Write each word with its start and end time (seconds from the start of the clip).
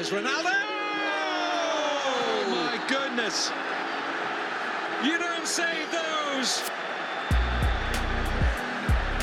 Here's 0.00 0.12
Ronaldo! 0.12 0.56
Oh, 2.16 2.48
my 2.48 2.80
goodness! 2.88 3.52
You 5.04 5.18
don't 5.18 5.46
save 5.46 5.90
those! 5.92 6.62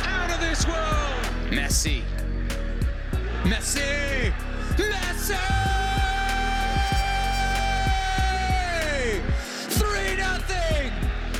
Out 0.06 0.30
of 0.30 0.40
this 0.40 0.68
world! 0.68 1.26
Messi. 1.50 2.04
Messi! 3.42 4.32
Messi! 4.78 5.36
3 9.72 10.16
nothing. 10.18 10.92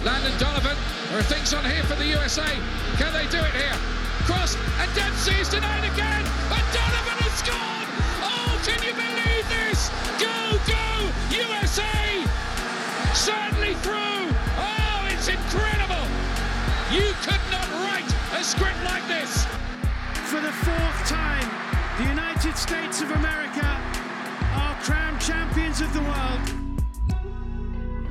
Landon 0.04 0.34
Donovan, 0.40 0.76
there 1.12 1.20
are 1.20 1.22
things 1.22 1.54
on 1.54 1.64
here 1.64 1.84
for 1.84 1.94
the 1.94 2.08
USA. 2.08 2.58
Can 2.98 3.14
they 3.14 3.28
do 3.30 3.38
it 3.38 3.54
here? 3.54 3.78
Cross, 4.26 4.58
and 4.82 4.92
Dempsey 4.96 5.36
is 5.40 5.48
denied 5.48 5.84
again, 5.94 6.26
and 6.26 6.74
Donovan 6.74 6.97
can 8.68 8.84
you 8.84 8.92
believe 8.92 9.48
this? 9.48 9.90
Go, 10.20 10.60
go, 10.68 10.84
USA! 11.32 12.28
Certainly 13.16 13.76
through! 13.76 14.28
Oh, 14.60 15.08
it's 15.10 15.30
incredible! 15.30 16.04
You 16.92 17.14
could 17.24 17.40
not 17.50 17.68
write 17.84 18.12
a 18.38 18.44
script 18.44 18.84
like 18.84 19.08
this! 19.08 19.46
For 20.28 20.42
the 20.42 20.52
fourth 20.52 21.08
time, 21.08 21.50
the 21.98 22.10
United 22.10 22.58
States 22.58 23.02
of 23.02 23.12
America 23.12 23.66
are 24.54 24.76
crowned 24.82 25.22
champions 25.22 25.80
of 25.80 25.94
the 25.94 26.02
world. 26.02 26.42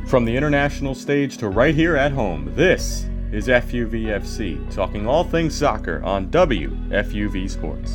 From 0.09 0.25
the 0.25 0.34
international 0.34 0.95
stage 0.95 1.36
to 1.38 1.50
right 1.50 1.75
here 1.75 1.97
at 1.97 2.12
home, 2.12 2.50
this 2.55 3.06
is 3.30 3.48
FUVFC, 3.48 4.73
talking 4.75 5.06
all 5.06 5.25
things 5.25 5.55
soccer 5.55 6.02
on 6.02 6.30
WFUV 6.30 7.50
Sports. 7.50 7.95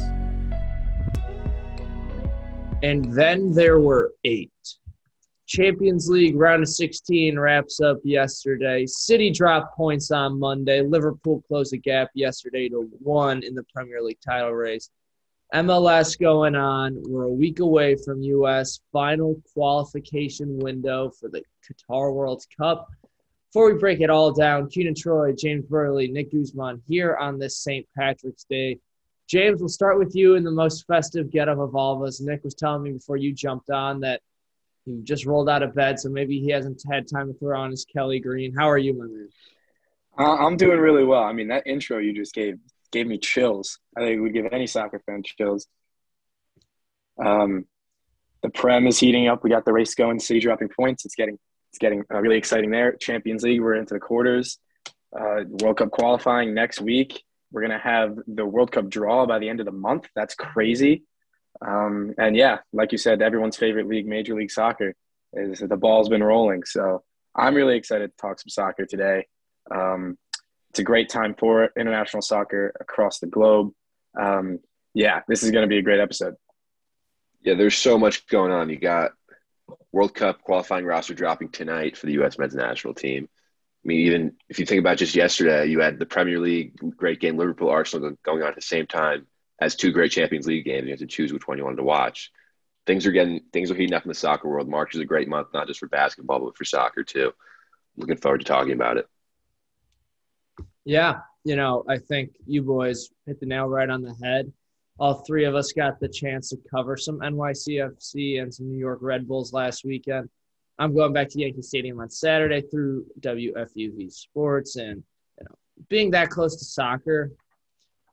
And 2.84 3.14
then 3.14 3.52
there 3.52 3.80
were 3.80 4.14
eight. 4.24 4.52
Champions 5.46 6.10
League 6.10 6.36
round 6.36 6.64
of 6.64 6.70
16 6.70 7.38
wraps 7.38 7.80
up 7.82 7.98
yesterday. 8.04 8.86
City 8.86 9.30
dropped 9.30 9.76
points 9.76 10.10
on 10.10 10.40
Monday. 10.40 10.82
Liverpool 10.82 11.44
closed 11.48 11.74
the 11.74 11.78
gap 11.78 12.10
yesterday 12.16 12.70
to 12.70 12.90
one 13.00 13.44
in 13.44 13.54
the 13.54 13.66
Premier 13.76 14.02
League 14.02 14.22
title 14.26 14.54
race. 14.54 14.90
MLS 15.54 16.18
going 16.18 16.56
on. 16.56 17.04
We're 17.06 17.26
a 17.26 17.32
week 17.32 17.60
away 17.60 17.98
from 17.98 18.24
U.S. 18.24 18.80
final 18.94 19.40
qualification 19.54 20.58
window 20.60 21.10
for 21.10 21.28
the 21.28 21.44
Qatar 21.68 22.14
World 22.14 22.44
Cup. 22.58 22.90
Before 23.52 23.72
we 23.72 23.78
break 23.78 24.00
it 24.00 24.10
all 24.10 24.32
down, 24.32 24.70
Keenan 24.70 24.96
Troy, 24.96 25.34
James 25.34 25.66
Burley, 25.66 26.08
Nick 26.08 26.32
Guzman 26.32 26.82
here 26.88 27.18
on 27.18 27.38
this 27.38 27.58
St. 27.58 27.86
Patrick's 27.96 28.46
Day. 28.46 28.80
James, 29.32 29.62
we'll 29.62 29.70
start 29.70 29.98
with 29.98 30.14
you 30.14 30.36
in 30.36 30.44
the 30.44 30.52
most 30.52 30.86
festive 30.88 31.32
getup 31.32 31.58
of 31.58 31.74
all 31.74 31.96
of 31.96 32.06
us. 32.06 32.20
Nick 32.20 32.44
was 32.44 32.54
telling 32.54 32.84
me 32.84 32.92
before 32.92 33.16
you 33.16 33.32
jumped 33.32 33.70
on 33.70 34.02
that 34.02 34.22
he 34.84 35.00
just 35.04 35.26
rolled 35.26 35.48
out 35.48 35.64
of 35.64 35.74
bed, 35.74 36.02
so 36.02 36.10
maybe 36.10 36.42
he 36.42 36.50
hasn't 36.50 36.84
had 36.92 37.08
time 37.08 37.32
to 37.32 37.40
throw 37.40 37.58
on 37.58 37.72
his 37.72 37.86
Kelly 37.86 38.20
Green. 38.20 38.54
How 38.54 38.70
are 38.70 38.78
you, 38.78 38.94
my 38.94 39.06
man? 39.06 39.30
Uh, 40.20 40.46
I'm 40.46 40.58
doing 40.58 40.80
really 40.80 41.06
well. 41.06 41.24
I 41.24 41.32
mean, 41.32 41.48
that 41.48 41.66
intro 41.66 42.00
you 42.00 42.12
just 42.12 42.36
gave 42.36 42.58
gave 42.92 43.08
me 43.08 43.18
chills. 43.18 43.80
I 43.96 44.02
think 44.02 44.22
would 44.22 44.34
give 44.34 44.48
any 44.52 44.68
soccer 44.68 45.02
fan 45.06 45.24
chills. 45.24 45.66
Um, 47.24 47.68
the 48.42 48.50
Prem 48.50 48.86
is 48.86 49.00
heating 49.00 49.30
up. 49.30 49.46
We 49.46 49.50
got 49.50 49.64
the 49.64 49.72
race 49.72 49.96
going. 49.96 50.20
City 50.20 50.42
dropping 50.42 50.70
points. 50.78 51.06
It's 51.06 51.16
getting 51.16 51.40
it's 51.70 51.78
getting 51.78 52.04
uh, 52.14 52.20
really 52.20 52.38
exciting 52.38 52.70
there. 52.72 52.98
Champions 52.98 53.44
League. 53.44 53.62
We're 53.62 53.76
into 53.76 53.94
the 53.94 54.02
quarters. 54.02 54.60
Uh, 55.18 55.46
World 55.48 55.78
Cup 55.78 55.92
qualifying 55.92 56.54
next 56.54 56.82
week. 56.82 57.24
We're 57.52 57.62
gonna 57.62 57.80
have 57.80 58.18
the 58.28 58.46
World 58.46 58.72
Cup 58.72 58.90
draw 58.90 59.26
by 59.26 59.40
the 59.40 59.50
end 59.50 59.60
of 59.60 59.66
the 59.66 59.72
month. 59.72 60.08
That's 60.16 60.36
crazy. 60.36 61.04
Um, 61.66 62.14
and 62.18 62.36
yeah, 62.36 62.60
like 62.74 62.92
you 62.92 62.98
said, 62.98 63.22
everyone's 63.22 63.58
favorite 63.58 63.88
league, 63.88 64.08
Major 64.08 64.36
League 64.36 64.52
Soccer, 64.52 64.96
is 65.34 65.60
the 65.60 65.78
ball's 65.78 66.10
been 66.10 66.24
rolling. 66.24 66.64
So 66.64 67.04
I'm 67.36 67.56
really 67.56 67.78
excited 67.78 68.12
to 68.12 68.18
talk 68.18 68.40
some 68.40 68.50
soccer 68.50 68.86
today. 68.86 69.28
Um, 69.70 70.18
it's 70.72 70.80
a 70.80 70.84
great 70.84 71.10
time 71.10 71.36
for 71.38 71.70
international 71.78 72.22
soccer 72.22 72.74
across 72.80 73.20
the 73.20 73.28
globe. 73.28 73.72
Um, 74.20 74.60
yeah, 74.94 75.22
this 75.28 75.44
is 75.44 75.52
going 75.52 75.64
to 75.64 75.68
be 75.68 75.78
a 75.78 75.84
great 75.84 76.00
episode. 76.00 76.36
Yeah, 77.42 77.56
there's 77.56 77.78
so 77.78 77.98
much 77.98 78.28
going 78.28 78.52
on. 78.52 78.70
You 78.70 78.78
got 78.78 79.12
World 79.92 80.14
Cup 80.14 80.42
qualifying 80.42 80.86
roster 80.86 81.14
dropping 81.14 81.50
tonight 81.50 81.98
for 81.98 82.06
the 82.06 82.14
U.S. 82.14 82.38
men's 82.38 82.56
national 82.56 82.94
team. 82.94 83.28
I 83.84 83.88
mean, 83.88 84.00
even 84.02 84.34
if 84.48 84.60
you 84.60 84.66
think 84.66 84.80
about 84.80 84.98
just 84.98 85.16
yesterday, 85.16 85.66
you 85.66 85.80
had 85.80 85.98
the 85.98 86.06
Premier 86.06 86.40
League 86.40 86.74
great 86.96 87.20
game, 87.20 87.38
Liverpool 87.38 87.70
Arsenal 87.70 88.16
going 88.24 88.44
on 88.44 88.50
at 88.50 88.56
the 88.56 88.62
same 88.62 88.86
time 88.86 89.26
as 89.60 89.76
two 89.76 89.92
great 89.92 90.12
Champions 90.12 90.46
League 90.46 90.66
games. 90.66 90.86
You 90.86 90.92
have 90.92 91.00
to 91.00 91.08
choose 91.08 91.34
which 91.34 91.48
one 91.48 91.58
you 91.58 91.64
wanted 91.64 91.78
to 91.78 91.84
watch. 91.84 92.32
Things 92.86 93.08
are 93.08 93.12
getting 93.12 93.42
things 93.52 93.72
are 93.72 93.76
heating 93.76 93.96
up 93.96 94.04
in 94.04 94.10
the 94.10 94.16
soccer 94.16 94.48
world. 94.48 94.70
March 94.70 94.94
is 94.94 95.02
a 95.02 95.06
great 95.06 95.28
month, 95.28 95.48
not 95.54 95.68
just 95.68 95.80
for 95.80 95.88
basketball, 95.88 96.40
but 96.40 96.58
for 96.58 96.66
soccer 96.66 97.04
too. 97.04 97.32
Looking 97.98 98.18
forward 98.18 98.40
to 98.40 98.46
talking 98.46 98.74
about 98.74 98.98
it. 98.98 99.08
Yeah, 100.86 101.20
you 101.44 101.56
know, 101.56 101.84
I 101.88 101.98
think 101.98 102.32
you 102.46 102.62
boys 102.62 103.10
hit 103.26 103.40
the 103.40 103.46
nail 103.46 103.68
right 103.68 103.90
on 103.90 104.02
the 104.02 104.16
head. 104.24 104.52
All 105.00 105.24
three 105.26 105.46
of 105.46 105.56
us 105.56 105.72
got 105.72 106.00
the 106.00 106.08
chance 106.08 106.50
to 106.50 106.58
cover 106.70 106.98
some 106.98 107.20
NYCFC 107.20 108.42
and 108.42 108.54
some 108.54 108.70
New 108.70 108.78
York 108.78 109.00
Red 109.02 109.28
Bulls 109.28 109.54
last 109.54 109.84
weekend. 109.84 110.30
I'm 110.80 110.96
going 110.96 111.14
back 111.14 111.30
to 111.30 111.40
Yankee 111.40 111.62
Stadium 111.62 112.00
on 112.00 112.10
Saturday 112.10 112.62
through 112.62 113.06
WFUV 113.20 114.12
Sports, 114.12 114.76
and 114.78 115.04
you 115.38 115.46
know, 115.46 115.56
being 115.90 116.12
that 116.12 116.30
close 116.30 116.58
to 116.58 116.66
soccer, 116.66 117.32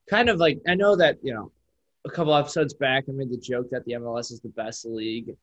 kind 0.09 0.29
of 0.29 0.39
like 0.39 0.61
I 0.67 0.75
know 0.75 0.97
that 0.97 1.19
you 1.23 1.33
know, 1.33 1.53
a 2.07 2.11
couple 2.11 2.35
episodes 2.35 2.75
back 2.75 3.05
I 3.09 3.13
made 3.13 3.31
the 3.31 3.39
joke 3.39 3.71
that 3.71 3.85
the 3.85 3.93
MLS 3.93 4.33
is 4.33 4.41
the 4.41 4.51
best 4.51 4.85
league 4.85 5.35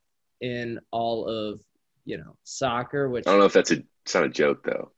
in 0.41 0.79
all 0.91 1.27
of 1.27 1.61
you 2.05 2.17
know 2.17 2.35
soccer. 2.43 3.09
Which 3.09 3.27
I 3.27 3.31
don't 3.31 3.39
know 3.39 3.45
if 3.45 3.53
that's 3.53 3.71
a 3.71 3.83
it's 4.03 4.13
not 4.13 4.25
a 4.25 4.29
joke 4.29 4.63
though. 4.63 4.91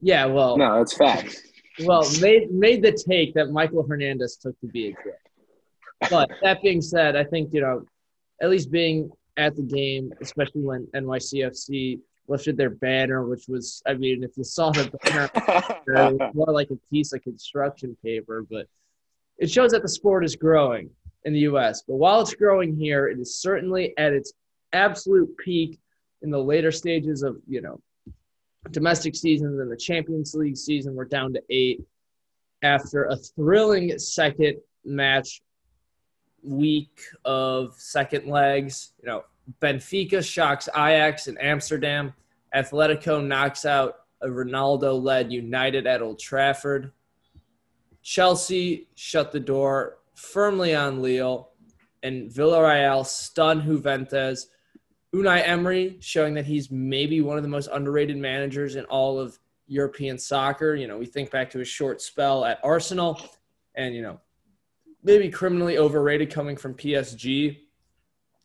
Yeah, 0.00 0.26
well, 0.26 0.56
no, 0.56 0.80
it's 0.80 0.96
fact. 0.96 1.42
Well, 1.84 2.08
made 2.20 2.50
made 2.50 2.82
the 2.82 2.92
take 2.92 3.34
that 3.34 3.50
Michael 3.50 3.86
Hernandez 3.86 4.36
took 4.36 4.58
to 4.60 4.66
be 4.66 4.88
a 4.88 4.90
joke. 4.90 6.10
But 6.10 6.30
that 6.42 6.62
being 6.62 6.80
said, 6.80 7.16
I 7.16 7.24
think 7.24 7.52
you 7.52 7.60
know, 7.60 7.84
at 8.40 8.50
least 8.50 8.70
being 8.70 9.10
at 9.36 9.56
the 9.56 9.62
game, 9.62 10.12
especially 10.20 10.62
when 10.62 10.86
NYCFC 10.94 12.00
lifted 12.28 12.56
their 12.56 12.70
banner, 12.70 13.26
which 13.26 13.46
was, 13.48 13.82
I 13.86 13.94
mean, 13.94 14.22
if 14.22 14.36
you 14.36 14.44
saw 14.44 14.70
the 14.70 14.90
banner, 15.02 15.30
it 15.34 16.18
was 16.18 16.30
more 16.34 16.52
like 16.52 16.70
a 16.70 16.78
piece 16.90 17.12
of 17.12 17.22
construction 17.22 17.96
paper, 18.02 18.44
but 18.48 18.66
it 19.38 19.50
shows 19.50 19.72
that 19.72 19.82
the 19.82 19.88
sport 19.88 20.24
is 20.24 20.36
growing 20.36 20.90
in 21.24 21.32
the 21.32 21.40
U.S. 21.40 21.82
But 21.86 21.96
while 21.96 22.20
it's 22.20 22.34
growing 22.34 22.76
here, 22.76 23.08
it 23.08 23.18
is 23.18 23.38
certainly 23.38 23.92
at 23.98 24.12
its 24.12 24.32
absolute 24.72 25.36
peak 25.38 25.80
in 26.22 26.30
the 26.30 26.42
later 26.42 26.70
stages 26.70 27.22
of, 27.22 27.36
you 27.48 27.60
know, 27.60 27.80
domestic 28.70 29.14
seasons 29.14 29.60
and 29.60 29.70
the 29.70 29.76
Champions 29.76 30.34
League 30.34 30.56
season. 30.56 30.94
We're 30.94 31.04
down 31.04 31.34
to 31.34 31.42
eight 31.50 31.82
after 32.62 33.04
a 33.04 33.16
thrilling 33.16 33.98
second 33.98 34.56
match 34.84 35.42
week 36.44 37.00
of 37.24 37.74
second 37.76 38.26
legs. 38.26 38.92
You 39.02 39.08
know, 39.08 39.24
Benfica 39.60 40.24
shocks 40.24 40.68
Ajax 40.74 41.26
in 41.26 41.38
Amsterdam. 41.38 42.12
Atletico 42.54 43.24
knocks 43.24 43.64
out 43.64 43.96
a 44.20 44.28
Ronaldo 44.28 45.00
led 45.02 45.32
United 45.32 45.86
at 45.86 46.02
Old 46.02 46.18
Trafford. 46.18 46.92
Chelsea 48.02 48.88
shut 48.94 49.32
the 49.32 49.40
door 49.40 49.98
firmly 50.14 50.74
on 50.74 51.02
Lille, 51.02 51.50
and 52.02 52.30
Villarreal 52.30 53.04
stun 53.04 53.62
Juventus. 53.62 54.48
Unai 55.14 55.46
Emery 55.46 55.96
showing 56.00 56.34
that 56.34 56.44
he's 56.44 56.70
maybe 56.70 57.20
one 57.20 57.36
of 57.36 57.42
the 57.42 57.48
most 57.48 57.68
underrated 57.72 58.16
managers 58.16 58.76
in 58.76 58.84
all 58.86 59.18
of 59.18 59.38
European 59.66 60.18
soccer. 60.18 60.74
You 60.74 60.86
know, 60.86 60.98
we 60.98 61.06
think 61.06 61.30
back 61.30 61.50
to 61.50 61.58
his 61.58 61.68
short 61.68 62.02
spell 62.02 62.44
at 62.44 62.60
Arsenal, 62.62 63.20
and 63.74 63.94
you 63.94 64.02
know, 64.02 64.20
maybe 65.04 65.28
criminally 65.28 65.78
overrated 65.78 66.32
coming 66.32 66.56
from 66.56 66.74
PSG 66.74 67.58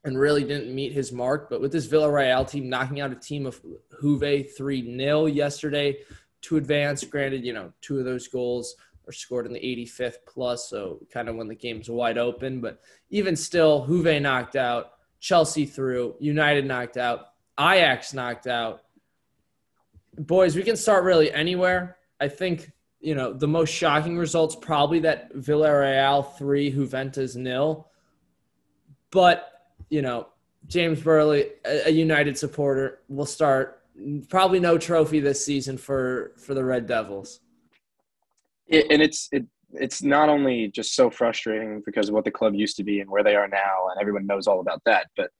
and 0.03 0.19
really 0.19 0.43
didn't 0.43 0.73
meet 0.73 0.93
his 0.93 1.11
mark. 1.11 1.49
But 1.49 1.61
with 1.61 1.71
this 1.71 1.87
Villarreal 1.87 2.47
team 2.47 2.69
knocking 2.69 2.99
out 2.99 3.11
a 3.11 3.15
team 3.15 3.45
of 3.45 3.59
Juve 4.01 4.55
3 4.55 4.97
0 4.97 5.25
yesterday 5.25 5.97
to 6.41 6.57
advance, 6.57 7.03
granted, 7.03 7.45
you 7.45 7.53
know, 7.53 7.73
two 7.81 7.97
of 7.97 8.05
those 8.05 8.27
goals 8.27 8.75
are 9.07 9.13
scored 9.13 9.47
in 9.47 9.53
the 9.53 9.59
85th 9.59 10.17
plus, 10.27 10.69
so 10.69 10.99
kind 11.11 11.27
of 11.29 11.35
when 11.35 11.47
the 11.47 11.55
game's 11.55 11.89
wide 11.89 12.17
open. 12.17 12.61
But 12.61 12.79
even 13.09 13.35
still, 13.35 13.85
Juve 13.87 14.21
knocked 14.21 14.55
out, 14.55 14.91
Chelsea 15.19 15.65
through, 15.65 16.15
United 16.19 16.65
knocked 16.65 16.97
out, 16.97 17.27
Ajax 17.59 18.13
knocked 18.13 18.47
out. 18.47 18.83
Boys, 20.17 20.55
we 20.55 20.63
can 20.63 20.75
start 20.75 21.03
really 21.03 21.31
anywhere. 21.31 21.97
I 22.19 22.27
think 22.27 22.71
you 22.99 23.15
know, 23.15 23.33
the 23.33 23.47
most 23.47 23.69
shocking 23.73 24.17
results 24.17 24.55
probably 24.55 24.99
that 24.99 25.33
Villarreal 25.33 26.37
three, 26.37 26.69
Juventus 26.69 27.35
nil. 27.35 27.87
But 29.11 29.51
you 29.89 30.01
know, 30.01 30.27
James 30.67 31.01
Burley, 31.01 31.47
a, 31.65 31.89
United 31.89 32.37
supporter, 32.37 32.99
will 33.07 33.25
start 33.25 33.81
probably 34.29 34.59
no 34.59 34.77
trophy 34.77 35.19
this 35.19 35.43
season 35.43 35.77
for 35.77 36.33
for 36.37 36.53
the 36.53 36.63
Red 36.63 36.87
Devils. 36.87 37.39
It, 38.67 38.87
and 38.91 39.01
it's 39.01 39.29
it 39.31 39.45
it's 39.71 40.01
not 40.03 40.29
only 40.29 40.67
just 40.67 40.95
so 40.95 41.09
frustrating 41.09 41.81
because 41.85 42.09
of 42.09 42.15
what 42.15 42.25
the 42.25 42.31
club 42.31 42.55
used 42.55 42.75
to 42.77 42.83
be 42.83 43.01
and 43.01 43.09
where 43.09 43.23
they 43.23 43.35
are 43.35 43.47
now, 43.47 43.87
and 43.91 44.01
everyone 44.01 44.25
knows 44.25 44.47
all 44.47 44.59
about 44.59 44.81
that. 44.85 45.07
But 45.15 45.31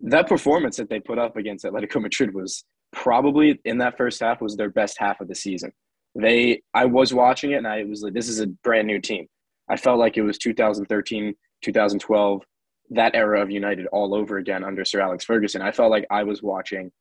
that 0.00 0.28
performance 0.28 0.76
that 0.76 0.88
they 0.88 1.00
put 1.00 1.18
up 1.18 1.36
against 1.36 1.64
Atletico 1.64 2.00
Madrid 2.00 2.34
was 2.34 2.64
probably 2.92 3.60
in 3.64 3.78
that 3.78 3.96
first 3.96 4.20
half 4.20 4.40
was 4.40 4.56
their 4.56 4.70
best 4.70 4.98
half 4.98 5.20
of 5.20 5.28
the 5.28 5.34
season. 5.34 5.72
They, 6.16 6.62
I 6.72 6.86
was 6.86 7.12
watching 7.12 7.52
it 7.52 7.56
and 7.56 7.68
I 7.68 7.84
was 7.84 8.02
like, 8.02 8.14
this 8.14 8.28
is 8.28 8.40
a 8.40 8.46
brand 8.46 8.86
new 8.86 9.00
team. 9.00 9.26
I 9.68 9.76
felt 9.76 9.98
like 9.98 10.16
it 10.16 10.22
was 10.22 10.38
2013, 10.38 11.34
2012, 11.62 12.42
that 12.90 13.14
era 13.14 13.42
of 13.42 13.50
United 13.50 13.86
all 13.88 14.14
over 14.14 14.38
again 14.38 14.64
under 14.64 14.84
Sir 14.84 15.00
Alex 15.00 15.24
Ferguson. 15.24 15.62
I 15.62 15.72
felt 15.72 15.90
like 15.90 16.06
I 16.10 16.22
was 16.22 16.42
watching 16.42 16.92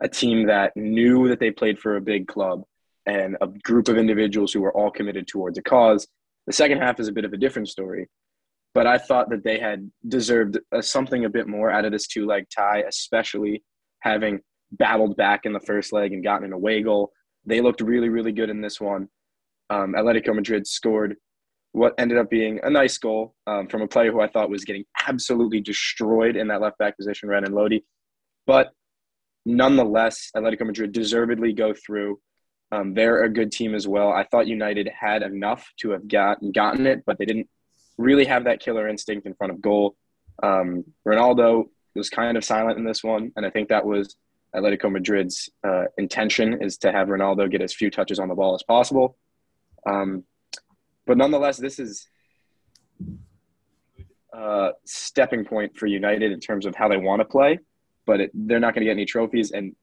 a 0.00 0.08
team 0.08 0.46
that 0.46 0.76
knew 0.76 1.28
that 1.28 1.40
they 1.40 1.50
played 1.50 1.78
for 1.78 1.96
a 1.96 2.00
big 2.00 2.28
club 2.28 2.62
and 3.06 3.36
a 3.40 3.46
group 3.46 3.88
of 3.88 3.96
individuals 3.96 4.52
who 4.52 4.60
were 4.60 4.72
all 4.72 4.90
committed 4.90 5.26
towards 5.26 5.58
a 5.58 5.62
cause. 5.62 6.06
The 6.46 6.52
second 6.52 6.78
half 6.78 7.00
is 7.00 7.08
a 7.08 7.12
bit 7.12 7.24
of 7.24 7.32
a 7.32 7.38
different 7.38 7.68
story, 7.68 8.08
but 8.74 8.86
I 8.86 8.98
thought 8.98 9.30
that 9.30 9.44
they 9.44 9.58
had 9.58 9.90
deserved 10.06 10.58
a, 10.72 10.82
something 10.82 11.24
a 11.24 11.30
bit 11.30 11.48
more 11.48 11.70
out 11.70 11.84
of 11.84 11.92
this 11.92 12.06
two 12.06 12.26
leg 12.26 12.46
tie, 12.54 12.84
especially 12.86 13.62
having 14.00 14.40
battled 14.72 15.16
back 15.16 15.46
in 15.46 15.52
the 15.52 15.60
first 15.60 15.92
leg 15.92 16.12
and 16.12 16.22
gotten 16.22 16.46
an 16.46 16.52
away 16.52 16.82
goal. 16.82 17.12
They 17.48 17.62
looked 17.62 17.80
really, 17.80 18.10
really 18.10 18.32
good 18.32 18.50
in 18.50 18.60
this 18.60 18.78
one. 18.78 19.08
Um, 19.70 19.94
Atletico 19.94 20.34
Madrid 20.34 20.66
scored 20.66 21.16
what 21.72 21.94
ended 21.98 22.18
up 22.18 22.28
being 22.28 22.60
a 22.62 22.70
nice 22.70 22.98
goal 22.98 23.34
um, 23.46 23.68
from 23.68 23.82
a 23.82 23.88
player 23.88 24.12
who 24.12 24.20
I 24.20 24.28
thought 24.28 24.50
was 24.50 24.64
getting 24.64 24.84
absolutely 25.06 25.60
destroyed 25.60 26.36
in 26.36 26.48
that 26.48 26.60
left 26.60 26.78
back 26.78 26.96
position, 26.96 27.28
Renan 27.28 27.52
Lodi. 27.52 27.80
But 28.46 28.72
nonetheless, 29.46 30.30
Atletico 30.36 30.66
Madrid 30.66 30.92
deservedly 30.92 31.52
go 31.52 31.72
through. 31.74 32.20
Um, 32.70 32.92
they're 32.92 33.24
a 33.24 33.30
good 33.30 33.50
team 33.50 33.74
as 33.74 33.88
well. 33.88 34.12
I 34.12 34.24
thought 34.24 34.46
United 34.46 34.88
had 34.88 35.22
enough 35.22 35.66
to 35.80 35.90
have 35.90 36.06
gotten 36.06 36.52
gotten 36.52 36.86
it, 36.86 37.02
but 37.06 37.18
they 37.18 37.24
didn't 37.24 37.48
really 37.96 38.26
have 38.26 38.44
that 38.44 38.60
killer 38.60 38.88
instinct 38.88 39.26
in 39.26 39.34
front 39.34 39.52
of 39.52 39.62
goal. 39.62 39.96
Um, 40.42 40.84
Ronaldo 41.06 41.64
was 41.94 42.10
kind 42.10 42.36
of 42.36 42.44
silent 42.44 42.78
in 42.78 42.84
this 42.84 43.02
one, 43.02 43.32
and 43.36 43.46
I 43.46 43.50
think 43.50 43.70
that 43.70 43.86
was 43.86 44.16
Atletico 44.54 44.90
Madrid's 44.90 45.50
uh, 45.64 45.84
intention 45.98 46.62
is 46.62 46.78
to 46.78 46.92
have 46.92 47.08
Ronaldo 47.08 47.50
get 47.50 47.60
as 47.60 47.74
few 47.74 47.90
touches 47.90 48.18
on 48.18 48.28
the 48.28 48.34
ball 48.34 48.54
as 48.54 48.62
possible. 48.62 49.16
Um, 49.86 50.24
but 51.06 51.16
nonetheless, 51.16 51.56
this 51.56 51.78
is 51.78 52.06
a 54.34 54.38
uh, 54.38 54.72
stepping 54.84 55.44
point 55.44 55.76
for 55.76 55.86
United 55.86 56.32
in 56.32 56.40
terms 56.40 56.66
of 56.66 56.74
how 56.74 56.88
they 56.88 56.96
want 56.96 57.20
to 57.20 57.24
play. 57.24 57.58
But 58.06 58.20
it, 58.20 58.30
they're 58.34 58.60
not 58.60 58.74
going 58.74 58.82
to 58.82 58.86
get 58.86 58.92
any 58.92 59.04
trophies. 59.04 59.50
And 59.50 59.74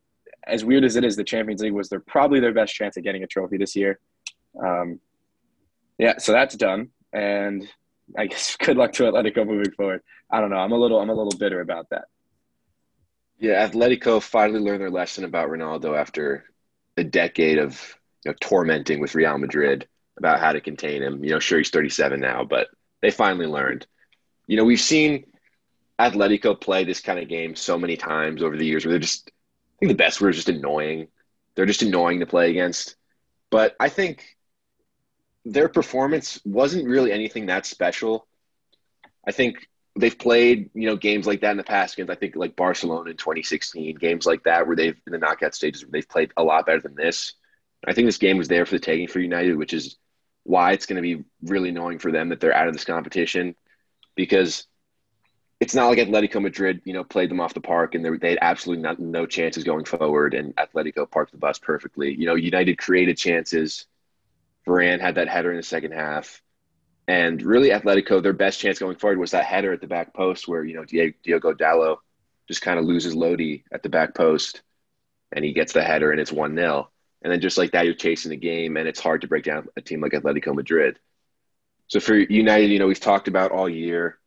as 0.47 0.65
weird 0.65 0.83
as 0.83 0.95
it 0.95 1.03
is, 1.03 1.15
the 1.15 1.23
Champions 1.23 1.61
League 1.61 1.73
was 1.73 1.89
their 1.89 1.99
probably 1.99 2.39
their 2.39 2.53
best 2.53 2.73
chance 2.73 2.97
at 2.97 3.03
getting 3.03 3.23
a 3.23 3.27
trophy 3.27 3.57
this 3.57 3.75
year. 3.75 3.99
Um, 4.63 4.99
yeah, 5.97 6.17
so 6.17 6.31
that's 6.31 6.55
done. 6.55 6.89
And 7.13 7.67
I 8.17 8.27
guess 8.27 8.55
good 8.59 8.77
luck 8.77 8.93
to 8.93 9.03
Atletico 9.03 9.45
moving 9.45 9.71
forward. 9.71 10.01
I 10.31 10.41
don't 10.41 10.49
know. 10.49 10.57
I'm 10.57 10.71
a 10.71 10.77
little 10.77 10.99
I'm 10.99 11.09
a 11.09 11.13
little 11.13 11.37
bitter 11.37 11.61
about 11.61 11.87
that. 11.91 12.05
Yeah, 13.37 13.67
Atletico 13.67 14.21
finally 14.21 14.59
learned 14.59 14.81
their 14.81 14.89
lesson 14.89 15.23
about 15.25 15.49
Ronaldo 15.49 15.97
after 15.97 16.45
a 16.97 17.03
decade 17.03 17.57
of 17.57 17.97
you 18.23 18.31
know, 18.31 18.35
tormenting 18.39 19.01
with 19.01 19.15
Real 19.15 19.37
Madrid 19.37 19.87
about 20.17 20.39
how 20.39 20.53
to 20.53 20.61
contain 20.61 21.03
him. 21.03 21.23
You 21.23 21.31
know, 21.31 21.39
sure 21.39 21.57
he's 21.57 21.69
37 21.69 22.19
now, 22.19 22.45
but 22.45 22.67
they 23.01 23.11
finally 23.11 23.47
learned. 23.47 23.85
You 24.47 24.57
know, 24.57 24.63
we've 24.63 24.79
seen 24.79 25.25
Atletico 25.99 26.59
play 26.59 26.83
this 26.83 27.01
kind 27.01 27.19
of 27.19 27.27
game 27.27 27.55
so 27.55 27.77
many 27.77 27.97
times 27.97 28.41
over 28.41 28.55
the 28.57 28.65
years 28.65 28.85
where 28.85 28.91
they're 28.91 28.99
just 28.99 29.29
I 29.29 29.75
think 29.79 29.89
the 29.91 30.03
best 30.03 30.21
word 30.21 30.29
is 30.29 30.37
just 30.37 30.49
annoying. 30.49 31.07
They're 31.55 31.65
just 31.65 31.81
annoying 31.81 32.21
to 32.21 32.25
play 32.25 32.49
against. 32.49 32.95
But 33.49 33.75
I 33.79 33.89
think 33.89 34.37
their 35.43 35.67
performance 35.67 36.39
wasn't 36.45 36.87
really 36.87 37.11
anything 37.11 37.47
that 37.47 37.65
special. 37.65 38.27
I 39.27 39.31
think 39.31 39.67
they've 39.97 40.17
played, 40.17 40.69
you 40.73 40.87
know, 40.87 40.95
games 40.95 41.25
like 41.25 41.41
that 41.41 41.51
in 41.51 41.57
the 41.57 41.63
past 41.63 41.95
against 41.95 42.11
I 42.11 42.15
think 42.15 42.35
like 42.35 42.55
Barcelona 42.55 43.11
in 43.11 43.17
2016, 43.17 43.95
games 43.95 44.25
like 44.25 44.43
that 44.43 44.67
where 44.67 44.75
they've 44.75 44.99
in 45.05 45.13
the 45.13 45.17
knockout 45.17 45.55
stages 45.55 45.83
where 45.83 45.91
they've 45.91 46.09
played 46.09 46.31
a 46.35 46.43
lot 46.43 46.65
better 46.65 46.81
than 46.81 46.95
this. 46.95 47.33
I 47.87 47.93
think 47.93 48.07
this 48.07 48.17
game 48.17 48.37
was 48.37 48.47
there 48.47 48.65
for 48.65 48.75
the 48.75 48.79
taking 48.79 49.07
for 49.07 49.19
United, 49.19 49.57
which 49.57 49.73
is 49.73 49.97
why 50.43 50.71
it's 50.71 50.85
going 50.85 51.01
to 51.01 51.01
be 51.01 51.23
really 51.43 51.69
annoying 51.69 51.99
for 51.99 52.11
them 52.11 52.29
that 52.29 52.39
they're 52.39 52.53
out 52.53 52.67
of 52.67 52.73
this 52.73 52.85
competition 52.85 53.55
because 54.15 54.65
it's 55.59 55.75
not 55.75 55.87
like 55.87 55.99
Atletico 55.99 56.41
Madrid, 56.41 56.81
you 56.83 56.93
know, 56.93 57.03
played 57.03 57.29
them 57.29 57.39
off 57.39 57.53
the 57.53 57.61
park 57.61 57.95
and 57.95 58.03
they 58.19 58.29
had 58.29 58.39
absolutely 58.41 58.83
not, 58.83 58.99
no 58.99 59.25
chances 59.25 59.63
going 59.63 59.85
forward 59.85 60.33
and 60.33 60.55
Atletico 60.55 61.09
parked 61.09 61.31
the 61.31 61.37
bus 61.37 61.59
perfectly. 61.59 62.13
You 62.13 62.25
know, 62.25 62.35
United 62.35 62.77
created 62.77 63.17
chances. 63.17 63.85
Varane 64.67 64.99
had 64.99 65.15
that 65.15 65.29
header 65.29 65.51
in 65.51 65.57
the 65.57 65.63
second 65.63 65.91
half. 65.91 66.41
And 67.07 67.41
really, 67.41 67.69
Atletico, 67.69 68.21
their 68.21 68.33
best 68.33 68.59
chance 68.59 68.79
going 68.79 68.97
forward 68.97 69.19
was 69.19 69.31
that 69.31 69.45
header 69.45 69.73
at 69.73 69.81
the 69.81 69.87
back 69.87 70.13
post 70.13 70.47
where, 70.47 70.63
you 70.63 70.75
know, 70.75 70.85
Diogo 70.85 71.53
Dalot 71.53 71.97
just 72.47 72.61
kind 72.61 72.79
of 72.79 72.85
loses 72.85 73.15
Lodi 73.15 73.63
at 73.71 73.83
the 73.83 73.89
back 73.89 74.15
post 74.15 74.61
and 75.31 75.45
he 75.45 75.53
gets 75.53 75.73
the 75.73 75.83
header 75.83 76.11
and 76.11 76.19
it's 76.19 76.31
1 76.31 76.55
0. 76.55 76.89
And 77.21 77.31
then 77.31 77.41
just 77.41 77.57
like 77.57 77.71
that, 77.71 77.85
you're 77.85 77.95
chasing 77.95 78.29
the 78.29 78.37
game, 78.37 78.77
and 78.77 78.87
it's 78.87 78.99
hard 78.99 79.21
to 79.21 79.27
break 79.27 79.45
down 79.45 79.67
a 79.75 79.81
team 79.81 79.99
like 79.99 80.11
Atletico 80.11 80.53
Madrid. 80.53 80.99
So 81.87 81.99
for 81.99 82.15
United, 82.15 82.69
you 82.69 82.77
know, 82.77 82.85
we've 82.85 82.99
talked 82.99 83.27
about 83.27 83.51
all 83.51 83.67
year, 83.67 84.19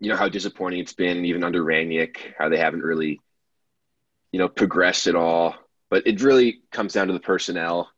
you 0.00 0.08
know, 0.08 0.16
how 0.16 0.30
disappointing 0.30 0.80
it's 0.80 0.94
been, 0.94 1.26
even 1.26 1.44
under 1.44 1.62
Rangnick, 1.62 2.16
how 2.38 2.48
they 2.48 2.56
haven't 2.56 2.82
really, 2.82 3.20
you 4.32 4.38
know, 4.38 4.48
progressed 4.48 5.06
at 5.06 5.14
all. 5.14 5.54
But 5.90 6.06
it 6.06 6.22
really 6.22 6.60
comes 6.72 6.94
down 6.94 7.08
to 7.08 7.12
the 7.12 7.20
personnel. 7.20 7.90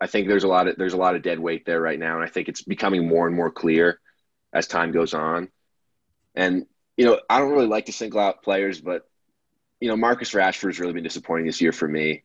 I 0.00 0.06
think 0.06 0.28
there's 0.28 0.44
a 0.44 0.48
lot 0.48 0.68
of 0.68 0.76
there's 0.76 0.94
a 0.94 0.98
lot 0.98 1.16
of 1.16 1.22
dead 1.22 1.38
weight 1.38 1.64
there 1.66 1.80
right 1.80 1.98
now, 1.98 2.16
and 2.16 2.24
I 2.24 2.28
think 2.28 2.48
it's 2.48 2.62
becoming 2.62 3.08
more 3.08 3.26
and 3.26 3.34
more 3.34 3.50
clear 3.50 4.00
as 4.52 4.66
time 4.66 4.92
goes 4.92 5.14
on. 5.14 5.48
And 6.34 6.66
you 6.96 7.04
know, 7.04 7.20
I 7.28 7.38
don't 7.38 7.52
really 7.52 7.66
like 7.66 7.86
to 7.86 7.92
single 7.92 8.20
out 8.20 8.42
players, 8.42 8.80
but 8.80 9.08
you 9.80 9.88
know, 9.88 9.96
Marcus 9.96 10.32
Rashford 10.32 10.68
has 10.68 10.80
really 10.80 10.92
been 10.92 11.04
disappointing 11.04 11.46
this 11.46 11.60
year 11.60 11.72
for 11.72 11.88
me 11.88 12.24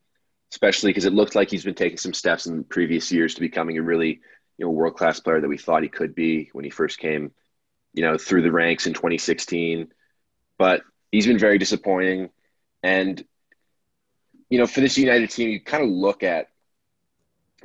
especially 0.54 0.92
because 0.92 1.06
it 1.06 1.14
looked 1.14 1.34
like 1.34 1.50
he's 1.50 1.64
been 1.64 1.74
taking 1.74 1.98
some 1.98 2.14
steps 2.14 2.46
in 2.46 2.64
previous 2.64 3.12
years 3.12 3.34
to 3.34 3.42
becoming 3.42 3.80
a 3.80 3.82
really 3.82 4.22
you 4.58 4.66
know 4.66 4.70
world 4.70 4.96
class 4.96 5.20
player 5.20 5.42
that 5.42 5.48
we 5.48 5.58
thought 5.58 5.82
he 5.82 5.90
could 5.90 6.14
be 6.14 6.50
when 6.54 6.64
he 6.64 6.70
first 6.70 7.00
came 7.00 7.32
you 7.96 8.04
know 8.04 8.20
through 8.20 8.44
the 8.44 8.52
ranks 8.52 8.86
in 8.86 8.94
2016 8.94 9.92
but 10.60 10.84
he's 11.12 11.26
been 11.26 11.40
very 11.40 11.58
disappointing 11.58 12.30
and 12.84 13.26
you 14.48 14.60
know 14.60 14.68
for 14.68 14.82
this 14.82 14.96
united 14.96 15.32
team 15.32 15.50
you 15.50 15.60
kind 15.60 15.84
of 15.84 15.90
look 15.90 16.22
at 16.22 16.50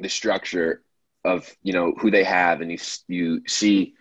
the 0.00 0.08
structure 0.08 0.82
of 1.24 1.48
you 1.62 1.72
know 1.72 1.92
who 1.98 2.10
they 2.10 2.24
have 2.24 2.60
and 2.60 2.70
you 2.70 2.78
you 3.08 3.42
see 3.46 3.94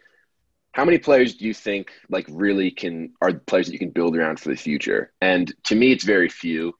how 0.71 0.85
many 0.85 0.97
players 0.97 1.35
do 1.35 1.45
you 1.45 1.53
think 1.53 1.91
like 2.09 2.25
really 2.29 2.69
can 2.71 3.11
are 3.21 3.33
players 3.33 3.67
that 3.67 3.73
you 3.73 3.79
can 3.79 3.89
build 3.89 4.15
around 4.15 4.39
for 4.39 4.49
the 4.49 4.55
future 4.55 5.11
and 5.21 5.53
to 5.63 5.75
me 5.75 5.91
it's 5.91 6.03
very 6.03 6.29
few 6.29 6.73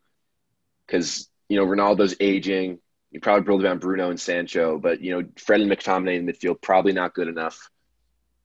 because 0.86 1.30
you 1.50 1.58
know, 1.58 1.66
Ronaldo's 1.66 2.16
aging. 2.20 2.80
You 3.12 3.20
probably 3.22 3.44
build 3.44 3.64
around 3.64 3.80
Bruno 3.80 4.10
and 4.10 4.20
Sancho, 4.20 4.78
but 4.78 5.02
you 5.02 5.12
know, 5.12 5.28
Fred 5.38 5.62
and 5.62 5.72
McTominay 5.72 6.18
in 6.18 6.26
midfield 6.28 6.62
probably 6.62 6.92
not 6.92 7.14
good 7.14 7.28
enough. 7.28 7.70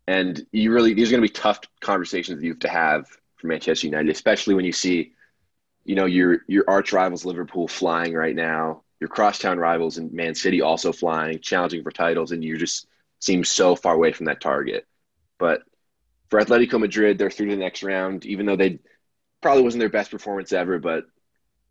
And 0.07 0.45
you 0.53 0.73
really 0.73 0.95
these 0.95 1.09
are 1.09 1.17
going 1.17 1.23
to 1.23 1.29
be 1.29 1.41
tough 1.41 1.61
conversations 1.81 2.43
you 2.43 2.51
have 2.51 2.61
to 2.61 2.69
have 2.69 3.07
for 3.37 3.49
Manchester 3.49 3.87
United, 3.87 4.11
especially 4.11 4.55
when 4.55 4.65
you 4.65 4.73
see, 4.73 5.13
you 5.85 5.95
know, 5.95 6.07
your 6.07 6.41
your 6.47 6.65
arch 6.69 6.93
rivals 6.93 7.25
Liverpool 7.25 7.67
flying 7.67 8.15
right 8.15 8.35
now, 8.35 8.83
your 9.03 9.09
crosstown 9.09 9.59
rivals 9.59 9.99
in 9.99 10.15
Man 10.15 10.33
City 10.33 10.61
also 10.61 10.93
flying, 10.93 11.41
challenging 11.41 11.83
for 11.83 11.91
titles, 11.91 12.31
and 12.31 12.45
you 12.45 12.57
just 12.57 12.87
seem 13.19 13.43
so 13.43 13.75
far 13.75 13.95
away 13.95 14.13
from 14.13 14.27
that 14.27 14.41
target. 14.41 14.87
But 15.41 15.63
for 16.31 16.39
Atletico 16.39 16.79
Madrid, 16.79 17.19
they're 17.19 17.29
through 17.29 17.47
to 17.47 17.57
the 17.57 17.61
next 17.61 17.83
round, 17.83 18.25
even 18.25 18.47
though 18.47 18.55
they 18.55 18.79
probably 19.41 19.65
wasn't 19.65 19.81
their 19.81 19.89
best 19.89 20.13
performance 20.13 20.53
ever, 20.53 20.79
but 20.79 21.07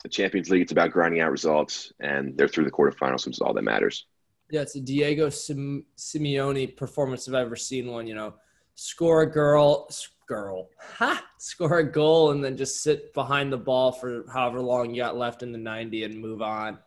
the 0.03 0.09
Champions 0.09 0.49
League, 0.49 0.63
it's 0.63 0.73
about 0.73 0.91
grinding 0.91 1.21
out 1.21 1.31
results, 1.31 1.93
and 2.01 2.35
they're 2.35 2.49
through 2.49 2.65
the 2.65 2.71
quarterfinals, 2.71 3.25
which 3.25 3.37
is 3.37 3.39
all 3.39 3.53
that 3.53 3.61
matters. 3.61 4.07
Yeah, 4.49 4.63
it's 4.63 4.75
a 4.75 4.81
Diego 4.81 5.29
Sim- 5.29 5.85
Simeone 5.97 6.75
performance 6.75 7.29
I've 7.29 7.35
ever 7.35 7.55
seen 7.55 7.89
one. 7.89 8.07
You 8.07 8.15
know, 8.15 8.33
score 8.75 9.21
a 9.21 9.31
girl, 9.31 9.89
girl, 10.27 10.67
ha, 10.77 11.23
score 11.37 11.77
a 11.77 11.89
goal, 11.89 12.31
and 12.31 12.43
then 12.43 12.57
just 12.57 12.83
sit 12.83 13.13
behind 13.13 13.53
the 13.53 13.57
ball 13.57 13.93
for 13.93 14.25
however 14.33 14.59
long 14.59 14.93
you 14.93 15.01
got 15.01 15.15
left 15.15 15.43
in 15.43 15.53
the 15.53 15.57
90 15.57 16.03
and 16.03 16.19
move 16.19 16.41
on. 16.41 16.77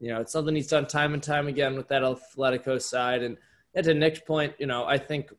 You 0.00 0.14
know, 0.14 0.20
it's 0.20 0.32
something 0.32 0.54
he's 0.54 0.68
done 0.68 0.86
time 0.86 1.14
and 1.14 1.22
time 1.22 1.48
again 1.48 1.76
with 1.76 1.88
that 1.88 2.02
Atletico 2.02 2.80
side. 2.80 3.22
And, 3.22 3.36
and 3.74 3.84
to 3.84 3.94
Nick's 3.94 4.20
point, 4.20 4.54
you 4.58 4.66
know, 4.66 4.84
I 4.84 4.98
think 4.98 5.32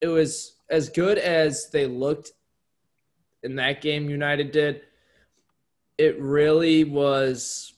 it 0.00 0.08
was 0.08 0.56
as 0.70 0.88
good 0.88 1.18
as 1.18 1.68
they 1.70 1.86
looked 1.86 2.32
in 3.42 3.56
that 3.56 3.80
game 3.80 4.08
United 4.08 4.52
did 4.52 4.82
it 6.00 6.18
really 6.18 6.84
was 6.84 7.74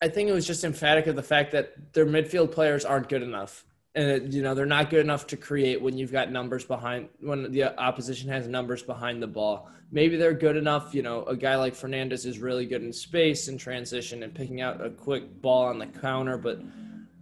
I 0.00 0.08
think 0.08 0.28
it 0.28 0.32
was 0.32 0.46
just 0.46 0.62
emphatic 0.62 1.06
of 1.06 1.16
the 1.16 1.22
fact 1.22 1.52
that 1.52 1.92
their 1.94 2.06
midfield 2.06 2.52
players 2.52 2.84
aren't 2.84 3.08
good 3.08 3.22
enough. 3.22 3.64
And 3.96 4.32
you 4.32 4.42
know, 4.42 4.54
they're 4.54 4.66
not 4.66 4.90
good 4.90 5.00
enough 5.00 5.26
to 5.28 5.38
create 5.38 5.80
when 5.80 5.96
you've 5.96 6.12
got 6.12 6.30
numbers 6.30 6.64
behind 6.64 7.08
when 7.20 7.50
the 7.50 7.76
opposition 7.80 8.28
has 8.28 8.46
numbers 8.46 8.82
behind 8.82 9.22
the 9.22 9.26
ball. 9.26 9.70
Maybe 9.90 10.16
they're 10.16 10.34
good 10.34 10.56
enough, 10.56 10.94
you 10.94 11.02
know, 11.02 11.24
a 11.24 11.34
guy 11.34 11.56
like 11.56 11.74
Fernandes 11.74 12.26
is 12.26 12.38
really 12.38 12.66
good 12.66 12.82
in 12.82 12.92
space 12.92 13.48
and 13.48 13.58
transition 13.58 14.22
and 14.22 14.34
picking 14.34 14.60
out 14.60 14.84
a 14.84 14.90
quick 14.90 15.40
ball 15.40 15.64
on 15.66 15.78
the 15.78 15.86
counter, 15.86 16.36
but 16.36 16.60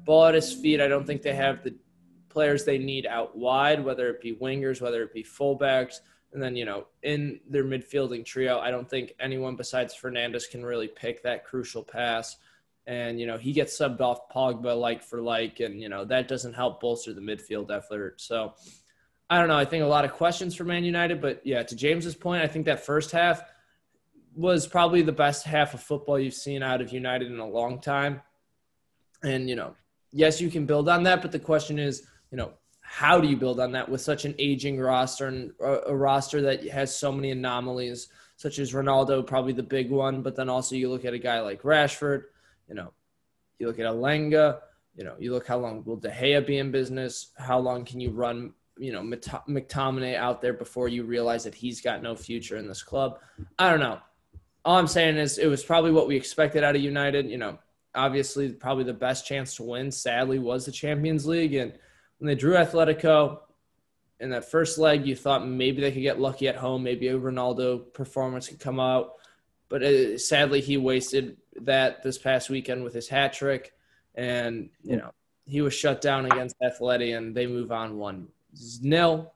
ball 0.04 0.26
at 0.26 0.34
his 0.34 0.52
feet, 0.52 0.80
I 0.80 0.88
don't 0.88 1.06
think 1.06 1.22
they 1.22 1.34
have 1.34 1.62
the 1.62 1.74
players 2.28 2.64
they 2.64 2.78
need 2.78 3.06
out 3.06 3.36
wide, 3.36 3.84
whether 3.84 4.08
it 4.08 4.20
be 4.20 4.34
wingers, 4.34 4.80
whether 4.80 5.02
it 5.02 5.14
be 5.14 5.22
fullbacks 5.22 6.00
And 6.34 6.42
then, 6.42 6.56
you 6.56 6.64
know, 6.64 6.88
in 7.04 7.38
their 7.48 7.64
midfielding 7.64 8.24
trio, 8.26 8.58
I 8.58 8.72
don't 8.72 8.90
think 8.90 9.14
anyone 9.20 9.54
besides 9.54 9.94
Fernandes 9.94 10.50
can 10.50 10.64
really 10.64 10.88
pick 10.88 11.22
that 11.22 11.44
crucial 11.44 11.84
pass. 11.84 12.36
And, 12.86 13.18
you 13.18 13.26
know, 13.26 13.38
he 13.38 13.52
gets 13.52 13.78
subbed 13.78 14.00
off 14.00 14.28
Pogba 14.28 14.78
like 14.78 15.02
for 15.02 15.22
like, 15.22 15.60
and, 15.60 15.80
you 15.80 15.88
know, 15.88 16.04
that 16.04 16.28
doesn't 16.28 16.52
help 16.52 16.80
bolster 16.80 17.14
the 17.14 17.20
midfield 17.20 17.70
effort. 17.70 18.20
So 18.20 18.54
I 19.30 19.38
don't 19.38 19.48
know. 19.48 19.56
I 19.56 19.64
think 19.64 19.82
a 19.82 19.86
lot 19.86 20.04
of 20.04 20.12
questions 20.12 20.54
for 20.54 20.64
Man 20.64 20.84
United. 20.84 21.20
But 21.20 21.40
yeah, 21.44 21.62
to 21.62 21.74
James's 21.74 22.14
point, 22.14 22.42
I 22.42 22.46
think 22.46 22.66
that 22.66 22.84
first 22.84 23.10
half 23.10 23.42
was 24.34 24.66
probably 24.66 25.00
the 25.00 25.12
best 25.12 25.46
half 25.46 25.72
of 25.72 25.80
football 25.80 26.18
you've 26.18 26.34
seen 26.34 26.62
out 26.62 26.82
of 26.82 26.92
United 26.92 27.30
in 27.30 27.38
a 27.38 27.48
long 27.48 27.80
time. 27.80 28.20
And, 29.22 29.48
you 29.48 29.56
know, 29.56 29.74
yes, 30.12 30.40
you 30.40 30.50
can 30.50 30.66
build 30.66 30.88
on 30.88 31.04
that. 31.04 31.22
But 31.22 31.32
the 31.32 31.38
question 31.38 31.78
is, 31.78 32.06
you 32.30 32.36
know, 32.36 32.52
how 32.80 33.18
do 33.18 33.26
you 33.26 33.36
build 33.36 33.60
on 33.60 33.72
that 33.72 33.88
with 33.88 34.02
such 34.02 34.26
an 34.26 34.34
aging 34.38 34.78
roster 34.78 35.26
and 35.26 35.52
a, 35.60 35.96
roster 35.96 36.42
that 36.42 36.68
has 36.68 36.94
so 36.94 37.10
many 37.10 37.30
anomalies, 37.30 38.08
such 38.36 38.58
as 38.58 38.72
Ronaldo, 38.74 39.26
probably 39.26 39.54
the 39.54 39.62
big 39.62 39.90
one, 39.90 40.20
but 40.20 40.36
then 40.36 40.50
also 40.50 40.76
you 40.76 40.90
look 40.90 41.06
at 41.06 41.14
a 41.14 41.18
guy 41.18 41.40
like 41.40 41.62
Rashford, 41.62 42.24
you 42.68 42.74
know, 42.74 42.92
you 43.58 43.66
look 43.66 43.78
at 43.78 43.86
Elanga, 43.86 44.60
you 44.96 45.04
know, 45.04 45.14
you 45.18 45.32
look 45.32 45.46
how 45.46 45.58
long 45.58 45.82
will 45.84 45.96
De 45.96 46.10
Gea 46.10 46.46
be 46.46 46.58
in 46.58 46.70
business? 46.70 47.32
How 47.36 47.58
long 47.58 47.84
can 47.84 48.00
you 48.00 48.10
run, 48.10 48.52
you 48.78 48.92
know, 48.92 49.02
McTominay 49.02 50.16
out 50.16 50.40
there 50.40 50.52
before 50.52 50.88
you 50.88 51.04
realize 51.04 51.44
that 51.44 51.54
he's 51.54 51.80
got 51.80 52.02
no 52.02 52.14
future 52.14 52.56
in 52.56 52.68
this 52.68 52.82
club? 52.82 53.18
I 53.58 53.70
don't 53.70 53.80
know. 53.80 53.98
All 54.64 54.76
I'm 54.76 54.86
saying 54.86 55.16
is 55.16 55.38
it 55.38 55.46
was 55.46 55.64
probably 55.64 55.90
what 55.90 56.08
we 56.08 56.16
expected 56.16 56.64
out 56.64 56.76
of 56.76 56.82
United. 56.82 57.28
You 57.28 57.38
know, 57.38 57.58
obviously, 57.94 58.50
probably 58.50 58.84
the 58.84 58.94
best 58.94 59.26
chance 59.26 59.56
to 59.56 59.62
win, 59.62 59.90
sadly, 59.90 60.38
was 60.38 60.64
the 60.64 60.72
Champions 60.72 61.26
League. 61.26 61.54
And 61.54 61.72
when 62.18 62.28
they 62.28 62.34
drew 62.34 62.54
Atletico 62.54 63.40
in 64.20 64.30
that 64.30 64.50
first 64.50 64.78
leg, 64.78 65.06
you 65.06 65.16
thought 65.16 65.46
maybe 65.46 65.82
they 65.82 65.92
could 65.92 66.02
get 66.02 66.20
lucky 66.20 66.48
at 66.48 66.56
home, 66.56 66.82
maybe 66.82 67.08
a 67.08 67.18
Ronaldo 67.18 67.92
performance 67.92 68.48
could 68.48 68.60
come 68.60 68.80
out. 68.80 69.14
But 69.74 69.82
uh, 69.82 70.18
sadly, 70.18 70.60
he 70.60 70.76
wasted 70.76 71.36
that 71.62 72.04
this 72.04 72.16
past 72.16 72.48
weekend 72.48 72.84
with 72.84 72.94
his 72.94 73.08
hat 73.08 73.32
trick. 73.32 73.72
And, 74.14 74.70
you 74.84 74.94
know, 74.94 75.10
he 75.46 75.62
was 75.62 75.74
shut 75.74 76.00
down 76.00 76.26
against 76.26 76.54
Atleti, 76.62 77.18
and 77.18 77.34
they 77.34 77.48
move 77.48 77.72
on 77.72 77.96
1 77.96 78.28
nil. 78.82 79.32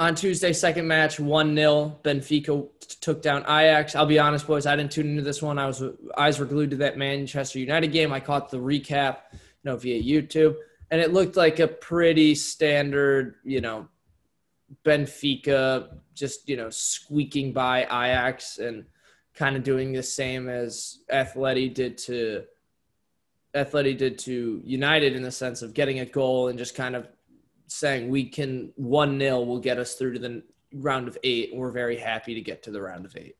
On 0.00 0.16
Tuesday, 0.16 0.52
second 0.52 0.88
match, 0.88 1.20
1 1.20 1.54
0. 1.54 2.00
Benfica 2.02 2.68
t- 2.80 2.96
took 3.00 3.22
down 3.22 3.42
Ajax. 3.42 3.94
I'll 3.94 4.04
be 4.04 4.18
honest, 4.18 4.48
boys, 4.48 4.66
I 4.66 4.74
didn't 4.74 4.90
tune 4.90 5.10
into 5.10 5.22
this 5.22 5.40
one. 5.40 5.60
I 5.60 5.68
was 5.68 5.80
eyes 6.18 6.40
were 6.40 6.44
glued 6.44 6.70
to 6.70 6.76
that 6.78 6.98
Manchester 6.98 7.60
United 7.60 7.92
game. 7.92 8.12
I 8.12 8.18
caught 8.18 8.50
the 8.50 8.58
recap, 8.58 9.18
you 9.32 9.38
know, 9.62 9.76
via 9.76 10.02
YouTube 10.02 10.56
and 10.90 11.00
it 11.00 11.12
looked 11.12 11.36
like 11.36 11.58
a 11.58 11.68
pretty 11.68 12.34
standard, 12.34 13.36
you 13.44 13.60
know, 13.62 13.88
Benfica 14.84 15.98
just, 16.14 16.48
you 16.48 16.56
know, 16.56 16.70
squeaking 16.70 17.52
by 17.52 17.82
Ajax 17.84 18.58
and 18.58 18.84
kind 19.34 19.56
of 19.56 19.62
doing 19.62 19.92
the 19.92 20.02
same 20.02 20.48
as 20.48 20.98
Atleti 21.10 21.72
did 21.72 21.98
to 21.98 22.44
Atleti 23.54 23.96
did 23.96 24.18
to 24.20 24.62
United 24.64 25.14
in 25.14 25.22
the 25.22 25.30
sense 25.30 25.62
of 25.62 25.74
getting 25.74 26.00
a 26.00 26.06
goal 26.06 26.48
and 26.48 26.58
just 26.58 26.74
kind 26.74 26.96
of 26.96 27.06
saying 27.66 28.08
we 28.08 28.24
can 28.24 28.72
1 28.76 29.18
0 29.18 29.40
will 29.42 29.58
get 29.58 29.78
us 29.78 29.94
through 29.94 30.14
to 30.14 30.18
the 30.18 30.42
round 30.74 31.08
of 31.08 31.18
eight. 31.22 31.50
We're 31.54 31.70
very 31.70 31.98
happy 31.98 32.34
to 32.34 32.40
get 32.40 32.62
to 32.64 32.70
the 32.70 32.80
round 32.80 33.04
of 33.04 33.16
eight. 33.16 33.36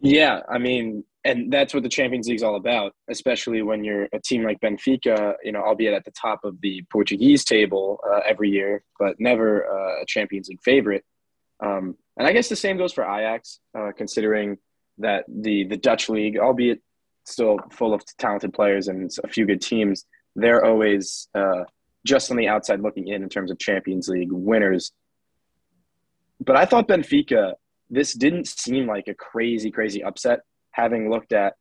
Yeah, 0.00 0.40
I 0.48 0.58
mean, 0.58 1.04
and 1.24 1.52
that's 1.52 1.72
what 1.72 1.82
the 1.82 1.88
Champions 1.88 2.28
League's 2.28 2.42
all 2.42 2.56
about, 2.56 2.94
especially 3.08 3.62
when 3.62 3.84
you're 3.84 4.08
a 4.12 4.18
team 4.18 4.42
like 4.42 4.60
Benfica, 4.60 5.34
you 5.44 5.52
know, 5.52 5.62
albeit 5.62 5.94
at 5.94 6.04
the 6.04 6.10
top 6.10 6.40
of 6.44 6.60
the 6.60 6.82
Portuguese 6.90 7.44
table 7.44 8.00
uh, 8.08 8.20
every 8.26 8.50
year, 8.50 8.82
but 8.98 9.14
never 9.20 9.66
uh, 9.66 10.02
a 10.02 10.06
Champions 10.06 10.48
League 10.48 10.62
favorite. 10.64 11.04
Um, 11.64 11.96
and 12.16 12.26
I 12.26 12.32
guess 12.32 12.48
the 12.48 12.56
same 12.56 12.76
goes 12.76 12.92
for 12.92 13.04
Ajax, 13.04 13.60
uh, 13.78 13.92
considering 13.96 14.58
that 14.98 15.24
the 15.28 15.64
the 15.64 15.76
Dutch 15.76 16.08
league, 16.08 16.38
albeit 16.38 16.80
still 17.24 17.58
full 17.70 17.94
of 17.94 18.02
talented 18.18 18.52
players 18.52 18.88
and 18.88 19.10
a 19.22 19.28
few 19.28 19.46
good 19.46 19.62
teams, 19.62 20.04
they're 20.34 20.64
always 20.64 21.28
uh, 21.36 21.62
just 22.04 22.32
on 22.32 22.36
the 22.36 22.48
outside 22.48 22.80
looking 22.80 23.06
in 23.06 23.22
in 23.22 23.28
terms 23.28 23.52
of 23.52 23.58
Champions 23.60 24.08
League 24.08 24.32
winners. 24.32 24.92
But 26.40 26.56
I 26.56 26.64
thought 26.64 26.88
Benfica, 26.88 27.54
this 27.90 28.12
didn't 28.12 28.48
seem 28.48 28.88
like 28.88 29.06
a 29.06 29.14
crazy, 29.14 29.70
crazy 29.70 30.02
upset 30.02 30.40
having 30.72 31.10
looked 31.10 31.32
at 31.32 31.54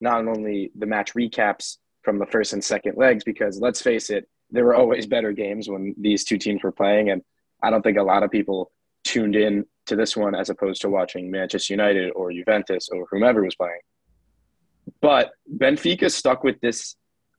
not 0.00 0.26
only 0.26 0.70
the 0.76 0.86
match 0.86 1.14
recaps 1.14 1.78
from 2.02 2.18
the 2.18 2.26
first 2.26 2.52
and 2.52 2.62
second 2.62 2.96
legs, 2.96 3.24
because 3.24 3.60
let's 3.60 3.82
face 3.82 4.10
it, 4.10 4.28
there 4.50 4.64
were 4.64 4.74
always 4.74 5.06
better 5.06 5.32
games 5.32 5.68
when 5.68 5.94
these 5.98 6.24
two 6.24 6.38
teams 6.38 6.62
were 6.62 6.72
playing. 6.72 7.10
And 7.10 7.22
I 7.62 7.70
don't 7.70 7.82
think 7.82 7.98
a 7.98 8.02
lot 8.02 8.22
of 8.22 8.30
people 8.30 8.70
tuned 9.04 9.36
in 9.36 9.64
to 9.86 9.96
this 9.96 10.16
one 10.16 10.34
as 10.34 10.50
opposed 10.50 10.82
to 10.82 10.90
watching 10.90 11.30
Manchester 11.30 11.72
United 11.72 12.10
or 12.10 12.32
Juventus 12.32 12.88
or 12.88 13.06
whomever 13.10 13.42
was 13.42 13.56
playing. 13.56 13.80
But 15.00 15.32
Benfica 15.52 16.10
stuck 16.10 16.44
with 16.44 16.60
this 16.60 16.96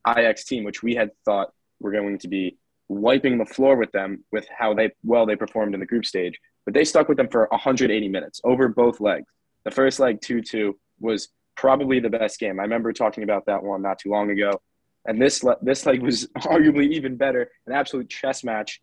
Ajax 0.07 0.45
team, 0.45 0.63
which 0.63 0.83
we 0.83 0.95
had 0.95 1.11
thought 1.25 1.51
were 1.79 1.91
going 1.91 2.17
to 2.19 2.27
be 2.27 2.57
wiping 2.87 3.37
the 3.37 3.45
floor 3.45 3.75
with 3.75 3.91
them 3.91 4.23
with 4.31 4.47
how 4.55 4.73
they 4.73 4.91
well 5.03 5.25
they 5.25 5.35
performed 5.35 5.73
in 5.73 5.79
the 5.79 5.85
group 5.85 6.05
stage. 6.05 6.39
But 6.65 6.73
they 6.73 6.83
stuck 6.83 7.07
with 7.07 7.17
them 7.17 7.29
for 7.29 7.47
180 7.51 8.07
minutes 8.09 8.41
over 8.43 8.67
both 8.67 8.99
legs. 8.99 9.27
The 9.63 9.71
first 9.71 9.99
leg 9.99 10.21
2 10.21 10.41
2, 10.41 10.77
was 10.99 11.29
probably 11.55 11.99
the 11.99 12.09
best 12.09 12.39
game. 12.39 12.59
I 12.59 12.63
remember 12.63 12.93
talking 12.93 13.23
about 13.23 13.45
that 13.47 13.61
one 13.61 13.81
not 13.81 13.99
too 13.99 14.09
long 14.09 14.31
ago. 14.31 14.61
And 15.05 15.21
this 15.21 15.43
this 15.61 15.85
leg 15.85 16.01
was 16.01 16.27
arguably 16.37 16.89
even 16.91 17.15
better, 17.15 17.49
an 17.67 17.73
absolute 17.73 18.09
chess 18.09 18.43
match, 18.43 18.81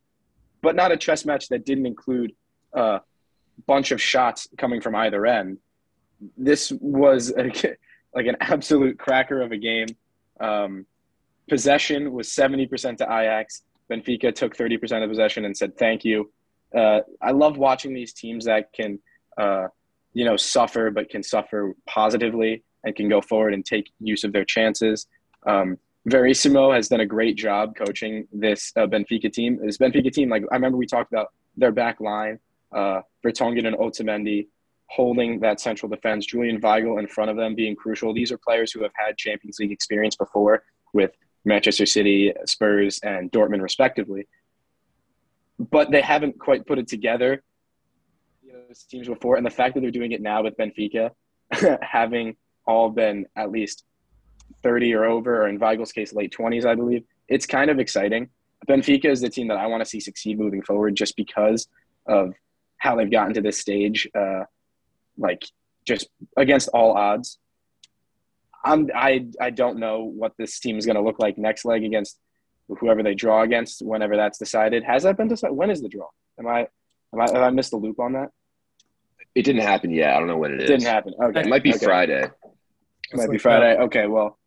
but 0.62 0.76
not 0.76 0.92
a 0.92 0.96
chess 0.96 1.24
match 1.24 1.48
that 1.48 1.64
didn't 1.64 1.86
include 1.86 2.32
a 2.72 3.00
bunch 3.66 3.90
of 3.90 4.00
shots 4.00 4.48
coming 4.58 4.80
from 4.80 4.94
either 4.94 5.24
end. 5.26 5.58
This 6.36 6.72
was 6.72 7.32
a, 7.36 7.44
like 8.14 8.26
an 8.26 8.36
absolute 8.40 8.98
cracker 8.98 9.40
of 9.40 9.52
a 9.52 9.56
game. 9.56 9.88
Um, 10.40 10.86
possession 11.48 12.12
was 12.12 12.28
70% 12.28 12.98
to 12.98 13.04
Ajax. 13.04 13.62
Benfica 13.90 14.34
took 14.34 14.56
30% 14.56 15.02
of 15.02 15.08
possession 15.08 15.44
and 15.44 15.56
said 15.56 15.78
thank 15.78 16.04
you. 16.04 16.30
Uh, 16.76 17.00
I 17.22 17.30
love 17.30 17.56
watching 17.56 17.94
these 17.94 18.12
teams 18.12 18.46
that 18.46 18.72
can 18.72 18.98
uh, 19.38 19.68
you 20.16 20.24
know, 20.24 20.34
suffer 20.34 20.90
but 20.90 21.10
can 21.10 21.22
suffer 21.22 21.76
positively 21.86 22.64
and 22.84 22.96
can 22.96 23.06
go 23.06 23.20
forward 23.20 23.52
and 23.52 23.66
take 23.66 23.92
use 24.00 24.24
of 24.24 24.32
their 24.32 24.46
chances. 24.46 25.06
Um, 25.46 25.76
Verissimo 26.06 26.72
has 26.72 26.88
done 26.88 27.00
a 27.00 27.06
great 27.06 27.36
job 27.36 27.76
coaching 27.76 28.26
this 28.32 28.72
uh, 28.76 28.86
Benfica 28.86 29.30
team. 29.30 29.58
This 29.62 29.76
Benfica 29.76 30.10
team, 30.10 30.30
like 30.30 30.42
I 30.50 30.54
remember 30.54 30.78
we 30.78 30.86
talked 30.86 31.12
about 31.12 31.34
their 31.58 31.70
back 31.70 32.00
line, 32.00 32.38
uh, 32.74 33.02
and 33.24 33.76
Otamendi 33.76 34.46
holding 34.86 35.40
that 35.40 35.60
central 35.60 35.90
defense, 35.90 36.24
Julian 36.24 36.62
Weigl 36.62 36.98
in 36.98 37.08
front 37.08 37.30
of 37.30 37.36
them 37.36 37.54
being 37.54 37.76
crucial. 37.76 38.14
These 38.14 38.32
are 38.32 38.38
players 38.38 38.72
who 38.72 38.82
have 38.84 38.92
had 38.94 39.18
Champions 39.18 39.58
League 39.58 39.72
experience 39.72 40.16
before 40.16 40.62
with 40.94 41.10
Manchester 41.44 41.84
City, 41.84 42.32
Spurs, 42.46 43.00
and 43.02 43.30
Dortmund, 43.32 43.60
respectively. 43.60 44.26
But 45.58 45.90
they 45.90 46.00
haven't 46.00 46.38
quite 46.38 46.66
put 46.66 46.78
it 46.78 46.88
together 46.88 47.42
those 48.66 48.82
teams 48.84 49.06
before, 49.06 49.36
and 49.36 49.46
the 49.46 49.50
fact 49.50 49.74
that 49.74 49.80
they're 49.80 49.90
doing 49.90 50.12
it 50.12 50.20
now 50.20 50.42
with 50.42 50.56
Benfica, 50.56 51.10
having 51.82 52.36
all 52.66 52.90
been 52.90 53.26
at 53.36 53.50
least 53.50 53.84
30 54.62 54.94
or 54.94 55.04
over, 55.04 55.42
or 55.42 55.48
in 55.48 55.58
Weigl's 55.58 55.92
case, 55.92 56.12
late 56.12 56.34
20s, 56.36 56.64
I 56.64 56.74
believe, 56.74 57.04
it's 57.28 57.46
kind 57.46 57.70
of 57.70 57.78
exciting. 57.78 58.28
Benfica 58.68 59.06
is 59.06 59.20
the 59.20 59.28
team 59.28 59.48
that 59.48 59.58
I 59.58 59.66
want 59.66 59.82
to 59.82 59.88
see 59.88 60.00
succeed 60.00 60.38
moving 60.38 60.62
forward 60.62 60.96
just 60.96 61.16
because 61.16 61.68
of 62.06 62.32
how 62.78 62.96
they've 62.96 63.10
gotten 63.10 63.34
to 63.34 63.40
this 63.40 63.58
stage, 63.58 64.08
uh, 64.18 64.44
like 65.16 65.44
just 65.86 66.08
against 66.36 66.68
all 66.68 66.96
odds. 66.96 67.38
I'm, 68.64 68.90
I, 68.94 69.26
I 69.40 69.50
don't 69.50 69.78
know 69.78 70.02
what 70.02 70.32
this 70.38 70.58
team 70.58 70.76
is 70.76 70.86
going 70.86 70.96
to 70.96 71.02
look 71.02 71.20
like 71.20 71.38
next 71.38 71.64
leg 71.64 71.84
against 71.84 72.18
whoever 72.80 73.02
they 73.04 73.14
draw 73.14 73.42
against, 73.42 73.80
whenever 73.80 74.16
that's 74.16 74.38
decided. 74.38 74.82
Has 74.82 75.04
that 75.04 75.16
been 75.16 75.28
decided? 75.28 75.54
When 75.54 75.70
is 75.70 75.80
the 75.80 75.88
draw? 75.88 76.08
Am 76.38 76.48
I, 76.48 76.66
am 77.14 77.20
I, 77.20 77.30
have 77.30 77.42
I 77.42 77.50
missed 77.50 77.70
the 77.70 77.76
loop 77.76 78.00
on 78.00 78.14
that? 78.14 78.30
It 79.36 79.44
didn't 79.44 79.62
happen 79.62 79.90
yet. 79.90 80.14
I 80.14 80.18
don't 80.18 80.28
know 80.28 80.38
when 80.38 80.54
it 80.54 80.62
is. 80.62 80.68
Didn't 80.68 80.84
happen. 80.84 81.12
Okay. 81.22 81.40
It 81.40 81.46
might 81.46 81.62
be 81.62 81.74
okay. 81.74 81.84
Friday. 81.84 82.22
It 82.22 83.16
might 83.16 83.30
be 83.30 83.36
Friday. 83.36 83.76
Okay. 83.76 84.06
Well, 84.06 84.38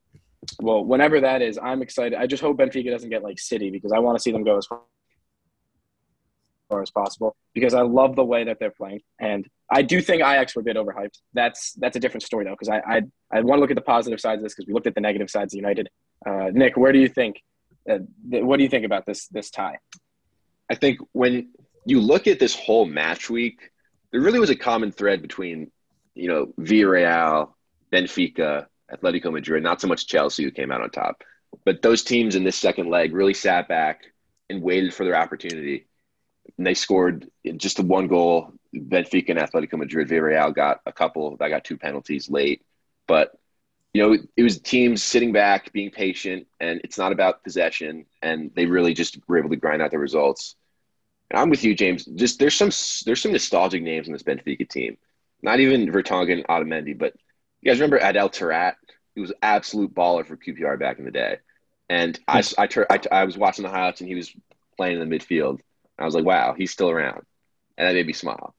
well, 0.59 0.83
whenever 0.83 1.21
that 1.21 1.43
is, 1.43 1.59
I'm 1.61 1.83
excited. 1.83 2.17
I 2.17 2.25
just 2.25 2.41
hope 2.41 2.57
Benfica 2.57 2.89
doesn't 2.89 3.11
get 3.11 3.21
like 3.21 3.37
City 3.37 3.69
because 3.69 3.91
I 3.91 3.99
want 3.99 4.17
to 4.17 4.21
see 4.21 4.31
them 4.31 4.43
go 4.43 4.57
as 4.57 4.65
far 4.65 4.81
as 6.81 6.89
possible 6.89 7.35
because 7.53 7.75
I 7.75 7.83
love 7.83 8.15
the 8.15 8.25
way 8.25 8.45
that 8.45 8.57
they're 8.59 8.71
playing. 8.71 9.01
And 9.19 9.47
I 9.71 9.83
do 9.83 10.01
think 10.01 10.21
Ajax 10.21 10.55
were 10.55 10.61
a 10.61 10.65
bit 10.65 10.75
overhyped. 10.75 11.19
That's 11.35 11.73
that's 11.73 11.95
a 11.95 11.99
different 11.99 12.23
story 12.23 12.45
though 12.45 12.55
because 12.59 12.69
I, 12.69 12.79
I 12.79 13.01
I 13.31 13.41
want 13.41 13.59
to 13.59 13.61
look 13.61 13.69
at 13.69 13.75
the 13.75 13.81
positive 13.81 14.19
sides 14.19 14.39
of 14.39 14.43
this 14.43 14.55
because 14.55 14.67
we 14.67 14.73
looked 14.73 14.87
at 14.87 14.95
the 14.95 15.01
negative 15.01 15.29
sides 15.29 15.53
of 15.53 15.57
United. 15.57 15.87
Uh, 16.25 16.49
Nick, 16.51 16.77
where 16.77 16.91
do 16.91 16.97
you 16.97 17.09
think? 17.09 17.43
Uh, 17.87 17.99
what 18.23 18.57
do 18.57 18.63
you 18.63 18.69
think 18.69 18.85
about 18.85 19.05
this 19.05 19.27
this 19.27 19.51
tie? 19.51 19.77
I 20.67 20.73
think 20.73 20.97
when 21.11 21.49
you 21.85 22.01
look 22.01 22.25
at 22.25 22.39
this 22.39 22.55
whole 22.55 22.85
match 22.85 23.29
week, 23.29 23.69
there 24.11 24.21
really 24.21 24.39
was 24.39 24.49
a 24.49 24.55
common 24.55 24.91
thread 24.91 25.21
between, 25.21 25.71
you 26.15 26.27
know, 26.27 26.47
Villarreal, 26.59 27.53
Benfica, 27.91 28.67
Atletico 28.91 29.31
Madrid, 29.31 29.63
not 29.63 29.81
so 29.81 29.87
much 29.87 30.07
Chelsea 30.07 30.43
who 30.43 30.51
came 30.51 30.71
out 30.71 30.81
on 30.81 30.89
top. 30.89 31.23
But 31.65 31.81
those 31.81 32.03
teams 32.03 32.35
in 32.35 32.43
this 32.43 32.55
second 32.57 32.89
leg 32.89 33.13
really 33.13 33.33
sat 33.33 33.67
back 33.67 34.01
and 34.49 34.61
waited 34.61 34.93
for 34.93 35.03
their 35.03 35.15
opportunity. 35.15 35.87
and 36.57 36.65
they 36.65 36.73
scored 36.73 37.29
just 37.57 37.77
the 37.77 37.83
one 37.83 38.07
goal. 38.07 38.53
Benfica 38.75 39.29
and 39.29 39.39
Atletico 39.39 39.77
Madrid, 39.77 40.09
Villarreal 40.09 40.53
got 40.53 40.81
a 40.85 40.91
couple. 40.93 41.37
I 41.41 41.49
got 41.49 41.63
two 41.63 41.77
penalties 41.77 42.29
late, 42.29 42.63
but 43.07 43.31
you 43.93 44.01
know 44.03 44.17
it 44.37 44.43
was 44.43 44.59
teams 44.61 45.03
sitting 45.03 45.31
back, 45.33 45.71
being 45.73 45.91
patient, 45.91 46.47
and 46.59 46.81
it's 46.83 46.97
not 46.97 47.11
about 47.11 47.43
possession. 47.43 48.05
And 48.21 48.51
they 48.55 48.65
really 48.67 48.93
just 48.93 49.17
were 49.27 49.39
able 49.39 49.49
to 49.49 49.55
grind 49.55 49.81
out 49.81 49.91
the 49.91 49.99
results. 49.99 50.55
And 51.29 51.39
I'm 51.39 51.49
with 51.49 51.63
you, 51.63 51.75
James. 51.75 52.05
Just 52.05 52.39
there's 52.39 52.55
some 52.55 52.71
there's 53.05 53.21
some 53.21 53.31
nostalgic 53.31 53.83
names 53.83 54.07
in 54.07 54.13
this 54.13 54.23
Benfica 54.23 54.67
team. 54.67 54.97
Not 55.41 55.59
even 55.59 55.91
Vertonghen, 55.91 56.45
Otamendi, 56.47 56.97
but 56.97 57.13
you 57.61 57.71
guys 57.71 57.79
remember 57.79 57.97
Adel 57.97 58.29
Taarabt? 58.29 58.75
He 59.15 59.21
was 59.21 59.33
absolute 59.41 59.93
baller 59.93 60.25
for 60.25 60.37
QPR 60.37 60.79
back 60.79 60.99
in 60.99 61.05
the 61.05 61.11
day. 61.11 61.37
And 61.89 62.19
I, 62.27 62.43
I, 62.57 62.67
I, 62.89 62.99
I 63.11 63.25
was 63.25 63.37
watching 63.37 63.63
the 63.63 63.69
highlights 63.69 64.01
and 64.01 64.07
he 64.07 64.15
was 64.15 64.31
playing 64.77 65.01
in 65.01 65.09
the 65.09 65.17
midfield. 65.17 65.59
I 65.97 66.05
was 66.05 66.15
like, 66.15 66.23
wow, 66.25 66.53
he's 66.57 66.71
still 66.71 66.89
around. 66.89 67.25
And 67.77 67.87
that 67.87 67.95
made 67.95 68.07
me 68.07 68.13
smile. 68.13 68.55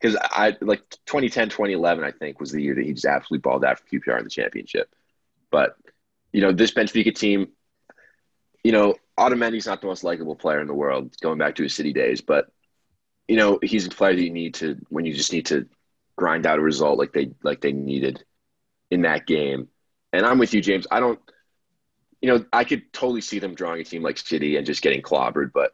Because 0.00 0.18
I 0.20 0.56
like 0.60 0.82
2010, 1.06 1.48
2011, 1.48 2.04
I 2.04 2.10
think, 2.10 2.40
was 2.40 2.50
the 2.50 2.62
year 2.62 2.74
that 2.74 2.84
he 2.84 2.92
just 2.92 3.06
absolutely 3.06 3.40
balled 3.40 3.64
out 3.64 3.78
for 3.78 3.86
QPR 3.86 4.18
in 4.18 4.24
the 4.24 4.30
championship. 4.30 4.90
But, 5.50 5.76
you 6.32 6.42
know, 6.42 6.52
this 6.52 6.72
Benfica 6.72 7.14
team, 7.14 7.48
you 8.64 8.72
know, 8.72 8.94
Otamendi's 9.18 9.66
not 9.66 9.80
the 9.80 9.86
most 9.86 10.02
likable 10.02 10.34
player 10.34 10.60
in 10.60 10.66
the 10.66 10.74
world, 10.74 11.14
going 11.20 11.38
back 11.38 11.54
to 11.56 11.62
his 11.62 11.74
city 11.74 11.92
days. 11.92 12.20
But, 12.20 12.50
you 13.28 13.36
know, 13.36 13.58
he's 13.62 13.86
a 13.86 13.90
player 13.90 14.14
that 14.14 14.22
you 14.22 14.32
need 14.32 14.54
to, 14.54 14.76
when 14.88 15.04
you 15.04 15.14
just 15.14 15.32
need 15.32 15.46
to 15.46 15.68
grind 16.16 16.46
out 16.46 16.58
a 16.58 16.62
result 16.62 16.98
like 16.98 17.12
they 17.12 17.30
like 17.42 17.60
they 17.60 17.72
needed 17.72 18.24
in 18.90 19.02
that 19.02 19.26
game. 19.26 19.68
And 20.12 20.24
I'm 20.24 20.38
with 20.38 20.54
you, 20.54 20.60
James. 20.60 20.86
I 20.90 21.00
don't, 21.00 21.20
you 22.20 22.30
know, 22.30 22.44
I 22.52 22.64
could 22.64 22.92
totally 22.92 23.20
see 23.20 23.38
them 23.38 23.54
drawing 23.54 23.80
a 23.80 23.84
team 23.84 24.02
like 24.02 24.18
City 24.18 24.56
and 24.56 24.66
just 24.66 24.82
getting 24.82 25.02
clobbered, 25.02 25.52
but 25.52 25.72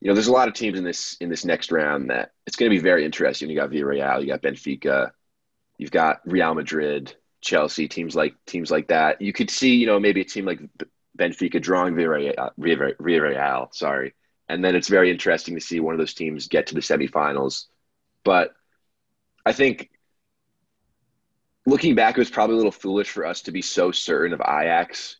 you 0.00 0.08
know, 0.08 0.14
there's 0.14 0.28
a 0.28 0.32
lot 0.32 0.48
of 0.48 0.54
teams 0.54 0.78
in 0.78 0.84
this 0.84 1.16
in 1.20 1.28
this 1.28 1.44
next 1.44 1.72
round 1.72 2.10
that 2.10 2.32
it's 2.46 2.56
going 2.56 2.70
to 2.70 2.76
be 2.76 2.82
very 2.82 3.04
interesting. 3.04 3.50
You 3.50 3.56
got 3.56 3.70
Villarreal, 3.70 4.20
you 4.20 4.28
got 4.28 4.42
Benfica, 4.42 5.10
you've 5.76 5.90
got 5.90 6.20
Real 6.24 6.54
Madrid, 6.54 7.14
Chelsea, 7.40 7.88
teams 7.88 8.14
like 8.14 8.34
teams 8.46 8.70
like 8.70 8.88
that. 8.88 9.20
You 9.20 9.32
could 9.32 9.50
see, 9.50 9.74
you 9.74 9.86
know, 9.86 9.98
maybe 9.98 10.20
a 10.20 10.24
team 10.24 10.44
like 10.44 10.60
Benfica 11.18 11.60
drawing 11.60 11.94
Villarreal, 11.94 12.50
Villarreal, 12.58 13.74
sorry, 13.74 14.14
and 14.48 14.64
then 14.64 14.74
it's 14.74 14.88
very 14.88 15.10
interesting 15.10 15.54
to 15.54 15.60
see 15.60 15.80
one 15.80 15.94
of 15.94 15.98
those 15.98 16.14
teams 16.14 16.48
get 16.48 16.68
to 16.68 16.74
the 16.74 16.80
semifinals. 16.80 17.66
But 18.24 18.54
I 19.44 19.52
think 19.52 19.90
looking 21.66 21.94
back, 21.94 22.16
it 22.16 22.20
was 22.20 22.30
probably 22.30 22.54
a 22.54 22.58
little 22.58 22.72
foolish 22.72 23.10
for 23.10 23.26
us 23.26 23.42
to 23.42 23.52
be 23.52 23.62
so 23.62 23.90
certain 23.92 24.32
of 24.32 24.40
Ajax. 24.40 25.16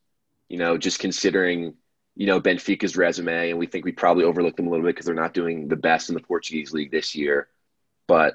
You 0.48 0.58
know, 0.58 0.78
just 0.78 0.98
considering 0.98 1.74
you 2.18 2.26
know, 2.26 2.40
Benfica's 2.40 2.96
resume, 2.96 3.50
and 3.50 3.60
we 3.60 3.66
think 3.66 3.84
we 3.84 3.92
probably 3.92 4.24
overlooked 4.24 4.56
them 4.56 4.66
a 4.66 4.70
little 4.70 4.84
bit 4.84 4.96
because 4.96 5.06
they're 5.06 5.14
not 5.14 5.34
doing 5.34 5.68
the 5.68 5.76
best 5.76 6.08
in 6.08 6.16
the 6.16 6.20
Portuguese 6.20 6.72
league 6.72 6.90
this 6.90 7.14
year. 7.14 7.46
But 8.08 8.34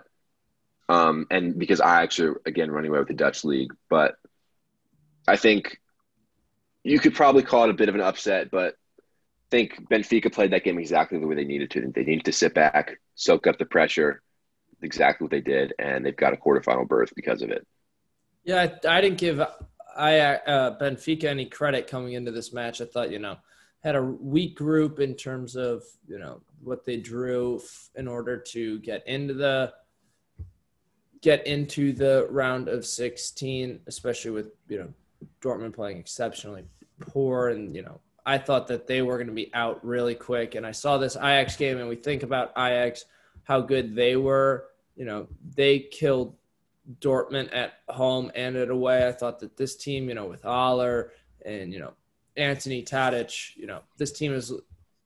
um, 0.88 1.28
and 1.30 1.60
because 1.60 1.82
I 1.82 2.02
actually 2.02 2.38
again 2.46 2.72
running 2.72 2.92
away 2.92 3.00
with 3.00 3.10
the 3.10 3.14
Dutch 3.14 3.44
league, 3.44 3.74
but 3.90 4.16
I 5.28 5.36
think 5.36 5.82
you 6.84 7.00
could 7.00 7.16
probably 7.16 7.44
call 7.44 7.66
it 7.66 7.70
a 7.70 7.74
bit 7.74 7.90
of 7.90 7.96
an 7.96 8.02
upset, 8.02 8.52
but 8.52 8.74
I 8.74 9.50
think 9.52 9.90
Benfica 9.90 10.32
played 10.34 10.52
that 10.52 10.64
game 10.64 10.80
exactly 10.80 11.20
the 11.20 11.28
way 11.28 11.36
they 11.36 11.46
needed 11.46 11.72
to. 11.72 11.92
They 11.94 12.04
needed 12.04 12.26
to 12.26 12.32
sit 12.32 12.54
back, 12.54 13.00
soak 13.16 13.48
up 13.48 13.58
the 13.58 13.66
pressure, 13.66 14.22
exactly 14.82 15.26
what 15.26 15.32
they 15.32 15.42
did, 15.42 15.74
and 15.80 16.06
they've 16.06 16.16
got 16.16 16.34
a 16.34 16.38
quarterfinal 16.38 16.88
berth 16.88 17.14
because 17.16 17.42
of 17.42 17.50
it. 17.50 17.66
Yeah, 18.44 18.76
I, 18.84 18.98
I 18.98 19.02
didn't 19.02 19.20
give 19.20 19.42
I 19.96 20.20
uh, 20.20 20.78
Benfica 20.80 21.26
any 21.26 21.46
credit 21.46 21.88
coming 21.88 22.14
into 22.14 22.32
this 22.32 22.52
match. 22.52 22.82
I 22.82 22.86
thought, 22.86 23.12
you 23.12 23.20
know, 23.20 23.38
had 23.84 23.96
a 23.96 24.02
weak 24.02 24.56
group 24.56 25.00
in 25.00 25.14
terms 25.14 25.56
of 25.56 25.84
you 26.08 26.18
know 26.18 26.42
what 26.64 26.86
they 26.86 26.98
drew 26.98 27.62
in 27.96 28.08
order 28.08 28.38
to 28.38 28.80
get 28.80 29.06
into 29.08 29.34
the 29.34 29.74
get 31.22 31.46
into 31.46 31.94
the 31.94 32.28
round 32.30 32.68
of 32.68 32.86
16 32.86 33.80
especially 33.88 34.32
with 34.32 34.48
you 34.68 34.80
know 34.80 34.94
Dortmund 35.42 35.74
playing 35.74 35.98
exceptionally 35.98 36.64
poor 37.00 37.50
and 37.50 37.76
you 37.76 37.82
know 37.82 38.00
I 38.26 38.38
thought 38.38 38.68
that 38.68 38.88
they 38.88 39.02
were 39.02 39.18
going 39.18 39.28
to 39.28 39.34
be 39.34 39.52
out 39.54 39.84
really 39.86 40.16
quick 40.16 40.56
and 40.56 40.66
I 40.66 40.72
saw 40.72 40.98
this 40.98 41.16
Ajax 41.16 41.58
game 41.58 41.78
and 41.78 41.90
we 41.90 41.96
think 41.96 42.24
about 42.24 42.52
Ajax 42.58 43.06
how 43.44 43.62
good 43.62 43.96
they 43.96 44.16
were 44.16 44.66
you 44.96 45.06
know 45.06 45.28
they 45.56 45.80
killed 45.80 46.36
Dortmund 47.00 47.54
at 47.54 47.74
home 47.90 48.32
and 48.36 48.56
at 48.56 48.70
away 48.70 49.08
I 49.08 49.12
thought 49.12 49.40
that 49.40 49.58
this 49.58 49.76
team 49.76 50.10
you 50.10 50.16
know 50.16 50.26
with 50.26 50.44
Haller 50.44 51.12
and 51.46 51.74
you 51.74 51.80
know 51.80 51.94
Antony 52.38 52.84
Tadic, 52.84 53.56
you 53.56 53.68
know, 53.68 53.82
this 53.98 54.12
team 54.12 54.34
is, 54.34 54.54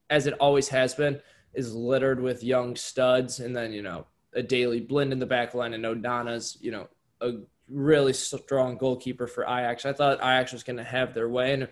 as 0.10 0.28
it 0.28 0.34
always 0.36 0.70
has 0.70 0.94
been, 0.94 1.20
is 1.54 1.76
littered 1.76 2.22
with 2.22 2.44
young 2.44 2.76
studs. 2.76 3.40
And 3.40 3.56
then, 3.56 3.74
you 3.74 3.82
know, 3.82 4.06
a 4.34 4.44
Daley 4.44 4.80
Blind 4.80 5.12
in 5.12 5.20
the 5.20 5.26
back 5.26 5.54
line 5.54 5.74
and 5.74 5.84
Onana's, 5.84 6.58
you 6.62 6.72
know, 6.72 6.88
a 7.22 7.34
really 7.70 8.14
strong 8.14 8.78
goalkeeper 8.78 9.28
for 9.28 9.44
Ajax. 9.44 9.86
I 9.86 9.94
thought 9.94 10.20
Ajax 10.20 10.54
was 10.54 10.64
going 10.64 10.78
to 10.78 10.84
have 10.84 11.14
their 11.14 11.30
way. 11.30 11.54
And, 11.54 11.68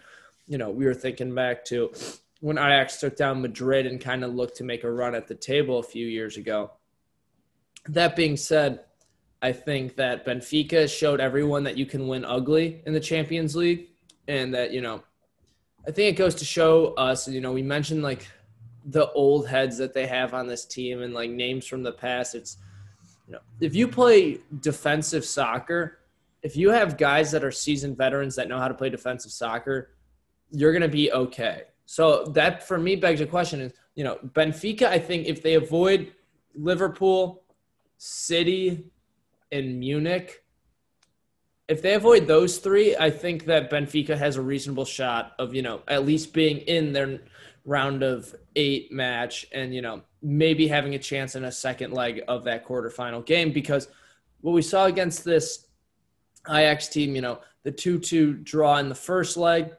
you 0.48 0.58
know, 0.58 0.70
we 0.70 0.86
were 0.86 0.94
thinking 0.94 1.34
back 1.34 1.66
to 1.66 1.92
when 2.42 2.58
Ajax 2.58 3.00
took 3.00 3.16
down 3.16 3.42
Madrid 3.42 3.86
and 3.86 4.00
kind 4.00 4.24
of 4.24 4.34
looked 4.34 4.58
to 4.58 4.64
make 4.64 4.84
a 4.84 4.92
run 4.92 5.16
at 5.16 5.28
the 5.28 5.36
table 5.36 5.80
a 5.80 5.84
few 5.84 6.06
years 6.06 6.38
ago. 6.38 6.72
That 7.88 8.16
being 8.16 8.38
said, 8.38 8.82
I 9.42 9.52
think 9.52 9.96
that 9.98 10.26
Benfica 10.26 10.90
showed 10.90 11.20
everyone 11.20 11.64
that 11.64 11.78
you 11.78 11.86
can 11.86 12.08
win 12.08 12.26
ugly 12.26 12.82
in 12.86 12.94
the 12.94 13.00
Champions 13.00 13.56
League 13.56 13.90
and 14.28 14.54
that, 14.54 14.72
you 14.72 14.82
know, 14.82 15.04
I 15.88 15.92
think 15.92 16.14
it 16.14 16.18
goes 16.18 16.36
to 16.36 16.46
show 16.46 16.96
us, 16.96 17.28
you 17.28 17.42
know, 17.42 17.52
we 17.52 17.62
mentioned 17.62 18.02
like 18.02 18.28
the 18.86 19.12
old 19.12 19.48
heads 19.48 19.78
that 19.78 19.94
they 19.94 20.08
have 20.08 20.34
on 20.34 20.48
this 20.48 20.66
team 20.66 21.02
and 21.02 21.14
like 21.14 21.30
names 21.30 21.68
from 21.68 21.84
the 21.84 21.92
past. 21.92 22.34
It's, 22.34 22.58
if 23.60 23.76
you 23.76 23.88
play 23.88 24.40
defensive 24.60 25.26
soccer, 25.26 26.00
if 26.44 26.56
you 26.56 26.70
have 26.70 26.98
guys 26.98 27.32
that 27.32 27.44
are 27.44 27.52
seasoned 27.52 27.98
veterans 27.98 28.36
that 28.36 28.48
know 28.48 28.60
how 28.60 28.68
to 28.68 28.74
play 28.74 28.90
defensive 28.90 29.32
soccer, 29.32 29.92
you're 30.52 30.72
going 30.72 30.82
to 30.82 30.88
be 30.88 31.12
okay. 31.12 31.64
So 31.86 32.26
that 32.34 32.68
for 32.68 32.78
me 32.78 32.96
begs 32.96 33.20
the 33.20 33.26
question 33.26 33.62
is, 33.62 33.74
you 33.96 34.04
know, 34.04 34.18
Benfica, 34.24 34.84
I 34.84 35.00
think 35.00 35.28
if 35.28 35.42
they 35.42 35.56
avoid 35.56 36.14
Liverpool, 36.54 37.44
City, 37.98 38.86
and 39.52 39.80
Munich, 39.80 40.44
if 41.68 41.82
they 41.82 41.96
avoid 41.96 42.28
those 42.28 42.58
three, 42.58 42.96
I 42.96 43.10
think 43.10 43.46
that 43.46 43.72
Benfica 43.72 44.18
has 44.18 44.36
a 44.36 44.42
reasonable 44.42 44.86
shot 44.86 45.34
of, 45.40 45.56
you 45.56 45.62
know, 45.62 45.82
at 45.88 46.06
least 46.06 46.34
being 46.34 46.58
in 46.58 46.94
their 46.94 47.22
round 47.66 48.04
of 48.04 48.34
eight 48.56 48.92
match 48.92 49.46
and, 49.52 49.74
you 49.74 49.82
know, 49.82 50.02
maybe 50.22 50.68
having 50.68 50.96
a 50.96 51.00
chance 51.00 51.36
in 51.36 51.46
a 51.46 51.52
second 51.52 51.92
leg 51.92 52.22
of 52.28 52.44
that 52.44 52.66
quarterfinal 52.66 53.26
game 53.26 53.52
because 53.52 53.88
what 54.42 54.54
we 54.54 54.62
saw 54.62 54.86
against 54.86 55.26
this 55.26 55.68
Ajax 56.48 56.88
team, 56.88 57.16
you 57.16 57.22
know, 57.22 57.40
the 57.64 57.72
2 57.72 58.00
2 58.00 58.34
draw 58.34 58.78
in 58.78 58.90
the 58.90 58.96
first 58.96 59.36
leg, 59.38 59.72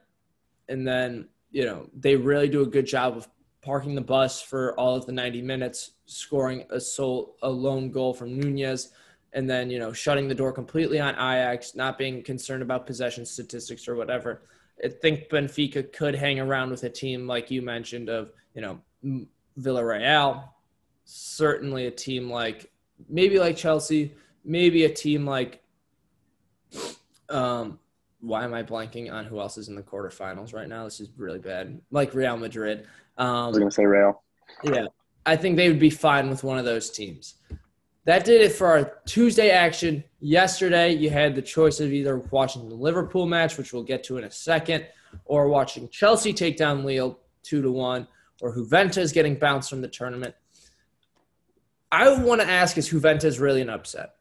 and 0.69 0.87
then, 0.87 1.29
you 1.53 1.65
know, 1.65 1.89
they 1.95 2.17
really 2.17 2.49
do 2.49 2.63
a 2.63 2.67
good 2.67 2.87
job 2.87 3.17
of 3.17 3.29
parking 3.63 3.95
the 3.95 4.01
bus 4.01 4.43
for 4.43 4.79
all 4.79 4.97
of 4.97 5.07
the 5.07 5.13
90 5.13 5.43
minutes, 5.43 5.93
scoring 6.07 6.65
a, 6.71 6.81
sole, 6.81 7.37
a 7.43 7.49
lone 7.49 7.91
goal 7.91 8.13
from 8.13 8.39
Nunez 8.39 8.91
and 9.37 9.49
then 9.49 9.71
you 9.71 9.79
know 9.79 9.93
shutting 9.93 10.27
the 10.27 10.35
door 10.35 10.51
completely 10.51 10.99
on 10.99 11.15
Ajax, 11.15 11.77
not 11.77 11.99
being 11.99 12.23
concerned 12.23 12.63
about 12.63 12.87
possession 12.87 13.25
statistics 13.25 13.87
or 13.87 13.95
whatever. 13.95 14.43
I 14.85 14.89
think 14.89 15.29
Benfica 15.29 15.93
could 15.93 16.15
hang 16.15 16.39
around 16.39 16.71
with 16.71 16.85
a 16.85 16.91
team 16.91 17.27
like 17.27 17.51
you 17.51 17.63
mentioned 17.63 18.09
of 18.09 18.33
you 18.55 18.63
know 18.63 18.81
Villarreal, 19.59 20.45
certainly 21.05 21.87
a 21.87 21.91
team 21.91 22.31
like 22.31 22.71
maybe 23.09 23.39
like 23.39 23.57
Chelsea, 23.57 24.15
maybe 24.45 24.85
a 24.85 24.93
team 24.93 25.27
like 25.27 25.63
um 27.29 27.79
why 28.21 28.45
am 28.45 28.55
I 28.55 28.63
blanking 28.63 29.13
on 29.13 29.25
who 29.25 29.41
else 29.41 29.57
is 29.57 29.69
in 29.69 29.77
the 29.77 29.83
quarterfinals 29.83 30.53
right 30.53 30.69
now? 30.69 30.85
This 30.85 31.01
is 31.01 31.11
really 31.17 31.39
bad. 31.39 31.81
Like 31.91 32.15
Real 32.15 32.37
Madrid. 32.37 32.87
Um, 33.19 33.27
I 33.29 33.47
was 33.49 33.59
going 33.59 33.71
to 33.71 33.75
say 33.75 33.87
Real. 33.87 34.23
Yeah, 34.65 34.87
I 35.25 35.37
think 35.37 35.57
they 35.57 35.69
would 35.69 35.79
be 35.79 35.91
fine 35.91 36.29
with 36.29 36.43
one 36.43 36.59
of 36.59 36.65
those 36.65 36.91
teams 36.91 37.35
that 38.07 38.25
did 38.25 38.41
it 38.41 38.53
for 38.53 38.69
our 38.69 38.93
Tuesday 39.05 39.51
action. 39.51 40.03
Yesterday, 40.21 40.93
you 40.95 41.11
had 41.11 41.35
the 41.35 41.43
choice 41.43 41.81
of 41.81 41.93
either 41.93 42.19
watching 42.31 42.69
the 42.69 42.75
Liverpool 42.75 43.27
match, 43.27 43.59
which 43.59 43.73
we'll 43.73 43.83
get 43.83 44.05
to 44.05 44.17
in 44.17 44.25
a 44.25 44.31
second, 44.31 44.87
or 45.25 45.49
watching 45.49 45.89
Chelsea 45.89 46.33
take 46.33 46.57
down 46.57 46.85
Lille 46.85 47.19
two 47.43 47.61
to 47.63 47.71
one, 47.71 48.07
or 48.41 48.55
Juventus 48.55 49.13
getting 49.13 49.35
bounced 49.35 49.69
from 49.69 49.81
the 49.81 49.89
tournament. 49.89 50.35
I 51.91 52.09
want 52.23 52.41
to 52.41 52.49
ask: 52.49 52.79
Is 52.79 52.89
Juventus 52.89 53.39
really 53.39 53.61
an 53.61 53.71
upset? 53.71 54.15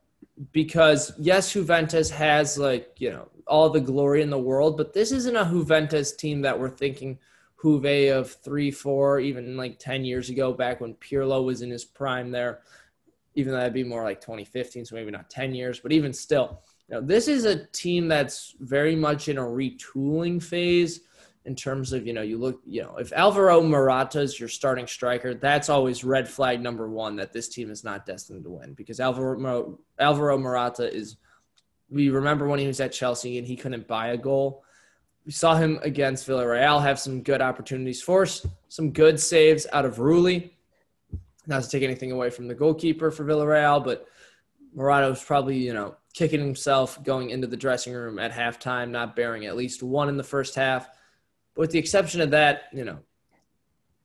Because 0.52 1.14
yes, 1.20 1.54
Juventus 1.54 2.10
has 2.10 2.58
like 2.58 2.96
you 2.98 3.12
know 3.12 3.30
all 3.48 3.70
the 3.70 3.80
glory 3.80 4.24
in 4.24 4.32
the 4.32 4.40
world, 4.40 4.78
but 4.78 4.94
this 4.94 5.12
isn't 5.12 5.36
a 5.36 5.46
Juventus 5.46 6.16
team 6.16 6.42
that 6.42 6.60
we're 6.60 6.70
thinking 6.72 7.20
Juve 7.62 8.12
of 8.12 8.32
three, 8.32 8.72
four, 8.72 9.20
even 9.20 9.56
like 9.58 9.78
ten 9.78 10.04
years 10.04 10.32
ago, 10.32 10.54
back 10.54 10.82
when 10.82 10.96
Pirlo 10.96 11.46
was 11.46 11.62
in 11.62 11.70
his 11.70 11.86
prime 11.86 12.32
there 12.32 12.62
even 13.36 13.52
though 13.52 13.60
that'd 13.60 13.74
be 13.74 13.84
more 13.84 14.04
like 14.04 14.22
2015, 14.22 14.86
so 14.86 14.96
maybe 14.96 15.12
not 15.12 15.30
10 15.30 15.54
years, 15.54 15.80
but 15.80 15.92
even 15.92 16.12
still, 16.14 16.62
you 16.88 16.96
know, 16.96 17.02
this 17.02 17.28
is 17.28 17.46
a 17.46 17.66
team 17.68 18.08
that's 18.08 18.56
very 18.60 18.96
much 18.96 19.28
in 19.28 19.38
a 19.38 19.42
retooling 19.42 20.42
phase. 20.42 21.02
in 21.46 21.56
terms 21.56 21.94
of, 21.94 22.08
you 22.08 22.14
know, 22.14 22.24
you 22.24 22.38
look, 22.40 22.62
you 22.66 22.82
know, 22.82 22.96
if 22.98 23.14
Alvaro 23.14 23.62
Morata 23.62 24.20
is 24.20 24.40
your 24.40 24.50
starting 24.50 24.88
striker, 24.88 25.36
that's 25.36 25.70
always 25.70 26.04
red 26.04 26.28
flag 26.28 26.60
number 26.60 26.90
one 26.90 27.16
that 27.18 27.34
this 27.34 27.50
team 27.50 27.70
is 27.70 27.84
not 27.84 28.06
destined 28.06 28.44
to 28.44 28.50
win 28.50 28.74
because 28.74 29.00
Alvaro, 29.00 29.78
Alvaro 30.00 30.38
Morata 30.40 30.92
is, 30.92 31.18
we 31.90 32.10
remember 32.10 32.48
when 32.48 32.60
he 32.60 32.66
was 32.66 32.80
at 32.80 32.92
Chelsea 32.92 33.38
and 33.38 33.46
he 33.46 33.56
couldn't 33.56 33.88
buy 33.88 34.08
a 34.08 34.18
goal. 34.18 34.64
We 35.24 35.32
saw 35.32 35.56
him 35.56 35.80
against 35.84 36.28
Villarreal 36.28 36.82
have 36.82 37.00
some 37.00 37.22
good 37.22 37.42
opportunities, 37.42 38.02
force 38.02 38.46
some 38.70 38.92
good 38.92 39.20
saves 39.20 39.68
out 39.72 39.86
of 39.86 39.98
Rulli. 39.98 40.50
Not 41.48 41.64
to 41.64 41.70
take 41.70 41.84
anything 41.84 42.12
away 42.12 42.30
from 42.30 42.48
the 42.48 42.56
goalkeeper 42.56 43.12
for 43.12 43.24
Villarreal, 43.24 43.84
but 43.84 44.08
Morata 44.74 45.10
was 45.10 45.24
probably, 45.24 45.58
you 45.58 45.74
know, 45.74 45.96
kicking 46.14 46.40
himself 46.40 47.02
going 47.04 47.30
into 47.30 47.48
the 47.48 47.58
dressing 47.58 47.94
room 47.94 48.20
at 48.20 48.32
halftime, 48.32 48.90
not 48.90 49.16
bearing 49.16 49.46
at 49.46 49.56
least 49.56 49.84
one 49.84 50.10
in 50.10 50.18
the 50.18 50.24
first 50.24 50.56
half. 50.56 50.88
But 51.54 51.62
with 51.62 51.72
the 51.72 51.80
exception 51.80 52.22
of 52.22 52.32
that, 52.32 52.64
you 52.74 52.84
know, 52.84 53.00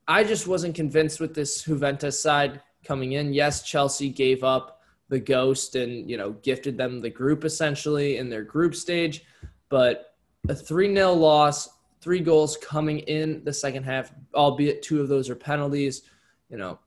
I 0.07 0.25
just 0.25 0.47
wasn't 0.47 0.75
convinced 0.75 1.21
with 1.21 1.35
this 1.35 1.63
Juventus 1.63 2.21
side 2.21 2.61
coming 2.85 3.13
in. 3.13 3.33
Yes, 3.33 3.63
Chelsea 3.63 4.09
gave 4.09 4.43
up 4.43 4.81
the 5.09 5.21
ghost 5.21 5.77
and, 5.77 6.09
you 6.09 6.17
know, 6.17 6.33
gifted 6.43 6.77
them 6.77 7.01
the 7.01 7.11
group 7.11 7.45
essentially 7.45 8.17
in 8.17 8.29
their 8.29 8.43
group 8.43 8.75
stage. 8.75 9.25
But 9.69 10.15
a 10.49 10.55
3 10.55 10.95
0 10.95 11.13
loss, 11.13 11.69
three 12.01 12.21
goals 12.21 12.57
coming 12.57 13.01
in 13.01 13.45
the 13.45 13.53
second 13.53 13.85
half, 13.85 14.13
albeit 14.35 14.83
two 14.83 15.01
of 15.01 15.09
those 15.09 15.29
are 15.29 15.37
penalties. 15.37 16.03
You 16.49 16.59
know, 16.59 16.79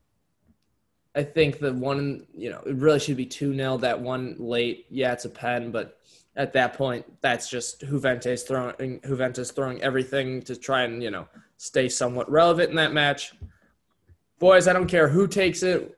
I 1.16 1.22
think 1.22 1.60
the 1.60 1.72
one, 1.72 2.26
you 2.36 2.50
know, 2.50 2.60
it 2.66 2.74
really 2.74 2.98
should 2.98 3.16
be 3.16 3.26
2 3.26 3.54
0. 3.54 3.78
That 3.78 4.00
one 4.00 4.36
late, 4.38 4.86
yeah, 4.90 5.12
it's 5.12 5.24
a 5.24 5.30
pen, 5.30 5.70
but 5.70 6.00
at 6.36 6.52
that 6.54 6.74
point, 6.74 7.04
that's 7.20 7.48
just 7.48 7.80
Juventus 7.80 8.42
throwing 8.42 9.00
Juventus 9.06 9.52
throwing 9.52 9.80
everything 9.82 10.42
to 10.42 10.56
try 10.56 10.82
and 10.82 11.02
you 11.02 11.10
know 11.10 11.28
stay 11.56 11.88
somewhat 11.88 12.30
relevant 12.30 12.70
in 12.70 12.76
that 12.76 12.92
match. 12.92 13.34
Boys, 14.40 14.66
I 14.66 14.72
don't 14.72 14.88
care 14.88 15.08
who 15.08 15.28
takes 15.28 15.62
it. 15.62 15.96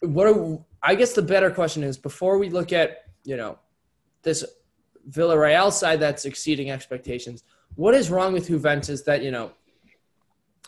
What 0.00 0.26
are, 0.26 0.58
I 0.82 0.94
guess 0.94 1.14
the 1.14 1.22
better 1.22 1.50
question 1.50 1.82
is 1.82 1.96
before 1.96 2.38
we 2.38 2.50
look 2.50 2.72
at 2.72 3.04
you 3.24 3.36
know 3.36 3.58
this 4.22 4.44
Villarreal 5.10 5.72
side 5.72 6.00
that's 6.00 6.26
exceeding 6.26 6.70
expectations. 6.70 7.42
What 7.76 7.94
is 7.94 8.10
wrong 8.10 8.34
with 8.34 8.48
Juventus 8.48 9.00
that 9.02 9.22
you 9.22 9.30
know 9.30 9.52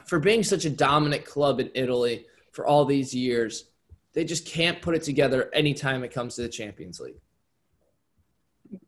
for 0.06 0.18
being 0.18 0.42
such 0.42 0.64
a 0.64 0.70
dominant 0.70 1.26
club 1.26 1.60
in 1.60 1.70
Italy 1.74 2.24
for 2.52 2.66
all 2.66 2.84
these 2.84 3.14
years, 3.14 3.70
they 4.12 4.24
just 4.24 4.46
can't 4.46 4.80
put 4.80 4.94
it 4.94 5.02
together 5.02 5.50
anytime 5.52 6.04
it 6.04 6.12
comes 6.12 6.36
to 6.36 6.42
the 6.42 6.48
Champions 6.48 7.00
League. 7.00 7.20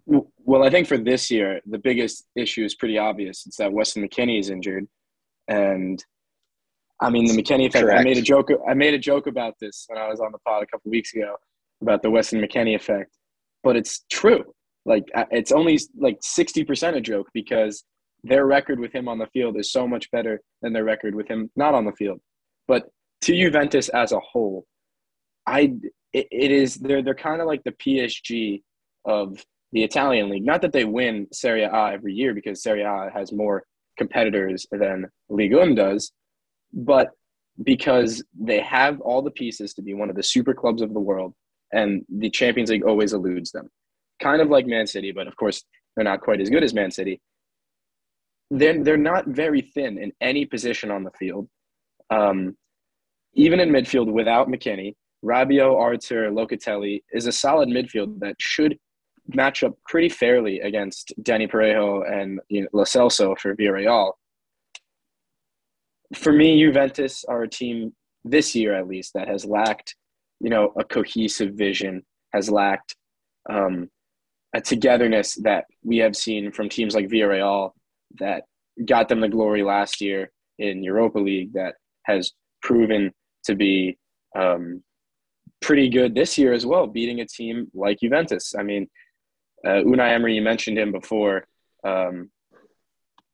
Well, 0.07 0.63
I 0.63 0.71
think 0.71 0.87
for 0.87 0.99
this 0.99 1.31
year, 1.31 1.61
the 1.67 1.79
biggest 1.79 2.27
issue 2.37 2.65
is 2.65 2.75
pretty 2.75 2.99
obvious. 2.99 3.47
It's 3.47 3.57
that 3.57 3.73
Weston 3.73 4.07
McKennie 4.07 4.39
is 4.39 4.51
injured, 4.51 4.87
and 5.49 6.03
I 7.01 7.11
mean 7.11 7.27
the 7.27 7.43
McKennie 7.43 7.67
effect. 7.67 7.85
Correct. 7.85 8.01
I 8.01 8.05
made 8.05 8.19
a 8.19 8.23
joke. 8.23 8.51
I 8.69 8.75
made 8.75 8.95
a 8.95 8.99
joke 8.99 9.27
about 9.27 9.55
this 9.61 9.87
when 9.89 9.99
I 9.99 10.09
was 10.09 10.21
on 10.21 10.33
the 10.33 10.39
pod 10.39 10.63
a 10.63 10.67
couple 10.67 10.91
weeks 10.91 11.15
ago 11.15 11.37
about 11.83 12.03
the 12.03 12.11
Weston 12.11 12.41
McKennie 12.41 12.75
effect, 12.75 13.17
but 13.63 13.77
it's 13.77 14.05
true. 14.11 14.55
Like 14.87 15.05
uh, 15.15 15.25
it's 15.31 15.53
only 15.53 15.79
like 15.99 16.19
sixty 16.21 16.65
percent 16.65 16.97
a 16.97 17.01
joke 17.01 17.29
because 17.33 17.85
their 18.23 18.47
record 18.47 18.81
with 18.81 18.93
him 18.93 19.09
on 19.09 19.19
the 19.19 19.27
field 19.29 19.59
is 19.59 19.71
so 19.73 19.87
much 19.87 20.11
better 20.11 20.41
than 20.63 20.73
their 20.73 20.85
record 20.85 21.15
with 21.15 21.29
him 21.29 21.51
not 21.57 21.75
on 21.75 21.85
the 21.85 21.93
field. 21.93 22.21
But 22.69 22.89
to 23.25 23.35
Juventus 23.35 23.89
as 23.91 24.13
a 24.13 24.21
whole, 24.21 24.67
I 25.47 25.75
it, 26.13 26.29
it 26.31 26.51
is 26.51 26.77
they're 26.77 27.03
they're 27.03 27.15
kind 27.15 27.41
of 27.41 27.47
like 27.47 27.63
the 27.65 27.73
PSG 27.73 28.63
of 29.05 29.45
the 29.73 29.83
Italian 29.83 30.29
league. 30.31 30.45
Not 30.45 30.63
that 30.63 30.73
they 30.73 30.85
win 30.85 31.27
Serie 31.33 31.65
A 31.65 31.93
every 31.93 32.15
year 32.15 32.35
because 32.35 32.63
Serie 32.63 32.83
A 32.83 33.11
has 33.13 33.33
more 33.33 33.65
competitors 33.99 34.67
than 34.71 35.07
Ligue 35.29 35.55
1 35.55 35.75
does, 35.75 36.13
but 36.73 37.11
because 37.63 38.23
they 38.39 38.61
have 38.61 39.01
all 39.01 39.23
the 39.23 39.31
pieces 39.31 39.75
to 39.75 39.83
be 39.83 39.95
one 39.95 40.11
of 40.11 40.17
the 40.17 40.23
super 40.23 40.55
clubs 40.55 40.83
of 40.83 40.93
the 40.93 41.01
world, 41.01 41.35
and 41.73 42.03
the 42.09 42.31
Champions 42.31 42.71
League 42.71 42.85
always 42.85 43.13
eludes 43.13 43.53
them. 43.53 43.69
Kind 44.23 44.41
of 44.41 44.49
like 44.49 44.67
Man 44.67 44.87
City, 44.87 45.13
but 45.13 45.27
of 45.27 45.37
course 45.37 45.65
they're 45.95 46.05
not 46.05 46.21
quite 46.21 46.41
as 46.41 46.51
good 46.51 46.65
as 46.65 46.75
Man 46.75 46.91
City. 46.91 47.21
They're, 48.51 48.83
they're 48.83 48.97
not 48.97 49.27
very 49.27 49.61
thin 49.61 49.99
in 49.99 50.13
any 50.21 50.47
position 50.47 50.91
on 50.91 51.05
the 51.05 51.11
field. 51.13 51.49
Um, 52.11 52.57
even 53.35 53.61
in 53.61 53.71
midfield 53.71 54.11
without 54.11 54.49
McKennie, 54.49 54.95
Rabiot, 55.25 55.75
Arthur, 55.79 56.31
Locatelli 56.31 57.03
is 57.13 57.27
a 57.27 57.33
solid 57.33 57.69
midfield 57.69 58.21
that 58.21 58.37
should 58.39 58.79
match 59.29 59.65
up 59.65 59.73
pretty 59.87 60.09
fairly 60.09 60.61
against 60.61 61.13
Dani 61.23 61.51
Parejo 61.51 62.11
and 62.11 62.41
you 62.49 62.63
know, 62.63 62.69
Celso 62.83 63.37
for 63.39 63.57
Villarreal. 63.57 64.13
For 66.15 66.33
me, 66.33 66.63
Juventus 66.63 67.25
are 67.25 67.43
a 67.43 67.49
team 67.49 67.95
this 68.25 68.55
year 68.55 68.75
at 68.75 68.87
least 68.87 69.13
that 69.15 69.29
has 69.29 69.45
lacked, 69.45 69.97
you 70.41 70.51
know, 70.51 70.73
a 70.79 70.85
cohesive 70.85 71.55
vision, 71.55 72.03
has 72.35 72.51
lacked 72.51 72.95
um, 73.51 73.89
a 74.55 74.61
togetherness 74.61 75.35
that 75.43 75.65
we 75.83 75.97
have 75.99 76.15
seen 76.15 76.53
from 76.53 76.69
teams 76.69 76.95
like 76.95 77.09
Villarreal 77.09 77.71
that 78.19 78.45
got 78.87 79.09
them 79.09 79.21
the 79.21 79.29
glory 79.29 79.63
last 79.63 80.01
year 80.01 80.31
in 80.59 80.83
Europa 80.83 81.19
League 81.19 81.53
that 81.55 81.75
has 82.05 82.33
proven 82.63 83.13
to 83.45 83.55
be 83.55 83.99
um, 84.37 84.83
pretty 85.61 85.89
good 85.89 86.15
this 86.15 86.37
year 86.37 86.53
as 86.53 86.67
well, 86.67 86.87
beating 86.87 87.21
a 87.21 87.27
team 87.27 87.71
like 87.75 88.01
Juventus. 88.01 88.55
I 88.59 88.63
mean, 88.63 88.89
uh, 89.67 89.83
Unai 89.83 90.13
Emery, 90.13 90.35
you 90.35 90.43
mentioned 90.43 90.79
him 90.79 90.93
before, 90.93 91.47
um, 91.85 92.31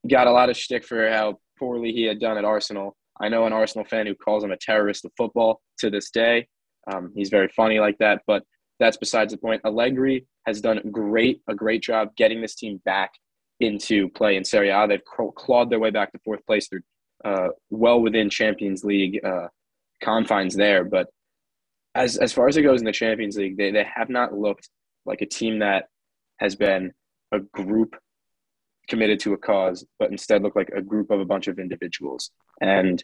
got 0.09 0.27
a 0.27 0.33
lot 0.33 0.51
of 0.51 0.57
shtick 0.57 0.85
for 0.85 1.11
how 1.11 1.39
poorly 1.59 1.93
he 1.93 2.05
had 2.05 2.21
done 2.21 2.39
at 2.39 2.45
Arsenal. 2.45 2.97
I 3.21 3.29
know 3.29 3.47
an 3.47 3.53
Arsenal 3.53 3.85
fan 3.85 4.07
who 4.07 4.15
calls 4.15 4.45
him 4.45 4.53
a 4.53 4.57
terrorist 4.57 5.05
of 5.05 5.13
football 5.17 5.61
to 5.79 5.91
this 5.91 6.11
day. 6.11 6.47
Um, 6.91 7.13
he's 7.15 7.29
very 7.29 7.49
funny 7.49 7.81
like 7.81 7.99
that, 7.99 8.23
but 8.27 8.45
that's 8.79 8.97
besides 8.97 9.33
the 9.33 9.39
point. 9.39 9.61
Allegri 9.65 10.27
has 10.47 10.61
done 10.61 10.81
great, 10.91 11.43
a 11.49 11.55
great 11.55 11.83
job 11.83 12.17
getting 12.17 12.41
this 12.41 12.55
team 12.55 12.81
back 12.85 13.11
into 13.61 14.09
play 14.11 14.37
in 14.37 14.45
Serie 14.45 14.71
A. 14.71 14.87
They've 14.89 15.05
clawed 15.37 15.69
their 15.69 15.79
way 15.79 15.91
back 15.91 16.13
to 16.13 16.19
fourth 16.25 16.45
place. 16.47 16.69
They're 16.69 16.83
uh, 17.25 17.49
well 17.69 18.01
within 18.01 18.31
Champions 18.31 18.85
League 18.85 19.21
uh, 19.25 19.49
confines 20.03 20.55
there. 20.55 20.85
But 20.85 21.09
as 21.95 22.17
as 22.17 22.33
far 22.33 22.49
as 22.49 22.57
it 22.57 22.63
goes 22.63 22.81
in 22.81 22.87
the 22.87 22.93
Champions 22.93 23.37
League, 23.37 23.57
they, 23.57 23.71
they 23.71 23.85
have 23.95 24.09
not 24.09 24.37
looked 24.37 24.69
like 25.07 25.23
a 25.23 25.27
team 25.27 25.59
that 25.61 25.87
has 26.39 26.55
been 26.55 26.93
a 27.33 27.41
group 27.41 27.97
committed 28.89 29.21
to 29.21 29.33
a 29.33 29.39
cause, 29.39 29.85
but 29.99 30.11
instead 30.11 30.43
look 30.43 30.57
like 30.57 30.71
a 30.75 30.83
group 30.83 31.11
of 31.11 31.21
a 31.21 31.25
bunch 31.25 31.47
of 31.47 31.59
individuals. 31.59 32.31
And 32.61 33.03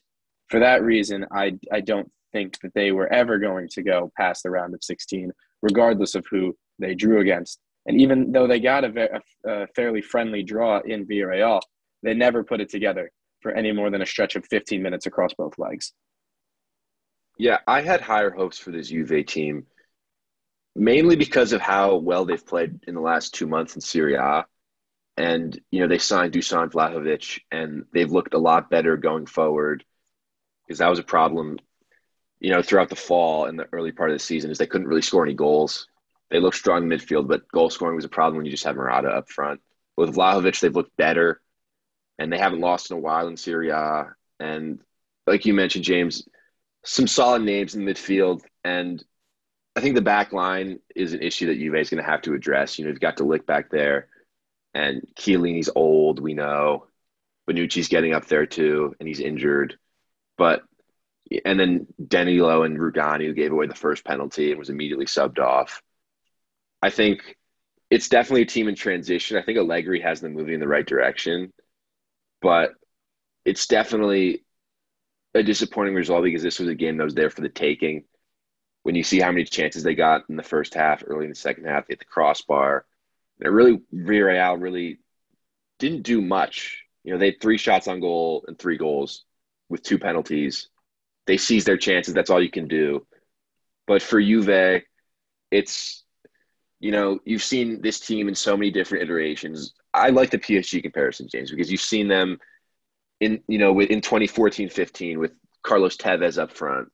for 0.49 0.61
that 0.61 0.83
reason, 0.83 1.27
I, 1.33 1.59
I 1.73 1.81
don't 1.81 2.11
think 2.33 2.59
that 2.61 2.75
they 2.75 2.93
were 2.93 3.11
ever 3.13 3.39
going 3.39 3.69
to 3.69 3.83
go 3.83 4.13
past 4.17 4.43
the 4.43 4.51
round 4.51 4.75
of 4.75 4.83
16, 4.83 5.31
regardless 5.63 6.15
of 6.15 6.27
who 6.31 6.57
they 6.79 6.95
drew 6.95 7.21
against. 7.21 7.61
And 7.87 8.01
even 8.01 8.33
though 8.33 8.47
they 8.47 8.59
got 8.59 8.85
a, 8.85 9.21
a, 9.47 9.67
fairly 9.77 10.03
friendly 10.03 10.43
draw 10.43 10.81
in 10.81 11.07
Villarreal, 11.07 11.61
they 12.03 12.15
never 12.15 12.43
put 12.43 12.61
it 12.61 12.69
together 12.69 13.11
for 13.41 13.53
any 13.53 13.71
more 13.71 13.91
than 13.91 14.03
a 14.03 14.07
stretch 14.07 14.35
of 14.35 14.45
15 14.47 14.83
minutes 14.83 15.07
across 15.07 15.33
both 15.35 15.57
legs. 15.57 15.93
Yeah, 17.37 17.59
I 17.67 17.83
had 17.83 18.01
higher 18.01 18.31
hopes 18.31 18.59
for 18.59 18.71
this 18.71 18.89
Juve 18.89 19.27
team 19.27 19.67
mainly 20.77 21.17
because 21.17 21.53
of 21.53 21.61
how 21.61 21.97
well 21.97 22.27
they've 22.27 22.47
played 22.47 22.81
in 22.87 22.95
the 22.95 23.01
last 23.01 23.35
two 23.35 23.47
months 23.47 23.75
in 23.75 23.81
Serie 23.81 24.15
A. 24.15 24.45
And, 25.17 25.59
you 25.71 25.81
know, 25.81 25.89
they 25.89 25.99
signed 25.99 26.35
Dusan 26.35 26.71
Vlahovic 26.71 27.41
and 27.51 27.87
they've 27.93 28.11
looked 28.11 28.35
a 28.35 28.39
lot 28.39 28.69
better 28.69 28.99
going 28.99 29.25
forward 29.25 29.83
because 30.67 30.79
that 30.81 30.91
was 30.91 30.99
a 30.99 31.05
problem, 31.05 31.59
you 32.39 32.51
know, 32.51 32.61
throughout 32.61 32.91
the 32.91 32.97
fall 32.97 33.47
and 33.47 33.59
the 33.59 33.67
early 33.73 33.93
part 33.93 34.11
of 34.11 34.15
the 34.15 34.23
season 34.23 34.51
is 34.51 34.59
they 34.59 34.67
couldn't 34.67 34.87
really 34.87 35.01
score 35.01 35.25
any 35.25 35.33
goals. 35.33 35.89
They 36.31 36.39
looked 36.39 36.59
strong 36.59 36.83
in 36.83 36.99
midfield, 36.99 37.29
but 37.29 37.49
goal 37.49 37.71
scoring 37.71 37.97
was 37.97 38.05
a 38.05 38.11
problem 38.11 38.37
when 38.37 38.45
you 38.45 38.51
just 38.51 38.65
have 38.65 38.77
Morata 38.77 39.09
up 39.09 39.31
front. 39.31 39.63
With 39.97 40.15
Vlahovic, 40.15 40.61
they've 40.61 40.77
looked 40.77 40.95
better 40.99 41.41
and 42.19 42.31
they 42.31 42.39
haven't 42.39 42.61
lost 42.61 42.91
in 42.91 42.99
a 42.99 43.01
while 43.01 43.29
in 43.29 43.39
Serie 43.39 43.71
A. 43.71 44.15
And 44.39 44.81
like 45.27 45.47
you 45.47 45.55
mentioned, 45.55 45.85
James, 45.85 46.29
some 46.87 47.07
solid 47.07 47.43
names 47.43 47.75
in 47.75 47.85
midfield 47.85 48.43
and 48.65 49.05
I 49.77 49.81
think 49.83 49.95
the 49.95 50.01
back 50.01 50.33
line 50.33 50.79
is 50.95 51.13
an 51.13 51.21
issue 51.21 51.47
that 51.49 51.59
Juve 51.59 51.75
is 51.75 51.91
going 51.91 52.03
to 52.03 52.11
have 52.11 52.23
to 52.23 52.33
address. 52.33 52.79
You 52.79 52.85
know, 52.87 52.91
you've 52.91 53.01
got 53.01 53.17
De 53.17 53.23
Ligt 53.23 53.45
back 53.45 53.71
there, 53.71 54.09
and 54.73 55.07
Chiellini's 55.19 55.69
old, 55.75 56.19
we 56.19 56.33
know. 56.33 56.87
Bonucci's 57.47 57.89
getting 57.89 58.15
up 58.15 58.25
there 58.25 58.47
too, 58.47 58.95
and 58.99 59.07
he's 59.07 59.21
injured. 59.21 59.79
But 60.39 60.63
and 61.45 61.61
then 61.61 61.87
Danilo 62.05 62.63
and 62.63 62.79
Rugani, 62.79 63.27
who 63.27 63.35
gave 63.35 63.53
away 63.53 63.67
the 63.67 63.75
first 63.75 64.05
penalty 64.05 64.51
and 64.51 64.59
was 64.59 64.71
immediately 64.71 65.05
subbed 65.05 65.41
off. 65.41 65.83
I 66.81 66.89
think 66.89 67.37
it's 67.91 68.09
definitely 68.09 68.43
a 68.43 68.47
team 68.47 68.69
in 68.69 68.77
transition. 68.77 69.37
I 69.37 69.43
think 69.43 69.59
Allegri 69.59 70.01
has 70.01 70.23
them 70.23 70.33
moving 70.33 70.55
in 70.55 70.61
the 70.61 70.69
right 70.69 70.87
direction, 70.87 71.53
but 72.41 72.73
it's 73.45 73.67
definitely 73.67 74.46
a 75.39 75.43
disappointing 75.43 75.95
result 75.95 76.25
because 76.25 76.43
this 76.43 76.59
was 76.59 76.69
a 76.69 76.75
game 76.75 76.97
that 76.97 77.05
was 77.05 77.15
there 77.15 77.31
for 77.31 77.41
the 77.41 77.49
taking 77.49 78.05
when 78.87 78.95
you 78.95 79.03
see 79.03 79.19
how 79.19 79.33
many 79.33 79.43
chances 79.43 79.83
they 79.83 79.97
got 79.97 80.23
in 80.29 80.37
the 80.37 80.45
first 80.45 80.73
half, 80.73 81.03
early 81.05 81.25
in 81.25 81.31
the 81.31 81.35
second 81.35 81.65
half, 81.65 81.89
they 81.89 81.93
hit 81.95 81.99
the 81.99 82.05
crossbar. 82.05 82.87
It 83.41 83.49
really 83.49 83.81
Villarreal 83.93 84.63
really 84.63 85.01
didn't 85.81 86.03
do 86.03 86.23
much. 86.23 86.85
You 87.03 87.13
know, 87.13 87.19
they 87.19 87.33
had 87.33 87.41
three 87.41 87.59
shots 87.59 87.89
on 87.89 87.99
goal 87.99 88.45
and 88.47 88.57
three 88.57 88.79
goals 88.79 89.25
with 89.69 89.83
two 89.83 89.99
penalties. 89.99 90.69
They 91.27 91.37
seized 91.37 91.67
their 91.67 91.77
chances. 91.77 92.15
That's 92.15 92.31
all 92.31 92.41
you 92.41 92.49
can 92.49 92.69
do. 92.69 93.05
But 93.89 94.03
for 94.03 94.23
Juve, 94.23 94.83
it's 95.51 96.05
you 96.79 96.93
know, 96.93 97.19
you've 97.25 97.43
seen 97.43 97.83
this 97.83 97.99
team 97.99 98.29
in 98.29 98.37
so 98.37 98.57
many 98.57 98.71
different 98.71 99.03
iterations. 99.03 99.75
I 99.93 100.11
like 100.11 100.31
the 100.31 100.39
PSG 100.39 100.81
comparison, 100.81 101.27
James, 101.29 101.51
because 101.51 101.73
you've 101.73 101.81
seen 101.81 102.07
them 102.07 102.39
in 103.21 103.43
you 103.49 103.59
know 103.59 103.81
in 103.81 104.01
2014-15 104.01 105.19
with 105.19 105.33
Carlos 105.63 105.97
Tevez 105.97 106.39
up 106.41 106.53
front, 106.53 106.89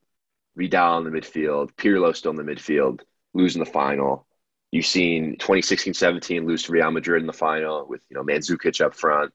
Vidal 0.55 0.99
in 0.99 1.03
the 1.03 1.19
midfield, 1.19 1.71
Pirlo 1.73 2.15
still 2.15 2.31
in 2.31 2.37
the 2.37 2.43
midfield, 2.43 3.01
losing 3.33 3.63
the 3.63 3.69
final. 3.69 4.27
You've 4.71 4.85
seen 4.87 5.37
2016-17 5.37 6.45
lose 6.45 6.63
to 6.63 6.71
Real 6.71 6.89
Madrid 6.89 7.21
in 7.21 7.27
the 7.27 7.33
final 7.33 7.85
with 7.87 8.01
you 8.09 8.15
know 8.15 8.23
Mandzukic 8.23 8.83
up 8.83 8.95
front, 8.95 9.33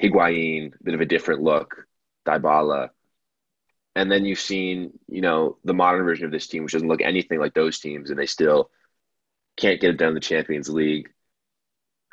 Higuain, 0.00 0.74
a 0.74 0.84
bit 0.84 0.94
of 0.94 1.00
a 1.00 1.06
different 1.06 1.42
look, 1.42 1.86
Dybala. 2.26 2.90
And 3.94 4.10
then 4.12 4.24
you've 4.24 4.38
seen, 4.38 4.92
you 5.08 5.20
know, 5.20 5.58
the 5.64 5.74
modern 5.74 6.04
version 6.04 6.24
of 6.24 6.30
this 6.30 6.46
team, 6.46 6.62
which 6.62 6.72
doesn't 6.72 6.86
look 6.86 7.02
anything 7.02 7.40
like 7.40 7.52
those 7.52 7.80
teams, 7.80 8.10
and 8.10 8.18
they 8.18 8.26
still 8.26 8.70
can't 9.56 9.80
get 9.80 9.90
it 9.90 9.96
done 9.96 10.10
in 10.10 10.14
the 10.14 10.20
Champions 10.20 10.68
League. 10.68 11.08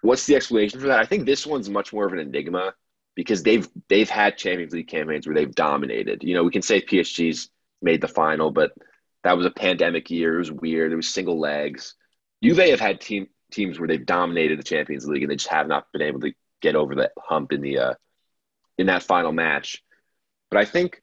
What's 0.02 0.26
the 0.26 0.36
explanation 0.36 0.80
for 0.80 0.88
that? 0.88 1.00
I 1.00 1.06
think 1.06 1.26
this 1.26 1.46
one's 1.46 1.70
much 1.70 1.94
more 1.94 2.08
of 2.08 2.14
an 2.14 2.20
enigma 2.20 2.74
because 3.16 3.44
they've 3.44 3.68
they've 3.90 4.10
had 4.10 4.38
Champions 4.38 4.74
League 4.74 4.88
campaigns 4.88 5.26
where 5.26 5.36
they've 5.36 5.56
dominated. 5.56 6.24
You 6.24 6.36
know, 6.36 6.44
we 6.44 6.52
can 6.52 6.62
say 6.62 6.82
PSG's 6.82 7.50
made 7.82 8.02
the 8.02 8.08
final, 8.08 8.52
but 8.52 8.74
that 9.24 9.38
was 9.38 9.46
a 9.46 9.52
pandemic 9.52 10.12
year. 10.12 10.36
It 10.36 10.40
was 10.40 10.52
weird. 10.52 10.92
It 10.92 10.98
was 10.98 11.10
single 11.10 11.40
legs. 11.40 11.96
Juve 12.44 12.58
have 12.58 12.80
had 12.80 13.02
team 13.02 13.28
teams 13.52 13.80
where 13.80 13.88
they've 13.88 14.06
dominated 14.06 14.60
the 14.60 14.64
Champions 14.64 15.08
League 15.08 15.24
and 15.24 15.32
they 15.32 15.36
just 15.36 15.50
have 15.50 15.68
not 15.68 15.92
been 15.94 16.02
able 16.02 16.20
to 16.20 16.34
get 16.62 16.76
over 16.76 16.96
that 16.96 17.14
hump 17.18 17.52
in 17.52 17.62
the 17.62 17.80
uh, 17.80 17.94
in 18.78 18.88
that 18.88 19.04
final 19.04 19.32
match. 19.32 19.82
But 20.52 20.60
I 20.60 20.66
think 20.66 21.02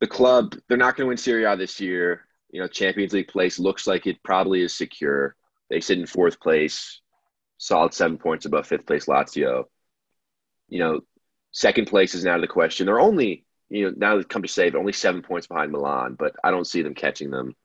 the 0.00 0.06
club 0.06 0.54
they're 0.68 0.78
not 0.78 0.96
going 0.96 1.06
to 1.06 1.08
win 1.08 1.16
Serie 1.16 1.44
A 1.44 1.56
this 1.56 1.80
year. 1.80 2.26
You 2.50 2.60
know, 2.60 2.68
Champions 2.68 3.12
League 3.12 3.28
place 3.28 3.58
looks 3.58 3.86
like 3.86 4.06
it 4.06 4.22
probably 4.22 4.62
is 4.62 4.74
secure. 4.74 5.34
They 5.70 5.80
sit 5.80 5.98
in 5.98 6.06
fourth 6.06 6.38
place, 6.38 7.00
solid 7.58 7.92
seven 7.92 8.16
points 8.16 8.46
above 8.46 8.66
fifth 8.66 8.86
place 8.86 9.06
Lazio. 9.06 9.64
You 10.68 10.78
know, 10.78 11.00
second 11.54 11.86
place 11.86 12.14
is 12.14 12.24
now 12.24 12.38
the 12.38 12.46
question. 12.46 12.84
They're 12.84 13.00
only, 13.00 13.44
you 13.70 13.86
know, 13.86 13.94
now 13.96 14.16
they 14.16 14.24
come 14.24 14.42
to 14.42 14.48
save 14.48 14.74
only 14.74 14.92
seven 14.92 15.22
points 15.22 15.46
behind 15.46 15.72
Milan, 15.72 16.16
but 16.18 16.34
I 16.44 16.50
don't 16.50 16.66
see 16.66 16.82
them 16.82 16.94
catching 16.94 17.30
them, 17.30 17.56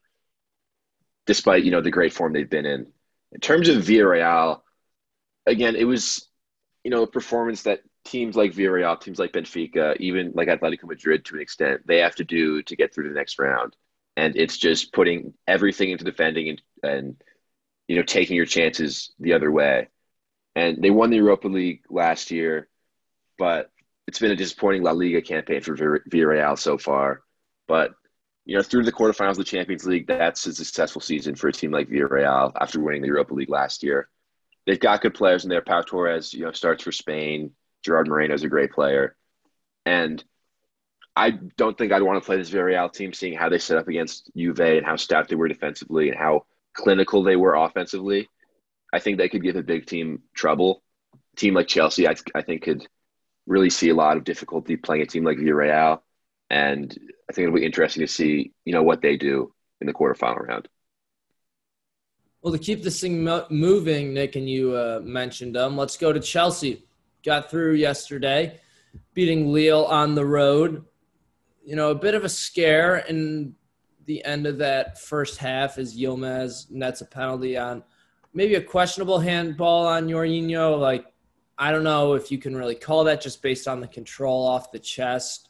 despite 1.25 1.63
you 1.65 1.71
know 1.71 1.81
the 1.81 1.91
great 1.91 2.13
form 2.13 2.31
they've 2.31 2.49
been 2.49 2.65
in. 2.65 2.87
In 3.33 3.39
terms 3.41 3.67
of 3.67 3.83
Villarreal, 3.83 4.61
again, 5.45 5.75
it 5.75 5.83
was, 5.83 6.27
you 6.83 6.91
know, 6.91 7.03
a 7.03 7.07
performance 7.07 7.63
that 7.63 7.81
teams 8.05 8.35
like 8.35 8.53
Villarreal, 8.53 8.99
teams 8.99 9.19
like 9.19 9.33
Benfica, 9.33 9.97
even 9.97 10.31
like 10.33 10.47
Atletico 10.47 10.85
Madrid 10.85 11.25
to 11.25 11.35
an 11.35 11.41
extent, 11.41 11.81
they 11.85 11.97
have 11.97 12.15
to 12.15 12.23
do 12.23 12.61
to 12.63 12.75
get 12.75 12.93
through 12.93 13.05
to 13.05 13.09
the 13.09 13.19
next 13.19 13.37
round. 13.39 13.75
And 14.15 14.35
it's 14.35 14.57
just 14.57 14.93
putting 14.93 15.33
everything 15.47 15.91
into 15.91 16.03
defending 16.03 16.49
and, 16.49 16.61
and 16.83 17.23
you 17.87 17.95
know, 17.95 18.03
taking 18.03 18.35
your 18.35 18.45
chances 18.45 19.11
the 19.19 19.33
other 19.33 19.51
way. 19.51 19.89
And 20.55 20.81
they 20.81 20.89
won 20.89 21.09
the 21.09 21.17
Europa 21.17 21.47
League 21.47 21.83
last 21.89 22.31
year, 22.31 22.67
but 23.37 23.71
it's 24.09 24.17
been 24.17 24.31
a 24.31 24.35
disappointing 24.35 24.81
La 24.81 24.89
Liga 24.89 25.21
campaign 25.21 25.61
for 25.61 25.77
Villarreal 25.77 26.57
so 26.57 26.79
far. 26.79 27.21
But 27.67 27.91
you 28.43 28.57
know, 28.57 28.63
through 28.63 28.83
the 28.83 28.91
quarterfinals 28.91 29.31
of 29.31 29.37
the 29.37 29.43
Champions 29.43 29.85
League, 29.85 30.07
that's 30.07 30.47
a 30.47 30.53
successful 30.55 30.99
season 30.99 31.35
for 31.35 31.49
a 31.49 31.53
team 31.53 31.69
like 31.69 31.89
Villarreal 31.89 32.51
after 32.59 32.79
winning 32.79 33.03
the 33.03 33.07
Europa 33.07 33.35
League 33.35 33.51
last 33.51 33.83
year. 33.83 34.09
They've 34.65 34.79
got 34.79 35.01
good 35.01 35.13
players 35.13 35.43
in 35.43 35.51
there. 35.51 35.61
Pau 35.61 35.83
Torres, 35.83 36.33
you 36.33 36.43
know, 36.43 36.51
starts 36.51 36.83
for 36.83 36.91
Spain. 36.91 37.51
Gerard 37.85 38.07
Moreno 38.07 38.33
is 38.33 38.43
a 38.43 38.49
great 38.49 38.71
player, 38.71 39.15
and 39.85 40.23
I 41.15 41.29
don't 41.29 41.77
think 41.77 41.91
I'd 41.91 42.01
want 42.01 42.19
to 42.19 42.25
play 42.25 42.37
this 42.37 42.49
Villarreal 42.49 42.91
team, 42.91 43.13
seeing 43.13 43.37
how 43.37 43.49
they 43.49 43.59
set 43.59 43.77
up 43.77 43.87
against 43.87 44.31
Juve 44.35 44.59
and 44.59 44.85
how 44.87 44.95
stout 44.95 45.27
they 45.27 45.35
were 45.35 45.47
defensively 45.47 46.09
and 46.09 46.17
how 46.17 46.47
clinical 46.73 47.21
they 47.21 47.35
were 47.35 47.53
offensively. 47.53 48.27
I 48.91 48.97
think 48.97 49.19
they 49.19 49.29
could 49.29 49.43
give 49.43 49.55
a 49.55 49.61
big 49.61 49.85
team 49.85 50.23
trouble. 50.33 50.81
A 51.13 51.35
team 51.35 51.53
like 51.53 51.67
Chelsea, 51.67 52.07
I, 52.07 52.15
I 52.33 52.41
think, 52.41 52.63
could 52.63 52.87
really 53.49 53.69
see 53.69 53.89
a 53.89 53.95
lot 53.95 54.15
of 54.15 54.23
difficulty 54.23 54.77
playing 54.77 55.01
a 55.01 55.05
team 55.05 55.25
like 55.25 55.37
Villarreal, 55.37 55.99
and 56.49 56.97
I 57.29 57.33
think 57.33 57.47
it'll 57.47 57.59
be 57.59 57.65
interesting 57.65 58.01
to 58.01 58.07
see, 58.07 58.53
you 58.63 58.73
know, 58.73 58.83
what 58.83 59.01
they 59.01 59.17
do 59.17 59.51
in 59.81 59.87
the 59.87 59.93
quarterfinal 59.93 60.47
round. 60.47 60.69
Well, 62.41 62.53
to 62.53 62.59
keep 62.59 62.83
this 62.83 63.01
thing 63.01 63.27
moving, 63.49 64.13
Nick, 64.13 64.37
and 64.37 64.49
you 64.49 64.75
uh, 64.75 65.01
mentioned 65.03 65.55
them, 65.55 65.75
let's 65.75 65.97
go 65.97 66.13
to 66.13 66.21
Chelsea. 66.21 66.85
Got 67.25 67.51
through 67.51 67.73
yesterday, 67.73 68.61
beating 69.13 69.51
Lille 69.51 69.85
on 69.85 70.15
the 70.15 70.25
road. 70.25 70.85
You 71.65 71.75
know, 71.75 71.89
a 71.89 71.95
bit 71.95 72.15
of 72.15 72.23
a 72.23 72.29
scare 72.29 72.97
in 72.97 73.55
the 74.05 74.23
end 74.23 74.47
of 74.47 74.59
that 74.59 74.99
first 74.99 75.37
half 75.37 75.77
as 75.77 75.99
Yilmaz 75.99 76.71
nets 76.71 77.01
a 77.01 77.05
penalty 77.05 77.57
on 77.57 77.83
maybe 78.33 78.55
a 78.55 78.61
questionable 78.61 79.19
handball 79.19 79.85
on 79.85 80.07
Jorginho. 80.07 80.79
Like, 80.79 81.05
I 81.61 81.73
don't 81.73 81.83
know 81.83 82.13
if 82.13 82.31
you 82.31 82.37
can 82.37 82.55
really 82.55 82.73
call 82.73 83.03
that 83.03 83.19
just 83.19 83.41
based 83.41 83.67
on 83.67 83.81
the 83.81 83.87
control 83.87 84.47
off 84.47 84.71
the 84.71 84.79
chest. 84.79 85.49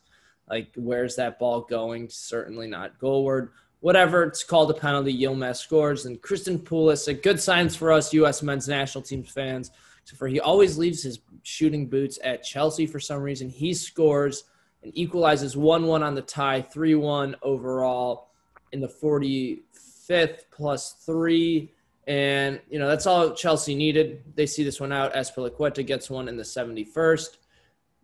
Like, 0.49 0.71
where's 0.75 1.15
that 1.17 1.37
ball 1.37 1.61
going? 1.61 2.09
Certainly 2.09 2.67
not 2.67 2.99
goalward. 2.99 3.49
Whatever, 3.81 4.23
it's 4.23 4.43
called 4.43 4.71
a 4.71 4.73
penalty. 4.73 5.15
Yilmaz 5.15 5.57
scores. 5.57 6.07
And 6.07 6.19
Christian 6.19 6.57
Pulisic, 6.57 7.21
good 7.21 7.39
signs 7.39 7.75
for 7.75 7.91
us 7.91 8.11
U.S. 8.13 8.41
men's 8.41 8.67
national 8.67 9.03
team 9.03 9.23
fans. 9.23 9.69
For 10.17 10.27
he 10.27 10.39
always 10.39 10.79
leaves 10.79 11.03
his 11.03 11.19
shooting 11.43 11.85
boots 11.87 12.17
at 12.23 12.41
Chelsea 12.43 12.87
for 12.87 12.99
some 12.99 13.21
reason. 13.21 13.47
He 13.47 13.75
scores 13.75 14.45
and 14.81 14.91
equalizes 14.95 15.55
1 15.55 15.85
1 15.85 16.01
on 16.01 16.15
the 16.15 16.23
tie, 16.23 16.63
3 16.63 16.95
1 16.95 17.35
overall 17.43 18.31
in 18.71 18.79
the 18.79 18.87
45th 18.87 20.45
plus 20.49 20.93
three. 21.05 21.71
And, 22.09 22.59
you 22.69 22.79
know, 22.79 22.87
that's 22.87 23.05
all 23.05 23.33
Chelsea 23.33 23.75
needed. 23.75 24.23
They 24.35 24.45
see 24.45 24.63
this 24.63 24.81
one 24.81 24.91
out. 24.91 25.13
Azpilicueta 25.13 25.85
gets 25.85 26.09
one 26.09 26.27
in 26.27 26.35
the 26.35 26.43
71st. 26.43 27.37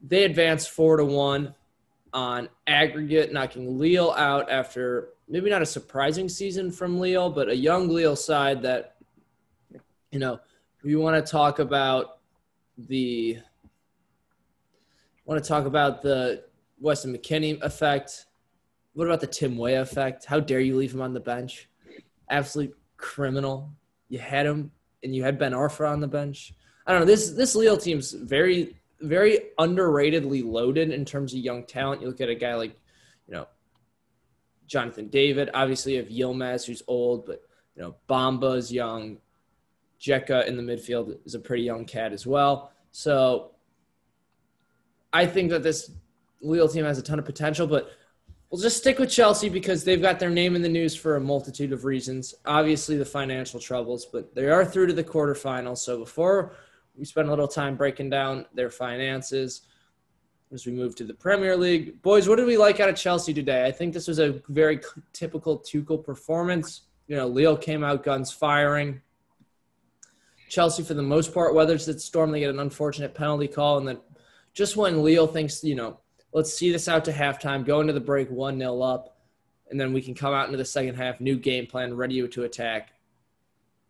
They 0.01 0.23
advance 0.23 0.65
four 0.67 0.97
to 0.97 1.05
one 1.05 1.53
on 2.13 2.47
aggregate, 2.67 3.33
knocking 3.33 3.77
Lille 3.77 4.11
out 4.11 4.49
after 4.49 5.09
maybe 5.27 5.49
not 5.49 5.61
a 5.61 5.65
surprising 5.65 6.29
season 6.29 6.71
from 6.71 6.99
Lille, 6.99 7.29
but 7.29 7.49
a 7.49 7.55
young 7.55 7.89
Lille 7.89 8.15
side 8.15 8.61
that, 8.61 8.95
you 10.11 10.19
know, 10.19 10.39
we 10.83 10.95
want 10.95 11.25
to 11.25 11.31
talk 11.31 11.59
about 11.59 12.19
the 12.77 13.39
want 15.25 15.43
to 15.43 15.47
talk 15.47 15.65
about 15.65 16.03
the 16.03 16.43
Weston 16.79 17.11
McKennie 17.11 17.59
effect 17.61 18.27
what 18.95 19.07
about 19.07 19.19
the 19.19 19.27
Tim 19.27 19.57
Weah 19.57 19.81
effect? 19.81 20.23
How 20.23 20.39
dare 20.39 20.61
you 20.61 20.77
leave 20.77 20.93
him 20.93 21.01
on 21.01 21.13
the 21.13 21.19
bench? 21.19 21.67
Absolute 22.29 22.75
criminal. 22.95 23.69
You 24.09 24.19
had 24.19 24.45
him, 24.45 24.71
and 25.03 25.15
you 25.15 25.23
had 25.23 25.39
Ben 25.39 25.53
Arfa 25.53 25.89
on 25.89 25.99
the 25.99 26.07
bench. 26.07 26.53
I 26.85 26.91
don't 26.91 27.01
know. 27.01 27.07
This 27.07 27.31
this 27.31 27.55
Lille 27.55 27.77
team's 27.77 28.11
very 28.11 28.77
very 29.01 29.39
underratedly 29.59 30.43
loaded 30.43 30.91
in 30.91 31.05
terms 31.05 31.33
of 31.33 31.39
young 31.39 31.65
talent. 31.65 32.01
You 32.01 32.07
look 32.07 32.21
at 32.21 32.29
a 32.29 32.35
guy 32.35 32.55
like, 32.55 32.75
you 33.27 33.33
know, 33.33 33.47
Jonathan 34.67 35.09
David. 35.09 35.49
Obviously, 35.53 35.93
you 35.95 35.99
have 35.99 36.11
Yilmaz, 36.11 36.65
who's 36.65 36.83
old, 36.87 37.25
but 37.25 37.41
you 37.75 37.81
know, 37.81 37.95
Bamba's 38.07 38.71
young. 38.71 39.17
Dzeko 39.99 40.45
in 40.45 40.57
the 40.57 40.63
midfield 40.63 41.17
is 41.25 41.35
a 41.35 41.39
pretty 41.39 41.63
young 41.63 41.85
cat 41.85 42.11
as 42.11 42.27
well. 42.27 42.71
So 42.91 43.51
I 45.11 45.25
think 45.25 45.49
that 45.51 45.63
this 45.63 45.89
Lille 46.41 46.67
team 46.67 46.85
has 46.85 46.99
a 46.99 47.01
ton 47.01 47.17
of 47.17 47.25
potential, 47.25 47.65
but 47.65 47.89
We'll 48.55 48.61
just 48.61 48.77
stick 48.77 48.99
with 48.99 49.09
Chelsea 49.11 49.49
because 49.49 49.83
they've 49.83 50.01
got 50.01 50.17
their 50.17 50.29
name 50.29 50.55
in 50.55 50.61
the 50.61 50.69
news 50.69 50.95
for 50.95 51.17
a 51.17 51.19
multitude 51.19 51.73
of 51.73 51.83
reasons. 51.83 52.33
Obviously, 52.45 52.95
the 52.95 53.03
financial 53.03 53.59
troubles, 53.59 54.05
but 54.05 54.33
they 54.33 54.47
are 54.49 54.63
through 54.63 54.87
to 54.87 54.93
the 54.93 55.03
quarterfinals. 55.03 55.79
So 55.79 55.99
before 55.99 56.53
we 56.97 57.03
spend 57.03 57.27
a 57.27 57.31
little 57.31 57.49
time 57.49 57.75
breaking 57.75 58.11
down 58.11 58.45
their 58.53 58.69
finances 58.69 59.63
as 60.53 60.65
we 60.65 60.71
move 60.71 60.95
to 60.95 61.03
the 61.03 61.13
Premier 61.13 61.57
League, 61.57 62.01
boys, 62.01 62.29
what 62.29 62.37
did 62.37 62.45
we 62.45 62.55
like 62.55 62.79
out 62.79 62.87
of 62.87 62.95
Chelsea 62.95 63.33
today? 63.33 63.65
I 63.65 63.73
think 63.73 63.93
this 63.93 64.07
was 64.07 64.19
a 64.19 64.41
very 64.47 64.79
typical 65.11 65.59
Tuchel 65.59 66.01
performance. 66.01 66.83
You 67.09 67.17
know, 67.17 67.27
Lille 67.27 67.57
came 67.57 67.83
out 67.83 68.05
guns 68.05 68.31
firing. 68.31 69.01
Chelsea, 70.47 70.81
for 70.81 70.93
the 70.93 71.03
most 71.03 71.33
part, 71.33 71.55
weathers 71.55 71.87
that 71.87 71.99
storm. 71.99 72.31
They 72.31 72.39
get 72.39 72.51
an 72.51 72.59
unfortunate 72.59 73.15
penalty 73.15 73.49
call, 73.49 73.79
and 73.79 73.85
then 73.89 73.97
just 74.53 74.77
when 74.77 75.03
Lille 75.03 75.27
thinks, 75.27 75.61
you 75.61 75.75
know, 75.75 75.99
let's 76.35 76.53
see 76.53 76.69
this 76.69 76.89
out 76.89 77.05
to 77.05 77.13
halftime, 77.13 77.65
go 77.65 77.79
into 77.79 77.93
the 77.93 77.99
break 77.99 78.29
1 78.29 78.59
0 78.59 78.81
up, 78.81 79.17
and 79.71 79.79
then 79.79 79.93
we 79.93 80.01
can 80.01 80.13
come 80.13 80.33
out 80.33 80.47
into 80.47 80.57
the 80.57 80.65
second 80.65 80.95
half, 80.95 81.21
new 81.21 81.37
game 81.37 81.65
plan, 81.65 81.95
ready 81.95 82.27
to 82.27 82.43
attack. 82.43 82.91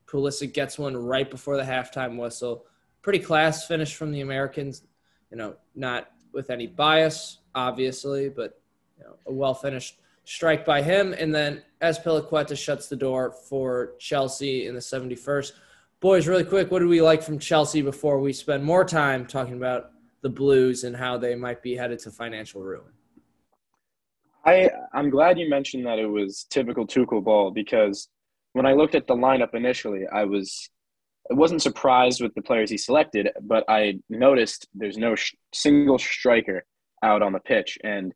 Pulisic 0.05 0.53
gets 0.53 0.77
one 0.77 0.95
right 0.95 1.29
before 1.29 1.57
the 1.57 1.63
halftime 1.63 2.17
whistle. 2.17 2.67
Pretty 3.01 3.17
class 3.17 3.67
finish 3.67 3.95
from 3.95 4.11
the 4.11 4.21
Americans. 4.21 4.83
You 5.31 5.37
know, 5.37 5.55
not 5.73 6.11
with 6.33 6.51
any 6.51 6.67
bias, 6.67 7.39
obviously, 7.55 8.29
but 8.29 8.61
you 8.99 9.05
know, 9.05 9.15
a 9.25 9.33
well 9.33 9.55
finished 9.55 9.99
strike 10.23 10.65
by 10.65 10.83
him. 10.83 11.13
And 11.13 11.33
then 11.33 11.63
Azpilicueta 11.81 12.55
shuts 12.55 12.87
the 12.87 12.95
door 12.95 13.31
for 13.49 13.93
Chelsea 13.97 14.67
in 14.67 14.75
the 14.75 14.81
71st. 14.81 15.51
Boys, 15.99 16.27
really 16.27 16.43
quick, 16.43 16.69
what 16.69 16.79
do 16.79 16.87
we 16.87 17.01
like 17.01 17.23
from 17.23 17.39
Chelsea 17.39 17.81
before 17.81 18.19
we 18.19 18.31
spend 18.33 18.63
more 18.63 18.85
time 18.85 19.25
talking 19.25 19.55
about 19.55 19.94
the 20.21 20.29
Blues 20.29 20.83
and 20.83 20.95
how 20.95 21.17
they 21.17 21.35
might 21.35 21.61
be 21.61 21.75
headed 21.75 21.99
to 21.99 22.11
financial 22.11 22.61
ruin. 22.61 22.91
I 24.45 24.69
I'm 24.93 25.09
glad 25.09 25.39
you 25.39 25.49
mentioned 25.49 25.85
that 25.85 25.99
it 25.99 26.07
was 26.07 26.45
typical 26.49 26.85
Tuchel 26.85 27.23
ball 27.23 27.51
because 27.51 28.09
when 28.53 28.65
I 28.65 28.73
looked 28.73 28.95
at 28.95 29.07
the 29.07 29.15
lineup 29.15 29.53
initially, 29.53 30.05
I 30.07 30.23
was 30.23 30.69
I 31.29 31.33
wasn't 31.33 31.61
surprised 31.61 32.21
with 32.21 32.33
the 32.35 32.41
players 32.41 32.69
he 32.69 32.77
selected, 32.77 33.29
but 33.41 33.63
I 33.67 33.99
noticed 34.09 34.67
there's 34.75 34.97
no 34.97 35.15
sh- 35.15 35.33
single 35.53 35.97
striker 35.97 36.63
out 37.01 37.23
on 37.23 37.33
the 37.33 37.39
pitch, 37.39 37.79
and 37.83 38.13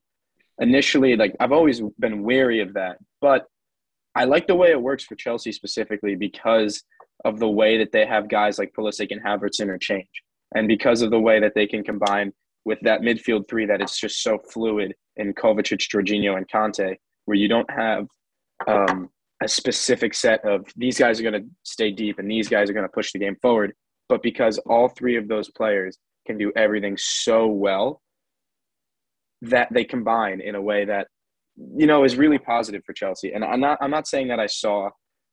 initially, 0.59 1.15
like 1.15 1.35
I've 1.39 1.51
always 1.51 1.81
been 1.97 2.23
wary 2.23 2.61
of 2.61 2.73
that, 2.73 2.97
but 3.19 3.47
I 4.15 4.25
like 4.25 4.47
the 4.47 4.55
way 4.55 4.69
it 4.71 4.81
works 4.81 5.03
for 5.03 5.15
Chelsea 5.15 5.51
specifically 5.51 6.15
because 6.15 6.83
of 7.25 7.39
the 7.39 7.49
way 7.49 7.77
that 7.79 7.91
they 7.91 8.05
have 8.05 8.29
guys 8.29 8.57
like 8.59 8.73
Pulisic 8.77 9.07
and 9.11 9.23
Havertz 9.23 9.59
interchange, 9.59 10.07
and 10.55 10.67
because 10.67 11.01
of 11.01 11.11
the 11.11 11.19
way 11.19 11.39
that 11.39 11.53
they 11.55 11.67
can 11.67 11.83
combine 11.83 12.31
with 12.65 12.79
that 12.81 13.01
midfield 13.01 13.47
three 13.49 13.65
that 13.65 13.81
it's 13.81 13.99
just 13.99 14.21
so 14.21 14.37
fluid 14.51 14.93
in 15.17 15.33
Kovacic, 15.33 15.87
Jorginho, 15.93 16.37
and 16.37 16.47
Kanté, 16.47 16.95
where 17.25 17.37
you 17.37 17.47
don't 17.47 17.69
have 17.69 18.07
um, 18.67 19.09
a 19.41 19.47
specific 19.47 20.13
set 20.13 20.43
of 20.45 20.65
these 20.75 20.97
guys 20.97 21.19
are 21.19 21.23
going 21.23 21.41
to 21.41 21.49
stay 21.63 21.91
deep 21.91 22.19
and 22.19 22.29
these 22.29 22.49
guys 22.49 22.69
are 22.69 22.73
going 22.73 22.85
to 22.85 22.91
push 22.91 23.11
the 23.11 23.19
game 23.19 23.37
forward. 23.41 23.73
But 24.07 24.23
because 24.23 24.57
all 24.59 24.89
three 24.89 25.15
of 25.17 25.27
those 25.27 25.49
players 25.51 25.97
can 26.25 26.37
do 26.37 26.51
everything 26.55 26.97
so 26.97 27.47
well, 27.47 28.01
that 29.41 29.69
they 29.71 29.83
combine 29.83 30.41
in 30.41 30.55
a 30.55 30.61
way 30.61 30.85
that 30.85 31.07
you 31.55 31.87
know 31.87 32.03
is 32.03 32.17
really 32.17 32.37
positive 32.37 32.83
for 32.85 32.93
Chelsea. 32.93 33.31
And 33.33 33.43
I'm 33.43 33.59
not 33.59 33.77
I'm 33.81 33.91
not 33.91 34.07
saying 34.07 34.27
that 34.29 34.39
I 34.39 34.47
saw 34.47 34.89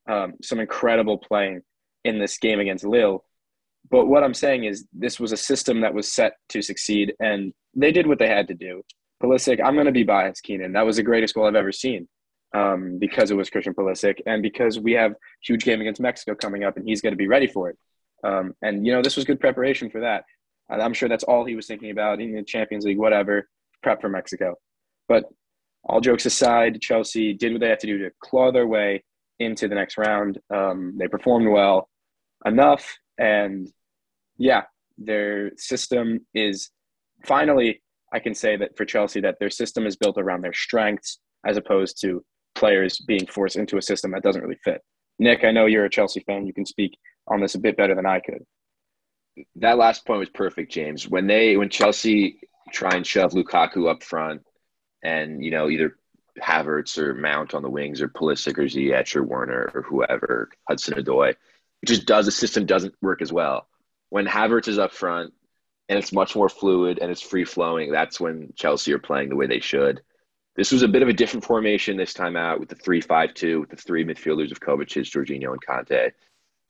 um, 0.08 0.34
some 0.42 0.60
incredible 0.60 1.18
playing 1.18 1.62
in 2.04 2.18
this 2.18 2.38
game 2.38 2.60
against 2.60 2.84
Lille, 2.84 3.24
but 3.90 4.06
what 4.06 4.24
I'm 4.24 4.34
saying 4.34 4.64
is 4.64 4.86
this 4.92 5.20
was 5.20 5.32
a 5.32 5.36
system 5.36 5.80
that 5.80 5.94
was 5.94 6.10
set 6.10 6.34
to 6.50 6.62
succeed, 6.62 7.14
and 7.20 7.52
they 7.74 7.92
did 7.92 8.06
what 8.06 8.18
they 8.18 8.28
had 8.28 8.48
to 8.48 8.54
do. 8.54 8.82
Pulisic, 9.22 9.60
I'm 9.64 9.74
going 9.74 9.86
to 9.86 9.92
be 9.92 10.04
biased, 10.04 10.42
Keenan. 10.42 10.72
That 10.72 10.86
was 10.86 10.96
the 10.96 11.02
greatest 11.02 11.34
goal 11.34 11.46
I've 11.46 11.54
ever 11.54 11.72
seen 11.72 12.08
um, 12.54 12.98
because 12.98 13.30
it 13.30 13.36
was 13.36 13.50
Christian 13.50 13.74
Pulisic, 13.74 14.20
and 14.26 14.42
because 14.42 14.78
we 14.78 14.92
have 14.92 15.14
huge 15.42 15.64
game 15.64 15.80
against 15.80 16.00
Mexico 16.00 16.34
coming 16.34 16.64
up, 16.64 16.76
and 16.76 16.86
he's 16.86 17.00
going 17.00 17.12
to 17.12 17.18
be 17.18 17.28
ready 17.28 17.46
for 17.46 17.70
it. 17.70 17.78
Um, 18.24 18.54
and 18.62 18.86
you 18.86 18.92
know, 18.92 19.02
this 19.02 19.16
was 19.16 19.24
good 19.24 19.40
preparation 19.40 19.90
for 19.90 20.00
that. 20.00 20.24
I'm 20.68 20.94
sure 20.94 21.08
that's 21.08 21.24
all 21.24 21.44
he 21.44 21.54
was 21.54 21.66
thinking 21.66 21.90
about 21.90 22.20
in 22.20 22.34
the 22.34 22.42
Champions 22.42 22.84
League, 22.84 22.98
whatever, 22.98 23.48
prep 23.82 24.00
for 24.00 24.08
Mexico. 24.08 24.56
But 25.06 25.24
all 25.84 26.00
jokes 26.00 26.26
aside, 26.26 26.80
Chelsea 26.80 27.32
did 27.34 27.52
what 27.52 27.60
they 27.60 27.68
had 27.68 27.80
to 27.80 27.86
do 27.86 27.98
to 27.98 28.10
claw 28.20 28.50
their 28.50 28.66
way 28.66 29.04
into 29.38 29.68
the 29.68 29.76
next 29.76 29.96
round. 29.96 30.38
Um, 30.52 30.96
they 30.98 31.06
performed 31.06 31.48
well 31.48 31.88
enough, 32.44 32.98
and 33.18 33.68
yeah, 34.38 34.62
their 34.98 35.52
system 35.56 36.26
is 36.34 36.70
finally. 37.24 37.82
I 38.12 38.20
can 38.20 38.34
say 38.34 38.56
that 38.56 38.76
for 38.76 38.84
Chelsea, 38.84 39.20
that 39.22 39.38
their 39.40 39.50
system 39.50 39.84
is 39.84 39.96
built 39.96 40.16
around 40.16 40.42
their 40.42 40.52
strengths 40.52 41.18
as 41.44 41.56
opposed 41.56 42.00
to 42.02 42.24
players 42.54 42.98
being 42.98 43.26
forced 43.26 43.56
into 43.56 43.78
a 43.78 43.82
system 43.82 44.12
that 44.12 44.22
doesn't 44.22 44.42
really 44.42 44.58
fit. 44.64 44.80
Nick, 45.18 45.44
I 45.44 45.50
know 45.50 45.66
you're 45.66 45.84
a 45.84 45.90
Chelsea 45.90 46.20
fan. 46.20 46.46
You 46.46 46.52
can 46.52 46.66
speak 46.66 46.96
on 47.28 47.40
this 47.40 47.54
a 47.54 47.60
bit 47.60 47.76
better 47.76 47.94
than 47.94 48.06
I 48.06 48.20
could. 48.20 48.44
That 49.56 49.78
last 49.78 50.06
point 50.06 50.20
was 50.20 50.30
perfect, 50.30 50.72
James. 50.72 51.08
When 51.08 51.26
they 51.26 51.56
when 51.56 51.68
Chelsea 51.68 52.40
try 52.72 52.94
and 52.94 53.06
shove 53.06 53.32
Lukaku 53.32 53.90
up 53.90 54.02
front, 54.02 54.42
and 55.02 55.44
you 55.44 55.50
know 55.50 55.68
either 55.68 55.96
Havertz 56.40 56.98
or 56.98 57.14
Mount 57.14 57.54
on 57.54 57.62
the 57.62 57.70
wings, 57.70 58.00
or 58.00 58.08
Pulisic 58.08 58.58
or 58.58 58.64
Ziyech 58.64 59.14
or 59.14 59.22
Werner 59.22 59.70
or 59.74 59.82
whoever, 59.82 60.48
Hudson 60.68 60.94
Odoi, 60.94 61.34
just 61.86 62.06
does 62.06 62.26
the 62.26 62.32
system 62.32 62.66
doesn't 62.66 62.94
work 63.00 63.22
as 63.22 63.32
well. 63.32 63.66
When 64.10 64.26
Havertz 64.26 64.68
is 64.68 64.78
up 64.78 64.92
front 64.92 65.32
and 65.88 65.98
it's 65.98 66.12
much 66.12 66.36
more 66.36 66.48
fluid 66.48 66.98
and 67.00 67.10
it's 67.10 67.22
free 67.22 67.44
flowing, 67.44 67.90
that's 67.90 68.20
when 68.20 68.52
Chelsea 68.56 68.92
are 68.92 68.98
playing 68.98 69.28
the 69.28 69.36
way 69.36 69.46
they 69.46 69.60
should. 69.60 70.00
This 70.56 70.72
was 70.72 70.82
a 70.82 70.88
bit 70.88 71.02
of 71.02 71.08
a 71.08 71.12
different 71.12 71.44
formation 71.44 71.96
this 71.96 72.14
time 72.14 72.36
out 72.36 72.60
with 72.60 72.68
the 72.70 72.76
three-five-two 72.76 73.60
with 73.60 73.70
the 73.70 73.76
three 73.76 74.04
midfielders 74.04 74.52
of 74.52 74.60
Kovacic, 74.60 75.10
Jorginho, 75.10 75.52
and 75.52 75.64
Kanté. 75.64 76.12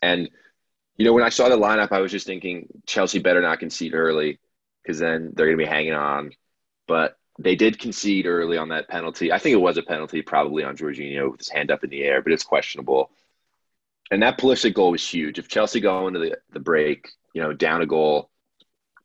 And, 0.02 0.28
you 0.96 1.04
know, 1.04 1.12
when 1.12 1.22
I 1.22 1.28
saw 1.28 1.48
the 1.48 1.56
lineup, 1.56 1.92
I 1.92 2.00
was 2.00 2.10
just 2.10 2.26
thinking 2.26 2.66
Chelsea 2.86 3.20
better 3.20 3.40
not 3.40 3.60
concede 3.60 3.94
early 3.94 4.40
because 4.82 4.98
then 4.98 5.32
they're 5.34 5.46
going 5.46 5.58
to 5.58 5.64
be 5.64 5.70
hanging 5.70 5.94
on. 5.94 6.32
But 6.88 7.16
they 7.38 7.54
did 7.54 7.78
concede 7.78 8.26
early 8.26 8.56
on 8.56 8.70
that 8.70 8.88
penalty. 8.88 9.30
I 9.30 9.38
think 9.38 9.52
it 9.52 9.60
was 9.60 9.76
a 9.76 9.82
penalty, 9.82 10.22
probably 10.22 10.64
on 10.64 10.76
Jorginho 10.76 11.30
with 11.30 11.40
his 11.40 11.48
hand 11.48 11.70
up 11.70 11.84
in 11.84 11.90
the 11.90 12.02
air, 12.02 12.22
but 12.22 12.32
it's 12.32 12.42
questionable. 12.42 13.10
And 14.10 14.22
that 14.22 14.38
Pulisic 14.38 14.74
goal 14.74 14.92
was 14.92 15.06
huge. 15.06 15.38
If 15.38 15.48
Chelsea 15.48 15.80
go 15.80 16.06
into 16.06 16.20
the, 16.20 16.38
the 16.52 16.60
break, 16.60 17.08
you 17.34 17.42
know, 17.42 17.52
down 17.52 17.82
a 17.82 17.86
goal, 17.86 18.30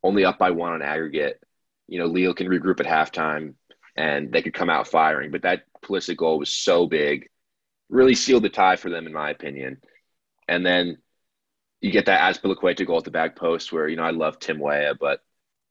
only 0.03 0.25
up 0.25 0.37
by 0.37 0.51
one 0.51 0.73
on 0.73 0.81
aggregate, 0.81 1.41
you 1.87 1.99
know, 1.99 2.05
Leo 2.05 2.33
can 2.33 2.47
regroup 2.47 2.79
at 2.79 2.85
halftime, 2.85 3.55
and 3.95 4.31
they 4.31 4.41
could 4.41 4.53
come 4.53 4.69
out 4.69 4.87
firing. 4.87 5.31
But 5.31 5.41
that 5.41 5.63
Pulisic 5.83 6.17
goal 6.17 6.39
was 6.39 6.49
so 6.49 6.85
big, 6.85 7.29
really 7.89 8.15
sealed 8.15 8.43
the 8.43 8.49
tie 8.49 8.75
for 8.75 8.89
them, 8.89 9.07
in 9.07 9.13
my 9.13 9.31
opinion. 9.31 9.77
And 10.47 10.65
then 10.65 10.97
you 11.81 11.91
get 11.91 12.05
that 12.05 12.21
Azpilicueta 12.21 12.85
goal 12.85 12.99
at 12.99 13.03
the 13.03 13.11
back 13.11 13.35
post 13.35 13.73
where, 13.73 13.87
you 13.87 13.97
know, 13.97 14.03
I 14.03 14.11
love 14.11 14.39
Tim 14.39 14.59
Weah, 14.59 14.93
but 14.99 15.21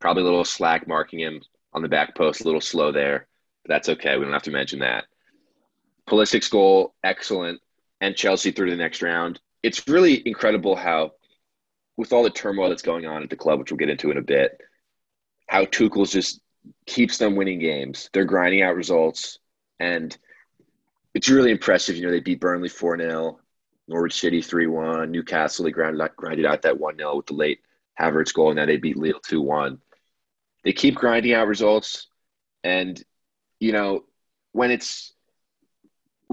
probably 0.01 0.23
a 0.23 0.27
little 0.27 0.45
slack 0.45 0.89
marking 0.89 1.21
him 1.21 1.41
on 1.73 1.83
the 1.83 1.89
back 1.89 2.17
post, 2.17 2.41
a 2.41 2.45
little 2.45 2.61
slow 2.61 2.91
there. 2.91 3.29
But 3.65 3.75
that's 3.75 3.89
okay. 3.91 4.17
We 4.17 4.25
don't 4.25 4.33
have 4.33 4.43
to 4.45 4.51
mention 4.51 4.81
that. 4.81 5.05
Pulisic's 6.09 6.49
goal, 6.49 6.95
excellent. 7.05 7.61
And 8.01 8.17
Chelsea 8.17 8.51
through 8.51 8.67
to 8.67 8.73
the 8.73 8.79
next 8.79 9.03
round. 9.03 9.41
It's 9.63 9.87
really 9.87 10.23
incredible 10.27 10.75
how, 10.75 11.13
with 11.97 12.13
all 12.13 12.23
the 12.23 12.31
turmoil 12.31 12.71
that's 12.71 12.83
going 12.83 13.07
on 13.07 13.23
at 13.23 13.31
the 13.31 13.37
club, 13.37 13.59
which 13.59 13.71
we'll 13.71 13.79
get 13.79 13.91
into 13.91 14.11
in 14.11 14.17
a 14.17 14.23
bit, 14.23 14.59
how 15.49 15.65
Tuchel's 15.67 16.13
just 16.13 16.41
keeps 16.87 17.19
them 17.19 17.37
winning 17.37 17.59
games. 17.59 18.09
They're 18.13 18.25
grinding 18.25 18.63
out 18.63 18.77
results, 18.77 19.39
and 19.79 20.17
it's 21.15 21.29
really 21.29 21.51
impressive. 21.51 21.97
You 21.97 22.07
know, 22.07 22.11
they 22.11 22.21
beat 22.21 22.41
Burnley 22.41 22.69
4 22.69 22.99
0, 22.99 23.41
Norwich 23.89 24.19
City 24.19 24.41
3 24.41 24.67
1, 24.67 25.11
Newcastle, 25.11 25.65
they 25.65 25.71
grinded 25.71 26.01
out, 26.01 26.17
grinded 26.17 26.47
out 26.47 26.63
that 26.63 26.79
1 26.79 26.97
0 26.97 27.17
with 27.17 27.27
the 27.27 27.35
late 27.35 27.61
Havertz 28.01 28.33
goal, 28.33 28.51
and 28.51 28.57
now 28.57 28.67
they 28.67 28.77
beat 28.77 28.97
Lille 28.97 29.21
2 29.27 29.41
1. 29.43 29.79
They 30.65 30.73
keep 30.73 30.95
grinding 30.95 31.33
out 31.33 31.49
results, 31.49 32.07
and, 32.63 33.03
you 33.59 33.73
know, 33.73 34.05
when 34.53 34.71
it's 34.71 35.13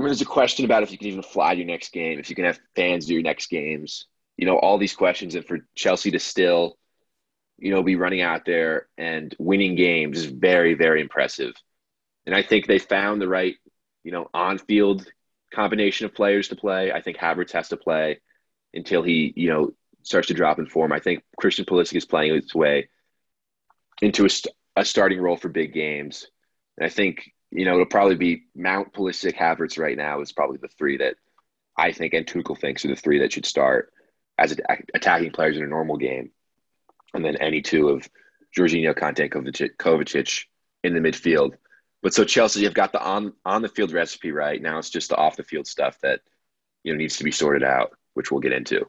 there's 0.06 0.22
a 0.22 0.26
question 0.26 0.66
about 0.66 0.84
if 0.84 0.92
you 0.92 0.98
can 0.98 1.08
even 1.08 1.24
fly 1.24 1.54
your 1.54 1.66
next 1.66 1.92
game, 1.92 2.20
if 2.20 2.30
you 2.30 2.36
can 2.36 2.46
have 2.46 2.60
fans 2.76 3.06
do 3.06 3.14
your 3.14 3.24
next 3.24 3.48
games, 3.48 4.06
you 4.38 4.46
know, 4.46 4.58
all 4.58 4.78
these 4.78 4.96
questions, 4.96 5.36
and 5.36 5.46
for 5.46 5.60
Chelsea 5.76 6.12
to 6.12 6.20
still 6.20 6.78
you 7.58 7.72
know, 7.72 7.84
be 7.84 7.96
running 7.96 8.22
out 8.22 8.46
there 8.46 8.88
and 8.98 9.36
winning 9.40 9.76
games 9.76 10.20
is 10.20 10.26
very, 10.26 10.76
very 10.76 11.02
impressive. 11.02 11.54
And 12.26 12.36
I 12.36 12.44
think 12.44 12.68
they 12.68 12.80
found 12.80 13.22
the 13.22 13.28
right, 13.28 13.56
you 14.04 14.12
know, 14.12 14.30
on 14.34 14.58
field 14.58 15.08
combination 15.54 16.06
of 16.06 16.14
players 16.14 16.50
to 16.50 16.56
play. 16.56 16.92
I 16.92 17.02
think 17.02 17.18
Havertz 17.18 17.52
has 17.54 17.70
to 17.70 17.78
play 17.78 18.22
until 18.74 19.02
he, 19.02 19.34
you 19.36 19.50
know, 19.50 19.72
starts 20.04 20.28
to 20.28 20.34
drop 20.34 20.60
in 20.60 20.68
form. 20.68 20.92
I 20.92 21.00
think 21.00 21.24
Christian 21.38 21.66
Pulisic 21.66 21.96
is 21.96 22.06
playing 22.06 22.36
his 22.36 22.54
way 22.54 22.90
into 24.02 24.26
a, 24.26 24.30
st- 24.30 24.54
a 24.76 24.86
starting 24.86 25.20
role 25.20 25.38
for 25.38 25.50
big 25.50 25.74
games. 25.74 26.28
And 26.78 26.86
I 26.86 26.90
think, 26.90 27.32
you 27.52 27.66
know, 27.66 27.74
it'll 27.74 27.86
probably 27.86 28.16
be 28.16 28.44
Mount, 28.56 28.94
Pulisic, 28.94 29.36
Havertz 29.36 29.80
right 29.80 29.98
now 29.98 30.22
is 30.22 30.32
probably 30.32 30.58
the 30.58 30.68
three 30.68 30.98
that 30.98 31.16
I 31.78 31.92
think 31.92 32.14
and 32.14 32.26
Tuchel 32.26 32.60
thinks 32.60 32.84
are 32.86 32.90
the 32.90 32.96
three 32.96 33.20
that 33.20 33.32
should 33.32 33.46
start 33.46 33.92
as 34.38 34.56
attacking 34.94 35.32
players 35.32 35.58
in 35.58 35.64
a 35.64 35.68
normal 35.68 35.98
game 35.98 36.32
and 37.14 37.24
then 37.24 37.38
any 37.38 37.62
two 37.62 37.90
of 37.90 38.08
Jorginho, 38.56 38.98
Kanté, 38.98 39.30
Kovacic, 39.30 39.78
Kovacic 39.78 40.46
in 40.84 40.94
the 40.94 41.00
midfield. 41.00 41.54
But 42.04 42.14
so 42.14 42.24
Chelsea 42.24 42.64
have 42.64 42.74
got 42.74 42.92
the 42.92 43.02
on 43.02 43.34
on 43.44 43.62
the 43.62 43.70
field 43.70 43.92
recipe 43.92 44.32
right 44.32 44.62
now. 44.62 44.78
It's 44.78 44.90
just 44.90 45.10
the 45.10 45.16
off 45.16 45.36
the 45.36 45.44
field 45.44 45.68
stuff 45.68 45.98
that 46.02 46.22
you 46.84 46.94
know 46.94 46.98
needs 46.98 47.18
to 47.18 47.24
be 47.24 47.32
sorted 47.32 47.64
out, 47.64 47.92
which 48.14 48.32
we'll 48.32 48.40
get 48.40 48.54
into. 48.54 48.88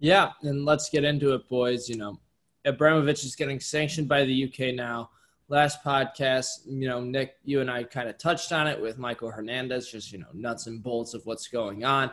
Yeah, 0.00 0.32
and 0.42 0.64
let's 0.64 0.90
get 0.90 1.04
into 1.04 1.34
it, 1.34 1.48
boys. 1.48 1.88
You 1.88 1.96
know, 1.96 2.20
Abramovich 2.64 3.24
is 3.24 3.36
getting 3.36 3.60
sanctioned 3.60 4.08
by 4.08 4.24
the 4.24 4.44
UK 4.44 4.74
now. 4.74 5.10
Last 5.48 5.82
podcast, 5.82 6.66
you 6.66 6.88
know, 6.88 7.00
Nick, 7.00 7.36
you 7.44 7.60
and 7.60 7.70
I 7.70 7.84
kind 7.84 8.08
of 8.08 8.18
touched 8.18 8.52
on 8.52 8.66
it 8.66 8.80
with 8.80 8.98
Michael 8.98 9.30
Hernandez, 9.30 9.90
just 9.90 10.12
you 10.12 10.18
know, 10.18 10.26
nuts 10.34 10.66
and 10.66 10.82
bolts 10.82 11.14
of 11.14 11.24
what's 11.24 11.48
going 11.48 11.84
on. 11.84 12.10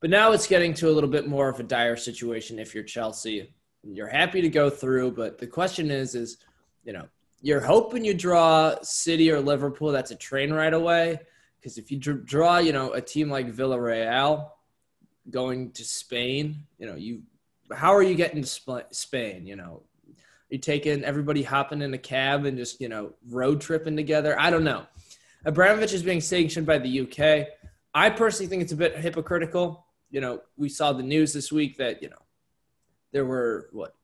But 0.00 0.10
now 0.10 0.32
it's 0.32 0.46
getting 0.46 0.74
to 0.74 0.88
a 0.88 0.92
little 0.92 1.10
bit 1.10 1.28
more 1.28 1.48
of 1.48 1.60
a 1.60 1.62
dire 1.62 1.96
situation 1.96 2.58
if 2.58 2.74
you're 2.74 2.84
Chelsea 2.84 3.54
you're 3.92 4.08
happy 4.08 4.40
to 4.40 4.48
go 4.48 4.70
through, 4.70 5.12
but 5.12 5.38
the 5.38 5.46
question 5.46 5.90
is, 5.90 6.14
is 6.14 6.38
you 6.84 6.92
know, 6.92 7.06
you're 7.42 7.60
hoping 7.60 8.04
you 8.04 8.14
draw 8.14 8.74
City 8.82 9.30
or 9.30 9.40
Liverpool. 9.40 9.92
That's 9.92 10.10
a 10.10 10.16
train 10.16 10.52
right 10.52 10.72
away. 10.72 11.20
Because 11.58 11.78
if 11.78 11.90
you 11.90 11.98
draw, 11.98 12.58
you 12.58 12.72
know, 12.72 12.92
a 12.92 13.00
team 13.00 13.30
like 13.30 13.52
Villarreal 13.52 14.50
going 15.30 15.70
to 15.72 15.84
Spain, 15.84 16.64
you 16.78 16.86
know, 16.86 16.94
you 16.94 17.22
how 17.74 17.94
are 17.94 18.02
you 18.02 18.14
getting 18.14 18.42
to 18.42 18.86
Spain? 18.90 19.46
You 19.46 19.56
know, 19.56 19.82
you 20.54 20.58
taking 20.58 21.02
everybody 21.02 21.42
hopping 21.42 21.82
in 21.82 21.92
a 21.92 21.98
cab 21.98 22.44
and 22.44 22.56
just 22.56 22.80
you 22.80 22.88
know 22.88 23.12
road 23.28 23.60
tripping 23.60 23.96
together. 23.96 24.38
I 24.38 24.50
don't 24.50 24.64
know. 24.64 24.86
Abramovich 25.44 25.92
is 25.92 26.04
being 26.04 26.20
sanctioned 26.20 26.64
by 26.66 26.78
the 26.78 27.00
UK. 27.00 27.48
I 27.92 28.10
personally 28.10 28.48
think 28.48 28.62
it's 28.62 28.72
a 28.72 28.76
bit 28.76 28.96
hypocritical. 28.96 29.84
You 30.10 30.20
know, 30.20 30.40
we 30.56 30.68
saw 30.68 30.92
the 30.92 31.02
news 31.02 31.32
this 31.32 31.50
week 31.50 31.76
that 31.78 32.02
you 32.02 32.08
know 32.08 32.22
there 33.12 33.24
were 33.24 33.68
what 33.72 33.96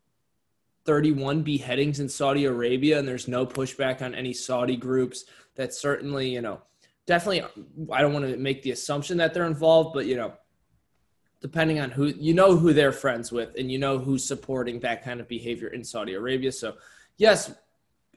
31 0.86 1.42
beheadings 1.42 2.00
in 2.00 2.08
Saudi 2.08 2.46
Arabia, 2.46 2.98
and 2.98 3.06
there's 3.06 3.28
no 3.28 3.46
pushback 3.46 4.02
on 4.02 4.12
any 4.12 4.32
Saudi 4.32 4.76
groups. 4.76 5.24
That's 5.54 5.78
certainly, 5.78 6.30
you 6.30 6.40
know, 6.40 6.62
definitely, 7.06 7.42
I 7.92 8.00
don't 8.00 8.12
want 8.12 8.24
to 8.26 8.36
make 8.36 8.62
the 8.62 8.72
assumption 8.72 9.18
that 9.18 9.32
they're 9.32 9.46
involved, 9.46 9.94
but, 9.94 10.06
you 10.06 10.16
know, 10.16 10.32
depending 11.40 11.80
on 11.80 11.90
who, 11.90 12.06
you 12.06 12.34
know, 12.34 12.56
who 12.56 12.72
they're 12.72 12.92
friends 12.92 13.32
with, 13.32 13.54
and 13.58 13.70
you 13.70 13.78
know 13.78 13.98
who's 13.98 14.24
supporting 14.24 14.80
that 14.80 15.04
kind 15.04 15.20
of 15.20 15.28
behavior 15.28 15.68
in 15.68 15.82
Saudi 15.82 16.14
Arabia. 16.14 16.52
So, 16.52 16.74
yes, 17.16 17.52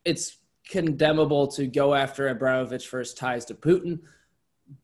it's 0.06 0.38
condemnable 0.68 1.48
to 1.48 1.68
go 1.68 1.94
after 1.94 2.28
Abramovich 2.30 2.88
for 2.88 3.00
his 3.00 3.14
ties 3.14 3.46
to 3.46 3.54
Putin, 3.54 4.00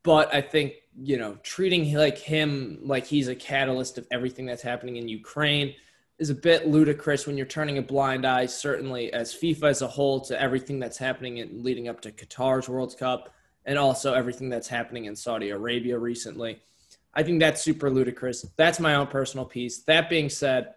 but 0.02 0.34
I 0.34 0.40
think 0.40 0.74
you 1.00 1.16
know 1.16 1.38
treating 1.42 1.94
like 1.94 2.18
him 2.18 2.78
like 2.82 3.06
he's 3.06 3.28
a 3.28 3.34
catalyst 3.34 3.96
of 3.96 4.06
everything 4.10 4.44
that's 4.44 4.62
happening 4.62 4.96
in 4.96 5.08
Ukraine 5.08 5.74
is 6.20 6.28
a 6.28 6.34
bit 6.34 6.68
ludicrous 6.68 7.26
when 7.26 7.36
you're 7.36 7.46
turning 7.46 7.78
a 7.78 7.82
blind 7.82 8.26
eye, 8.26 8.44
certainly 8.44 9.10
as 9.12 9.34
FIFA 9.34 9.70
as 9.70 9.80
a 9.80 9.88
whole, 9.88 10.20
to 10.20 10.40
everything 10.40 10.78
that's 10.78 10.98
happening 10.98 11.38
in, 11.38 11.62
leading 11.62 11.88
up 11.88 12.00
to 12.02 12.12
Qatar's 12.12 12.68
World 12.68 12.94
Cup 12.98 13.34
and 13.64 13.78
also 13.78 14.12
everything 14.12 14.50
that's 14.50 14.68
happening 14.68 15.06
in 15.06 15.16
Saudi 15.16 15.48
Arabia 15.48 15.98
recently. 15.98 16.60
I 17.14 17.22
think 17.22 17.40
that's 17.40 17.62
super 17.62 17.90
ludicrous. 17.90 18.46
That's 18.56 18.78
my 18.78 18.94
own 18.94 19.08
personal 19.08 19.44
piece. 19.44 19.78
That 19.82 20.08
being 20.08 20.28
said, 20.28 20.74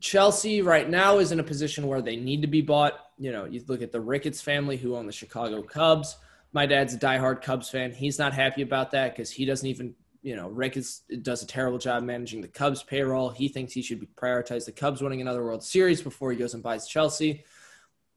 Chelsea 0.00 0.62
right 0.62 0.88
now 0.88 1.18
is 1.18 1.32
in 1.32 1.40
a 1.40 1.44
position 1.44 1.86
where 1.86 2.00
they 2.00 2.16
need 2.16 2.42
to 2.42 2.48
be 2.48 2.62
bought. 2.62 2.94
You 3.18 3.32
know, 3.32 3.44
you 3.44 3.62
look 3.68 3.82
at 3.82 3.92
the 3.92 4.00
Ricketts 4.00 4.40
family 4.40 4.76
who 4.76 4.96
own 4.96 5.06
the 5.06 5.12
Chicago 5.12 5.62
Cubs. 5.62 6.16
My 6.52 6.66
dad's 6.66 6.94
a 6.94 6.98
diehard 6.98 7.42
Cubs 7.42 7.68
fan. 7.68 7.92
He's 7.92 8.18
not 8.18 8.32
happy 8.32 8.62
about 8.62 8.92
that 8.92 9.12
because 9.12 9.30
he 9.30 9.44
doesn't 9.44 9.68
even, 9.68 9.94
you 10.22 10.36
know, 10.36 10.48
Ricketts 10.48 11.02
does 11.20 11.42
a 11.42 11.46
terrible 11.46 11.78
job 11.78 12.02
managing 12.04 12.40
the 12.40 12.48
Cubs 12.48 12.82
payroll. 12.82 13.28
He 13.28 13.48
thinks 13.48 13.72
he 13.72 13.82
should 13.82 14.06
prioritize 14.16 14.64
the 14.64 14.72
Cubs 14.72 15.02
winning 15.02 15.20
another 15.20 15.44
World 15.44 15.62
Series 15.62 16.00
before 16.00 16.30
he 16.30 16.38
goes 16.38 16.54
and 16.54 16.62
buys 16.62 16.86
Chelsea. 16.86 17.44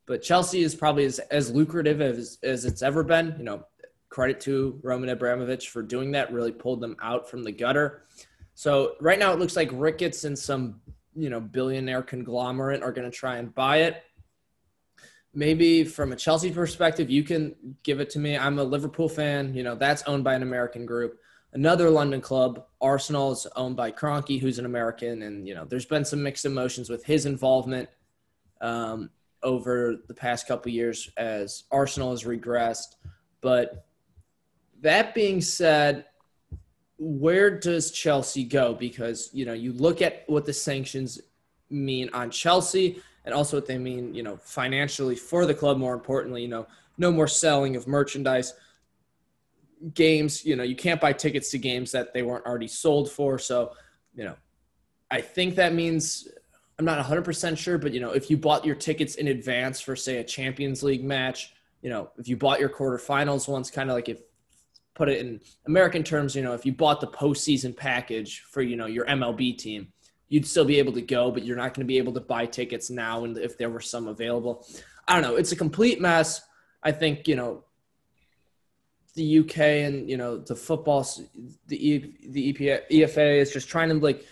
But 0.05 0.21
Chelsea 0.21 0.61
is 0.61 0.73
probably 0.73 1.03
as, 1.03 1.19
as 1.19 1.51
lucrative 1.51 1.99
as, 1.99 2.38
as 2.41 2.63
it's 2.63 2.82
ever 2.82 3.03
been. 3.03 3.36
You 3.38 3.43
know, 3.43 3.65
credit 4.10 4.39
to 4.41 4.80
Roman 4.84 5.10
Abramovich 5.10 5.70
for 5.70 5.82
doing 5.82 6.12
that, 6.12 6.32
really 6.32 6.51
pulled 6.51 6.82
them 6.82 6.95
out 7.01 7.30
from 7.30 7.43
the 7.43 7.51
gutter. 7.51 8.03
So 8.55 8.95
right 8.99 9.20
now 9.20 9.34
it 9.34 9.39
looks 9.39 9.55
like 9.55 9.70
Ricketts 9.72 10.24
and 10.24 10.38
some 10.38 10.82
you 11.18 11.30
know 11.30 11.39
billionaire 11.39 12.03
conglomerate 12.03 12.84
are 12.84 12.91
going 12.91 13.10
to 13.10 13.16
try 13.16 13.38
and 13.38 13.53
buy 13.53 13.78
it. 13.78 14.03
Maybe 15.34 15.84
from 15.84 16.14
a 16.14 16.16
chelsea 16.16 16.51
perspective 16.51 17.10
you 17.10 17.24
can 17.24 17.55
give 17.84 17.99
it 17.99 18.10
to 18.12 18.20
me. 18.20 18.38
I'm 18.38 18.60
a 18.60 18.64
liverpool 18.64 19.10
fan 19.10 19.53
you 19.53 19.64
know 19.64 19.76
that's 19.76 20.03
owned 20.03 20.24
by 20.24 20.36
an 20.36 20.43
american 20.43 20.86
group. 20.86 21.20
Another 21.53 21.89
london 21.89 22.22
club 22.22 22.66
arsenal 22.80 23.32
is 23.32 23.47
owned 23.55 23.76
by 23.76 23.91
Kroenke, 23.91 24.39
who's 24.39 24.60
an 24.60 24.66
american 24.66 25.24
and 25.24 25.47
you 25.47 25.55
know 25.55 25.66
there's 25.66 25.86
been 25.86 26.05
some 26.05 26.22
mixed 26.22 26.45
emotions 26.45 26.89
with 26.89 27.03
his 27.03 27.26
involvement 27.26 27.89
um, 28.62 29.10
over 29.43 29.95
the 30.08 30.14
past 30.14 30.47
couple 30.47 30.72
years 30.72 31.10
as 31.18 31.64
arsenal 31.72 32.12
has 32.12 32.24
regressed. 32.24 32.95
But 33.41 33.86
that 34.82 35.13
being 35.13 35.41
said 35.41 36.05
where 36.99 37.59
does 37.59 37.91
Chelsea 37.91 38.43
go? 38.43 38.73
Because 38.73 39.30
you 39.34 39.45
know, 39.45 39.53
you 39.53 39.73
look 39.73 40.01
at 40.01 40.23
what 40.28 40.45
the 40.45 40.53
sanctions 40.53 41.19
mean 41.69 42.09
on 42.13 42.32
Chelsea, 42.32 43.01
and 43.25 43.34
also 43.34 43.57
what 43.57 43.67
they 43.67 43.78
mean, 43.78 44.13
you 44.13 44.23
know, 44.23 44.38
financially 44.38 45.15
for 45.15 45.45
the 45.45 45.53
club. 45.53 45.78
More 45.78 45.93
importantly, 45.93 46.41
you 46.41 46.47
know, 46.47 46.67
no 46.97 47.11
more 47.11 47.28
selling 47.28 47.75
of 47.75 47.88
merchandise. 47.88 48.53
Games, 49.93 50.43
you 50.43 50.55
know, 50.55 50.63
you 50.63 50.75
can't 50.75 50.99
buy 50.99 51.13
tickets 51.13 51.51
to 51.51 51.59
games 51.59 51.91
that 51.91 52.13
they 52.13 52.23
weren't 52.23 52.45
already 52.47 52.67
sold 52.67 53.11
for. 53.11 53.38
So, 53.38 53.73
you 54.15 54.23
know, 54.23 54.36
I 55.11 55.21
think 55.21 55.55
that 55.55 55.75
means 55.75 56.28
I'm 56.80 56.86
not 56.86 57.03
100% 57.05 57.57
sure, 57.57 57.78
but 57.78 57.93
you 57.93 57.99
know, 57.99 58.09
if 58.09 58.32
you 58.32 58.38
bought 58.38 58.65
your 58.65 58.73
tickets 58.73 59.15
in 59.15 59.28
advance 59.28 59.80
for 59.80 59.95
say 59.95 60.17
a 60.17 60.23
Champions 60.23 60.82
League 60.82 61.03
match, 61.03 61.53
you 61.84 61.91
know, 61.91 62.09
if 62.17 62.28
you 62.28 62.38
bought 62.38 62.59
your 62.59 62.69
quarterfinals 62.69 63.47
once, 63.47 63.69
kind 63.69 63.91
of 63.91 63.95
like 63.95 64.09
if 64.09 64.21
put 64.98 65.10
it 65.10 65.20
in 65.20 65.39
American 65.68 66.04
terms, 66.04 66.36
you 66.36 66.41
know, 66.41 66.54
if 66.54 66.66
you 66.66 66.74
bought 66.74 67.00
the 67.00 67.08
postseason 67.08 67.76
package 67.78 68.41
for, 68.50 68.64
you 68.64 68.76
know, 68.76 68.88
your 68.88 69.06
MLB 69.06 69.56
team, 69.58 69.93
you'd 70.28 70.45
still 70.45 70.66
be 70.66 70.80
able 70.80 70.91
to 70.93 71.02
go, 71.02 71.32
but 71.32 71.45
you're 71.45 71.56
not 71.56 71.74
going 71.76 71.86
to 71.86 71.88
be 71.88 72.00
able 72.00 72.14
to 72.14 72.20
buy 72.20 72.45
tickets 72.48 72.89
now 72.89 73.24
and 73.24 73.38
if 73.38 73.58
there 73.58 73.70
were 73.70 73.80
some 73.80 74.08
available. 74.08 74.66
I 75.08 75.14
don't 75.14 75.22
know. 75.22 75.38
It's 75.38 75.52
a 75.52 75.56
complete 75.56 76.02
mess. 76.02 76.41
I 76.82 76.91
think, 76.91 77.28
you 77.28 77.36
know, 77.36 77.64
the 79.14 79.39
UK 79.39 79.58
and, 79.58 80.10
you 80.10 80.18
know, 80.18 80.38
the 80.38 80.56
football, 80.56 81.08
the, 81.68 81.89
e, 81.89 82.16
the 82.28 82.54
EPA, 82.54 82.82
EFA 82.91 83.39
is 83.39 83.54
just 83.54 83.70
trying 83.70 83.89
to 83.89 83.95
like 83.95 84.26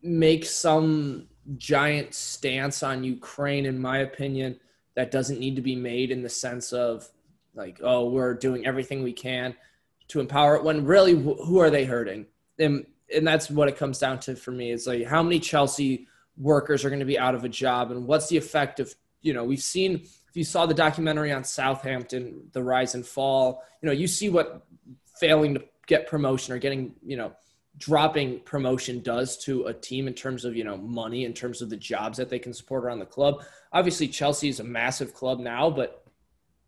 make 0.00 0.44
some 0.44 1.26
giant 1.56 2.14
stance 2.14 2.82
on 2.84 3.02
Ukraine, 3.02 3.66
in 3.66 3.78
my 3.80 3.98
opinion, 3.98 4.60
that 4.94 5.10
doesn't 5.10 5.40
need 5.40 5.56
to 5.56 5.62
be 5.62 5.74
made 5.74 6.12
in 6.12 6.22
the 6.22 6.28
sense 6.28 6.72
of 6.72 7.08
like 7.54 7.80
oh 7.82 8.08
we're 8.08 8.34
doing 8.34 8.66
everything 8.66 9.02
we 9.02 9.12
can 9.12 9.54
to 10.08 10.20
empower 10.20 10.56
it 10.56 10.64
when 10.64 10.84
really 10.84 11.12
who 11.12 11.58
are 11.58 11.70
they 11.70 11.84
hurting? 11.84 12.26
And 12.58 12.86
and 13.14 13.26
that's 13.26 13.50
what 13.50 13.68
it 13.68 13.76
comes 13.76 13.98
down 13.98 14.18
to 14.20 14.34
for 14.36 14.50
me. 14.50 14.70
It's 14.70 14.86
like 14.86 15.06
how 15.06 15.22
many 15.22 15.40
chelsea 15.40 16.06
workers 16.36 16.84
are 16.84 16.90
going 16.90 17.00
to 17.00 17.06
be 17.06 17.18
out 17.18 17.34
of 17.34 17.44
a 17.44 17.48
job? 17.48 17.90
And 17.90 18.06
what's 18.06 18.28
the 18.28 18.36
effect 18.36 18.80
of 18.80 18.94
you 19.24 19.32
know 19.32 19.44
we've 19.44 19.62
seen 19.62 19.94
if 19.94 20.36
you 20.36 20.44
saw 20.44 20.66
the 20.66 20.74
documentary 20.74 21.32
on 21.32 21.42
southampton 21.42 22.48
the 22.52 22.62
rise 22.62 22.94
and 22.94 23.04
fall 23.04 23.64
you 23.80 23.86
know 23.86 23.92
you 23.92 24.06
see 24.06 24.28
what 24.28 24.66
failing 25.18 25.54
to 25.54 25.64
get 25.86 26.06
promotion 26.06 26.54
or 26.54 26.58
getting 26.58 26.94
you 27.02 27.16
know 27.16 27.32
dropping 27.78 28.38
promotion 28.40 29.00
does 29.00 29.36
to 29.36 29.64
a 29.64 29.74
team 29.74 30.06
in 30.06 30.14
terms 30.14 30.44
of 30.44 30.54
you 30.54 30.62
know 30.62 30.76
money 30.76 31.24
in 31.24 31.32
terms 31.32 31.62
of 31.62 31.70
the 31.70 31.76
jobs 31.76 32.18
that 32.18 32.28
they 32.28 32.38
can 32.38 32.52
support 32.52 32.84
around 32.84 33.00
the 33.00 33.06
club. 33.06 33.42
Obviously 33.72 34.06
chelsea 34.06 34.48
is 34.48 34.60
a 34.60 34.64
massive 34.64 35.14
club 35.14 35.40
now 35.40 35.70
but 35.70 36.04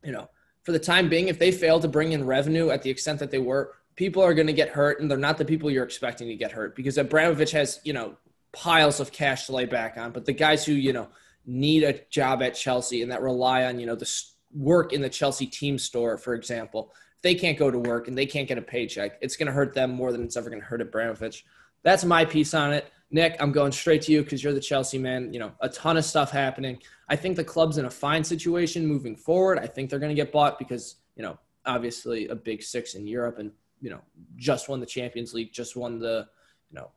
you 0.02 0.12
know 0.12 0.28
for 0.66 0.72
the 0.72 0.80
time 0.80 1.08
being, 1.08 1.28
if 1.28 1.38
they 1.38 1.52
fail 1.52 1.78
to 1.78 1.86
bring 1.86 2.10
in 2.10 2.26
revenue 2.26 2.70
at 2.70 2.82
the 2.82 2.90
extent 2.90 3.20
that 3.20 3.30
they 3.30 3.38
were, 3.38 3.72
people 3.94 4.20
are 4.20 4.34
going 4.34 4.48
to 4.48 4.52
get 4.52 4.68
hurt, 4.68 5.00
and 5.00 5.08
they're 5.08 5.16
not 5.16 5.38
the 5.38 5.44
people 5.44 5.70
you're 5.70 5.84
expecting 5.84 6.26
to 6.26 6.34
get 6.34 6.50
hurt 6.50 6.74
because 6.74 6.98
Abramovich 6.98 7.52
has, 7.52 7.78
you 7.84 7.92
know, 7.92 8.16
piles 8.52 8.98
of 8.98 9.12
cash 9.12 9.46
to 9.46 9.52
lay 9.52 9.64
back 9.64 9.96
on. 9.96 10.10
But 10.10 10.24
the 10.24 10.32
guys 10.32 10.66
who, 10.66 10.72
you 10.72 10.92
know, 10.92 11.06
need 11.46 11.84
a 11.84 12.00
job 12.10 12.42
at 12.42 12.56
Chelsea 12.56 13.00
and 13.02 13.12
that 13.12 13.22
rely 13.22 13.66
on, 13.66 13.78
you 13.78 13.86
know, 13.86 13.94
the 13.94 14.12
work 14.52 14.92
in 14.92 15.02
the 15.02 15.08
Chelsea 15.08 15.46
team 15.46 15.78
store, 15.78 16.18
for 16.18 16.34
example, 16.34 16.90
if 17.14 17.22
they 17.22 17.36
can't 17.36 17.56
go 17.56 17.70
to 17.70 17.78
work 17.78 18.08
and 18.08 18.18
they 18.18 18.26
can't 18.26 18.48
get 18.48 18.58
a 18.58 18.62
paycheck, 18.62 19.18
it's 19.20 19.36
going 19.36 19.46
to 19.46 19.52
hurt 19.52 19.72
them 19.72 19.92
more 19.92 20.10
than 20.10 20.24
it's 20.24 20.36
ever 20.36 20.50
going 20.50 20.60
to 20.60 20.66
hurt 20.66 20.80
Abramovich. 20.80 21.44
That's 21.84 22.04
my 22.04 22.24
piece 22.24 22.54
on 22.54 22.72
it. 22.72 22.90
Nick, 23.10 23.36
I'm 23.40 23.52
going 23.52 23.72
straight 23.72 24.02
to 24.02 24.12
you 24.12 24.22
because 24.22 24.42
you're 24.42 24.52
the 24.52 24.60
Chelsea 24.60 24.98
man. 24.98 25.32
You 25.32 25.38
know, 25.38 25.52
a 25.60 25.68
ton 25.68 25.96
of 25.96 26.04
stuff 26.04 26.30
happening. 26.30 26.78
I 27.08 27.16
think 27.16 27.36
the 27.36 27.44
club's 27.44 27.78
in 27.78 27.84
a 27.84 27.90
fine 27.90 28.24
situation 28.24 28.86
moving 28.86 29.16
forward. 29.16 29.58
I 29.58 29.66
think 29.66 29.90
they're 29.90 29.98
going 29.98 30.14
to 30.14 30.22
get 30.22 30.32
bought 30.32 30.58
because, 30.58 30.96
you 31.14 31.22
know, 31.22 31.38
obviously 31.64 32.28
a 32.28 32.34
big 32.34 32.62
six 32.62 32.94
in 32.94 33.06
Europe 33.06 33.38
and, 33.38 33.52
you 33.80 33.90
know, 33.90 34.00
just 34.36 34.68
won 34.68 34.80
the 34.80 34.86
Champions 34.86 35.34
League, 35.34 35.52
just 35.52 35.76
won 35.76 35.98
the, 35.98 36.26
you 36.70 36.76
know, 36.76 36.90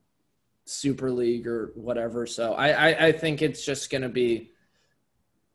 Super 0.66 1.12
League 1.12 1.48
or 1.48 1.72
whatever. 1.76 2.26
So 2.26 2.54
I, 2.54 2.70
I, 2.70 3.06
I 3.08 3.12
think 3.12 3.42
it's 3.42 3.64
just 3.64 3.90
going 3.92 4.02
to 4.02 4.10
be 4.10 4.52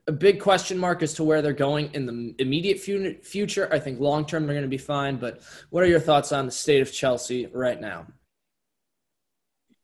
a 0.07 0.13
big 0.13 0.41
question 0.41 0.77
mark 0.79 1.03
as 1.03 1.15
to 1.15 1.25
where 1.25 1.41
they're 1.41 1.53
going 1.53 1.91
in 1.95 2.07
the 2.07 2.35
immediate 2.39 2.79
future. 2.79 3.69
I 3.73 3.79
think 3.79 4.01
long 4.01 4.27
term 4.27 4.47
they're 4.47 4.55
going 4.55 4.63
to 4.63 4.69
be 4.69 4.77
fine. 4.77 5.17
But 5.17 5.41
what 5.71 5.83
are 5.83 5.87
your 5.87 6.01
thoughts 6.01 6.31
on 6.33 6.47
the 6.47 6.53
state 6.53 6.83
of 6.83 6.93
Chelsea 6.93 7.47
right 7.47 7.81
now? 7.81 8.07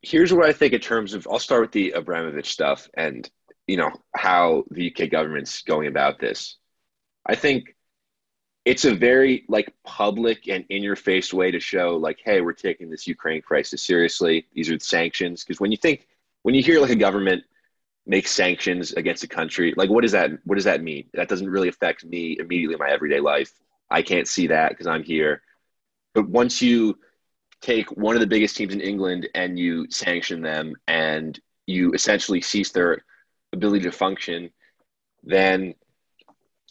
Here's 0.03 0.33
what 0.33 0.47
I 0.47 0.53
think 0.53 0.73
in 0.73 0.81
terms 0.81 1.15
of 1.15 1.27
I'll 1.31 1.39
start 1.39 1.63
with 1.63 1.73
the 1.73 1.93
Abramovich 1.93 2.51
stuff 2.51 2.89
and 2.95 3.29
you 3.67 3.77
know 3.77 3.91
how 4.15 4.65
the 4.71 4.93
UK 4.93 5.11
government's 5.11 5.63
going 5.63 5.87
about 5.87 6.19
this. 6.19 6.57
I 7.27 7.37
think 7.37 7.77
it's 8.65 8.85
a 8.85 8.95
very 8.95 9.45
like 9.49 9.73
public 9.85 10.49
and 10.49 10.65
in 10.69 10.83
your 10.83 10.97
face 10.97 11.33
way 11.33 11.51
to 11.51 11.61
show 11.61 11.97
like 11.97 12.19
hey 12.25 12.41
we're 12.41 12.53
taking 12.53 12.91
this 12.91 13.07
Ukraine 13.07 13.43
crisis 13.43 13.87
seriously. 13.87 14.47
These 14.55 14.71
are 14.71 14.79
the 14.79 14.85
sanctions 14.85 15.45
because 15.45 15.61
when 15.61 15.71
you 15.71 15.77
think 15.77 16.07
when 16.43 16.55
you 16.55 16.63
hear 16.63 16.81
like 16.81 16.91
a 16.91 16.97
government 16.97 17.45
make 18.07 18.27
sanctions 18.27 18.93
against 18.93 19.23
a 19.23 19.29
country 19.29 19.75
like 19.77 19.91
what 19.91 20.01
does 20.01 20.13
that 20.13 20.31
what 20.45 20.57
does 20.57 20.65
that 20.65 20.83
mean? 20.83 21.09
That 21.15 21.29
doesn't 21.29 21.49
really 21.49 21.69
affect 21.69 22.05
me 22.05 22.37
immediately 22.39 22.75
in 22.75 22.81
my 22.81 22.91
everyday 22.91 23.21
life. 23.21 23.53
I 23.91 24.03
can't 24.03 24.29
see 24.29 24.47
that 24.49 24.71
because 24.71 24.87
I'm 24.87 25.03
here. 25.03 25.43
But 26.15 26.29
once 26.29 26.63
you 26.63 26.99
take 27.61 27.91
one 27.91 28.17
of 28.17 28.21
the 28.21 28.27
biggest 28.27 28.57
teams 28.57 28.75
in 28.75 28.81
England 28.81 29.29
and 29.35 29.59
you 29.59 29.87
sanction 29.91 30.41
them 30.41 30.75
and 30.89 31.39
you 31.67 31.93
essentially 31.93 32.41
cease 32.41 32.73
their 32.73 33.05
ability 33.53 33.85
to 33.85 33.93
function, 33.93 34.51
then 35.23 35.75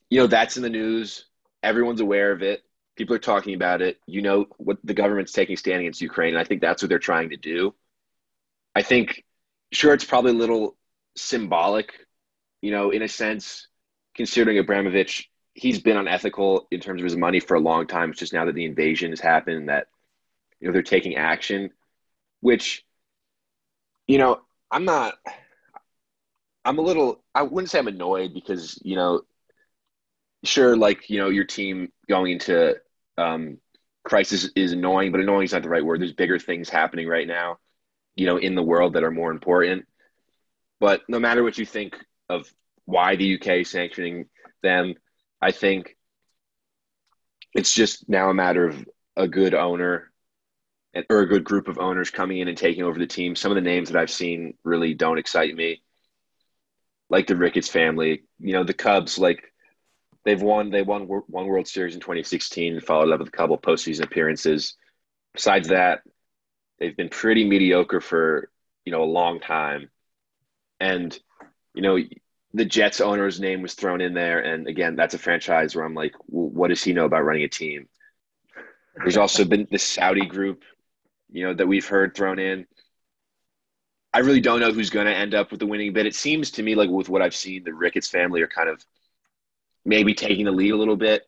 you 0.09 0.19
know 0.19 0.27
that's 0.27 0.57
in 0.57 0.63
the 0.63 0.69
news. 0.69 1.25
Everyone's 1.61 2.01
aware 2.01 2.31
of 2.31 2.41
it. 2.41 2.63
People 2.95 3.15
are 3.15 3.19
talking 3.19 3.53
about 3.53 3.81
it. 3.81 3.97
You 4.07 4.21
know 4.21 4.45
what 4.57 4.77
the 4.83 4.93
government's 4.93 5.31
taking 5.31 5.57
stand 5.57 5.81
against 5.81 6.01
Ukraine, 6.01 6.33
and 6.33 6.39
I 6.39 6.43
think 6.43 6.61
that's 6.61 6.81
what 6.81 6.89
they're 6.89 6.99
trying 6.99 7.29
to 7.29 7.37
do. 7.37 7.73
I 8.75 8.81
think, 8.81 9.23
sure, 9.71 9.93
it's 9.93 10.05
probably 10.05 10.31
a 10.31 10.35
little 10.35 10.77
symbolic, 11.15 11.93
you 12.61 12.71
know, 12.71 12.91
in 12.91 13.01
a 13.01 13.07
sense, 13.07 13.67
considering 14.15 14.57
Abramovich, 14.57 15.29
he's 15.53 15.81
been 15.81 15.97
unethical 15.97 16.67
in 16.71 16.79
terms 16.79 17.01
of 17.01 17.05
his 17.05 17.15
money 17.15 17.39
for 17.39 17.55
a 17.55 17.59
long 17.59 17.87
time. 17.87 18.11
It's 18.11 18.19
just 18.19 18.33
now 18.33 18.45
that 18.45 18.55
the 18.55 18.65
invasion 18.65 19.11
has 19.11 19.19
happened 19.19 19.69
that 19.69 19.87
you 20.59 20.67
know 20.67 20.73
they're 20.73 20.81
taking 20.81 21.15
action 21.15 21.69
which 22.41 22.85
you 24.07 24.17
know 24.17 24.39
i'm 24.71 24.85
not 24.85 25.15
I'm 26.65 26.77
a 26.77 26.81
little. 26.81 27.23
I 27.33 27.43
wouldn't 27.43 27.71
say 27.71 27.79
I'm 27.79 27.87
annoyed 27.87 28.33
because 28.33 28.79
you 28.83 28.95
know, 28.95 29.21
sure, 30.43 30.75
like 30.75 31.09
you 31.09 31.19
know, 31.19 31.29
your 31.29 31.45
team 31.45 31.91
going 32.07 32.33
into 32.33 32.75
um, 33.17 33.57
crisis 34.03 34.49
is 34.55 34.73
annoying, 34.73 35.11
but 35.11 35.21
annoying 35.21 35.45
is 35.45 35.53
not 35.53 35.63
the 35.63 35.69
right 35.69 35.83
word. 35.83 36.01
There's 36.01 36.13
bigger 36.13 36.39
things 36.39 36.69
happening 36.69 37.07
right 37.07 37.27
now, 37.27 37.57
you 38.15 38.25
know, 38.25 38.37
in 38.37 38.55
the 38.55 38.63
world 38.63 38.93
that 38.93 39.03
are 39.03 39.11
more 39.11 39.31
important. 39.31 39.85
But 40.79 41.01
no 41.07 41.19
matter 41.19 41.43
what 41.43 41.57
you 41.57 41.65
think 41.65 41.97
of 42.29 42.51
why 42.85 43.15
the 43.15 43.35
UK 43.35 43.65
sanctioning 43.65 44.25
them, 44.61 44.95
I 45.41 45.51
think 45.51 45.97
it's 47.53 47.73
just 47.73 48.07
now 48.07 48.29
a 48.29 48.33
matter 48.33 48.67
of 48.67 48.87
a 49.17 49.27
good 49.27 49.53
owner 49.53 50.08
or 51.09 51.19
a 51.19 51.27
good 51.27 51.43
group 51.43 51.67
of 51.67 51.79
owners 51.79 52.09
coming 52.09 52.39
in 52.39 52.47
and 52.47 52.57
taking 52.57 52.83
over 52.83 52.97
the 52.97 53.07
team. 53.07 53.35
Some 53.35 53.51
of 53.51 53.55
the 53.55 53.61
names 53.61 53.89
that 53.89 53.99
I've 53.99 54.09
seen 54.09 54.55
really 54.63 54.93
don't 54.93 55.19
excite 55.19 55.55
me, 55.55 55.81
like 57.09 57.27
the 57.27 57.35
Ricketts 57.35 57.69
family. 57.69 58.23
You 58.39 58.53
know, 58.53 58.63
the 58.63 58.73
Cubs, 58.73 59.19
like 59.19 59.43
they've 60.25 60.41
won 60.41 60.71
they 60.71 60.81
won 60.81 61.03
one 61.03 61.45
World 61.45 61.67
Series 61.67 61.93
in 61.93 62.01
2016, 62.01 62.73
and 62.73 62.83
followed 62.83 63.11
up 63.11 63.19
with 63.19 63.29
a 63.29 63.31
couple 63.31 63.57
postseason 63.57 64.03
appearances. 64.03 64.75
Besides 65.33 65.69
that, 65.69 66.01
they've 66.79 66.97
been 66.97 67.09
pretty 67.09 67.47
mediocre 67.47 68.01
for 68.01 68.49
you 68.85 68.91
know 68.91 69.03
a 69.03 69.05
long 69.05 69.39
time, 69.39 69.89
and 70.79 71.17
you 71.73 71.81
know 71.81 71.99
the 72.53 72.65
Jets 72.65 72.99
owner's 72.99 73.39
name 73.39 73.61
was 73.61 73.75
thrown 73.75 74.01
in 74.01 74.13
there, 74.13 74.39
and 74.39 74.67
again, 74.67 74.95
that's 74.95 75.13
a 75.13 75.19
franchise 75.19 75.75
where 75.75 75.85
I'm 75.85 75.93
like, 75.93 76.13
well, 76.27 76.49
what 76.49 76.69
does 76.69 76.83
he 76.83 76.93
know 76.93 77.05
about 77.05 77.23
running 77.23 77.43
a 77.43 77.47
team? 77.47 77.87
There's 78.95 79.17
also 79.17 79.45
been 79.45 79.67
the 79.69 79.77
Saudi 79.77 80.25
group, 80.25 80.63
you 81.31 81.45
know, 81.45 81.53
that 81.53 81.67
we've 81.67 81.87
heard 81.87 82.15
thrown 82.15 82.39
in. 82.39 82.65
I 84.13 84.19
really 84.19 84.41
don't 84.41 84.59
know 84.59 84.71
who's 84.71 84.89
going 84.89 85.05
to 85.05 85.15
end 85.15 85.35
up 85.35 85.51
with 85.51 85.59
the 85.59 85.67
winning 85.67 85.93
bid. 85.93 86.05
It 86.05 86.15
seems 86.15 86.51
to 86.51 86.63
me 86.63 86.75
like 86.75 86.89
with 86.89 87.09
what 87.09 87.21
I've 87.21 87.35
seen, 87.35 87.63
the 87.63 87.73
Ricketts 87.73 88.07
family 88.07 88.41
are 88.41 88.47
kind 88.47 88.69
of 88.69 88.83
maybe 89.85 90.13
taking 90.13 90.45
the 90.45 90.51
lead 90.51 90.71
a 90.71 90.77
little 90.77 90.97
bit, 90.97 91.23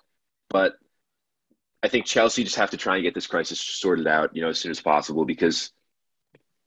but 0.50 0.74
I 1.84 1.88
think 1.88 2.06
Chelsea 2.06 2.44
just 2.44 2.56
have 2.58 2.72
to 2.72 2.78
try 2.78 2.96
and 2.96 3.04
get 3.04 3.14
this 3.14 3.28
crisis 3.28 3.60
sorted 3.60 4.08
out, 4.08 4.36
you 4.36 4.42
know, 4.42 4.50
as 4.50 4.60
soon 4.60 4.72
as 4.72 4.82
possible 4.82 5.26
because, 5.26 5.72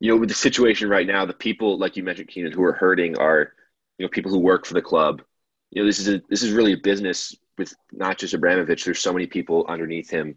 you 0.01 0.11
know, 0.11 0.17
with 0.17 0.29
the 0.29 0.35
situation 0.35 0.89
right 0.89 1.07
now, 1.07 1.25
the 1.25 1.33
people 1.33 1.79
like 1.79 1.97
you 1.97 2.03
mentioned, 2.03 2.29
Keenan, 2.29 2.53
who 2.53 2.65
are 2.65 2.73
hurting 2.73 3.19
are 3.19 3.53
you 3.99 4.05
know 4.05 4.11
people 4.11 4.31
who 4.31 4.39
work 4.39 4.67
for 4.67 4.75
the 4.75 4.83
club. 4.83 5.23
You 5.71 5.83
know, 5.83 5.87
this 5.87 5.99
is 5.99 6.09
a, 6.09 6.23
this 6.29 6.43
is 6.43 6.53
really 6.53 6.73
a 6.73 6.79
business 6.79 7.35
with 7.59 7.75
not 7.93 8.19
just 8.19 8.35
Abramovich. 8.35 8.85
There's 8.85 9.01
so 9.01 9.13
many 9.13 9.27
people 9.27 9.67
underneath 9.69 10.11
him. 10.11 10.37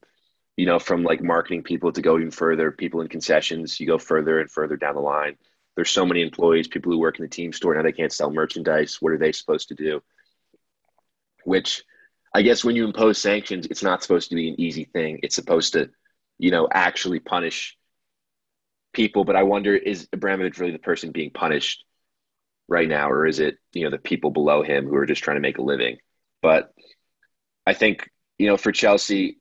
You 0.57 0.65
know, 0.65 0.79
from 0.79 1.03
like 1.03 1.23
marketing 1.23 1.63
people 1.63 1.91
to 1.91 2.01
go 2.01 2.17
even 2.17 2.31
further, 2.31 2.71
people 2.71 3.01
in 3.01 3.07
concessions. 3.07 3.79
You 3.79 3.87
go 3.87 3.97
further 3.97 4.39
and 4.39 4.51
further 4.51 4.75
down 4.75 4.95
the 4.95 5.01
line. 5.01 5.37
There's 5.75 5.91
so 5.91 6.05
many 6.05 6.21
employees, 6.21 6.67
people 6.67 6.91
who 6.91 6.99
work 6.99 7.19
in 7.19 7.23
the 7.23 7.29
team 7.29 7.53
store 7.53 7.75
now 7.75 7.83
they 7.83 7.91
can't 7.91 8.11
sell 8.11 8.31
merchandise. 8.31 8.97
What 8.99 9.13
are 9.13 9.17
they 9.17 9.31
supposed 9.31 9.69
to 9.69 9.75
do? 9.75 10.01
Which 11.45 11.83
I 12.33 12.41
guess 12.41 12.63
when 12.65 12.75
you 12.75 12.85
impose 12.85 13.19
sanctions, 13.19 13.67
it's 13.67 13.83
not 13.83 14.01
supposed 14.01 14.29
to 14.29 14.35
be 14.35 14.49
an 14.49 14.59
easy 14.59 14.85
thing. 14.85 15.19
It's 15.23 15.35
supposed 15.35 15.73
to, 15.73 15.89
you 16.39 16.51
know, 16.51 16.67
actually 16.69 17.19
punish 17.19 17.77
people. 18.93 19.23
But 19.23 19.35
I 19.35 19.43
wonder, 19.43 19.75
is 19.75 20.09
Abramovich 20.11 20.57
really 20.57 20.71
the 20.73 20.79
person 20.79 21.11
being 21.11 21.31
punished? 21.31 21.85
right 22.67 22.87
now, 22.87 23.09
or 23.09 23.25
is 23.25 23.39
it 23.39 23.57
you 23.73 23.83
know 23.83 23.89
the 23.89 23.97
people 23.97 24.31
below 24.31 24.63
him 24.63 24.85
who 24.85 24.95
are 24.95 25.05
just 25.05 25.23
trying 25.23 25.37
to 25.37 25.41
make 25.41 25.57
a 25.57 25.63
living? 25.63 25.97
But 26.41 26.73
I 27.65 27.73
think 27.73 28.09
you 28.37 28.47
know 28.47 28.57
for 28.57 28.71
Chelsea, 28.71 29.39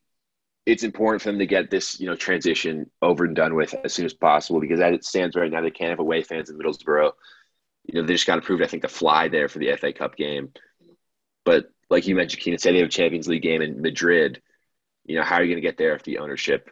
it's 0.67 0.83
important 0.83 1.23
for 1.23 1.31
them 1.31 1.39
to 1.39 1.47
get 1.47 1.71
this 1.71 2.01
you 2.01 2.07
know 2.07 2.17
transition 2.17 2.91
over 3.01 3.25
and 3.25 3.37
done 3.37 3.55
with 3.55 3.75
as 3.85 3.95
soon 3.95 4.05
as 4.05 4.13
possible 4.13 4.61
because 4.61 4.81
as 4.81 4.95
it 4.95 5.05
stands 5.05 5.37
right 5.37 5.51
now, 5.51 5.63
they 5.63 5.71
can't 5.71 5.91
have 5.91 6.01
away 6.01 6.23
fans 6.23 6.51
in 6.51 6.59
Middlesbrough. 6.59 7.13
You 7.85 7.95
know 7.95 8.07
they 8.07 8.15
just 8.15 8.27
got 8.27 8.39
approved, 8.39 8.63
I 8.63 8.67
think, 8.67 8.83
to 8.83 8.89
fly 8.89 9.29
there 9.29 9.49
for 9.49 9.59
the 9.59 9.75
FA 9.77 9.93
Cup 9.93 10.17
game. 10.17 10.53
But 11.45 11.71
like 11.89 12.07
you 12.07 12.17
mentioned, 12.17 12.43
Keenan 12.43 12.59
said 12.59 12.75
they 12.75 12.81
have 12.81 12.89
a 12.89 12.91
Champions 12.91 13.29
League 13.29 13.43
game 13.43 13.63
in 13.63 13.81
Madrid. 13.81 14.43
You 15.05 15.17
know 15.17 15.23
how 15.23 15.37
are 15.37 15.43
you 15.45 15.53
going 15.53 15.63
to 15.63 15.69
get 15.69 15.79
there 15.79 15.95
if 15.95 16.03
the 16.03 16.19
ownership 16.19 16.69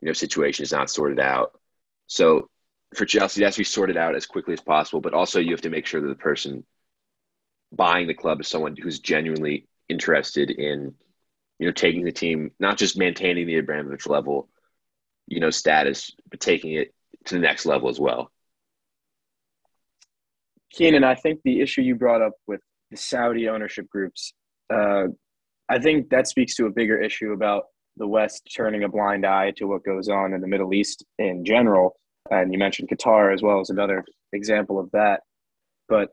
you 0.00 0.06
know 0.06 0.12
situation 0.12 0.62
is 0.62 0.72
not 0.72 0.88
sorted 0.88 1.18
out? 1.18 1.58
So 2.06 2.48
for 2.94 3.04
Chelsea, 3.04 3.42
it 3.42 3.44
has 3.44 3.54
to 3.54 3.60
be 3.60 3.64
sorted 3.64 3.96
out 3.96 4.14
as 4.14 4.26
quickly 4.26 4.54
as 4.54 4.60
possible. 4.60 5.00
But 5.00 5.14
also, 5.14 5.40
you 5.40 5.50
have 5.50 5.60
to 5.62 5.70
make 5.70 5.86
sure 5.86 6.00
that 6.00 6.08
the 6.08 6.14
person 6.14 6.64
buying 7.72 8.06
the 8.06 8.14
club 8.14 8.40
is 8.40 8.48
someone 8.48 8.76
who's 8.76 9.00
genuinely 9.00 9.66
interested 9.88 10.50
in, 10.50 10.94
you 11.58 11.66
know, 11.66 11.72
taking 11.72 12.04
the 12.04 12.12
team, 12.12 12.50
not 12.58 12.78
just 12.78 12.98
maintaining 12.98 13.46
the 13.46 13.58
Abramovich 13.58 14.06
level, 14.06 14.48
you 15.26 15.40
know, 15.40 15.50
status, 15.50 16.12
but 16.30 16.40
taking 16.40 16.72
it 16.72 16.94
to 17.26 17.34
the 17.34 17.40
next 17.40 17.66
level 17.66 17.88
as 17.88 17.98
well. 17.98 18.30
Keenan, 20.72 21.04
I 21.04 21.14
think 21.14 21.40
the 21.42 21.60
issue 21.60 21.82
you 21.82 21.94
brought 21.94 22.22
up 22.22 22.34
with 22.46 22.60
the 22.90 22.96
Saudi 22.96 23.48
ownership 23.48 23.88
groups, 23.88 24.32
uh, 24.72 25.04
I 25.68 25.78
think 25.78 26.10
that 26.10 26.28
speaks 26.28 26.54
to 26.56 26.66
a 26.66 26.70
bigger 26.70 27.00
issue 27.00 27.32
about 27.32 27.64
the 27.96 28.06
West 28.06 28.48
turning 28.54 28.84
a 28.84 28.88
blind 28.88 29.26
eye 29.26 29.52
to 29.56 29.66
what 29.66 29.84
goes 29.84 30.08
on 30.08 30.32
in 30.32 30.40
the 30.40 30.46
Middle 30.46 30.72
East 30.72 31.04
in 31.18 31.44
general 31.44 31.96
and 32.30 32.52
you 32.52 32.58
mentioned 32.58 32.88
Qatar 32.88 33.32
as 33.32 33.42
well 33.42 33.60
as 33.60 33.70
another 33.70 34.04
example 34.32 34.78
of 34.78 34.90
that. 34.92 35.22
But 35.88 36.10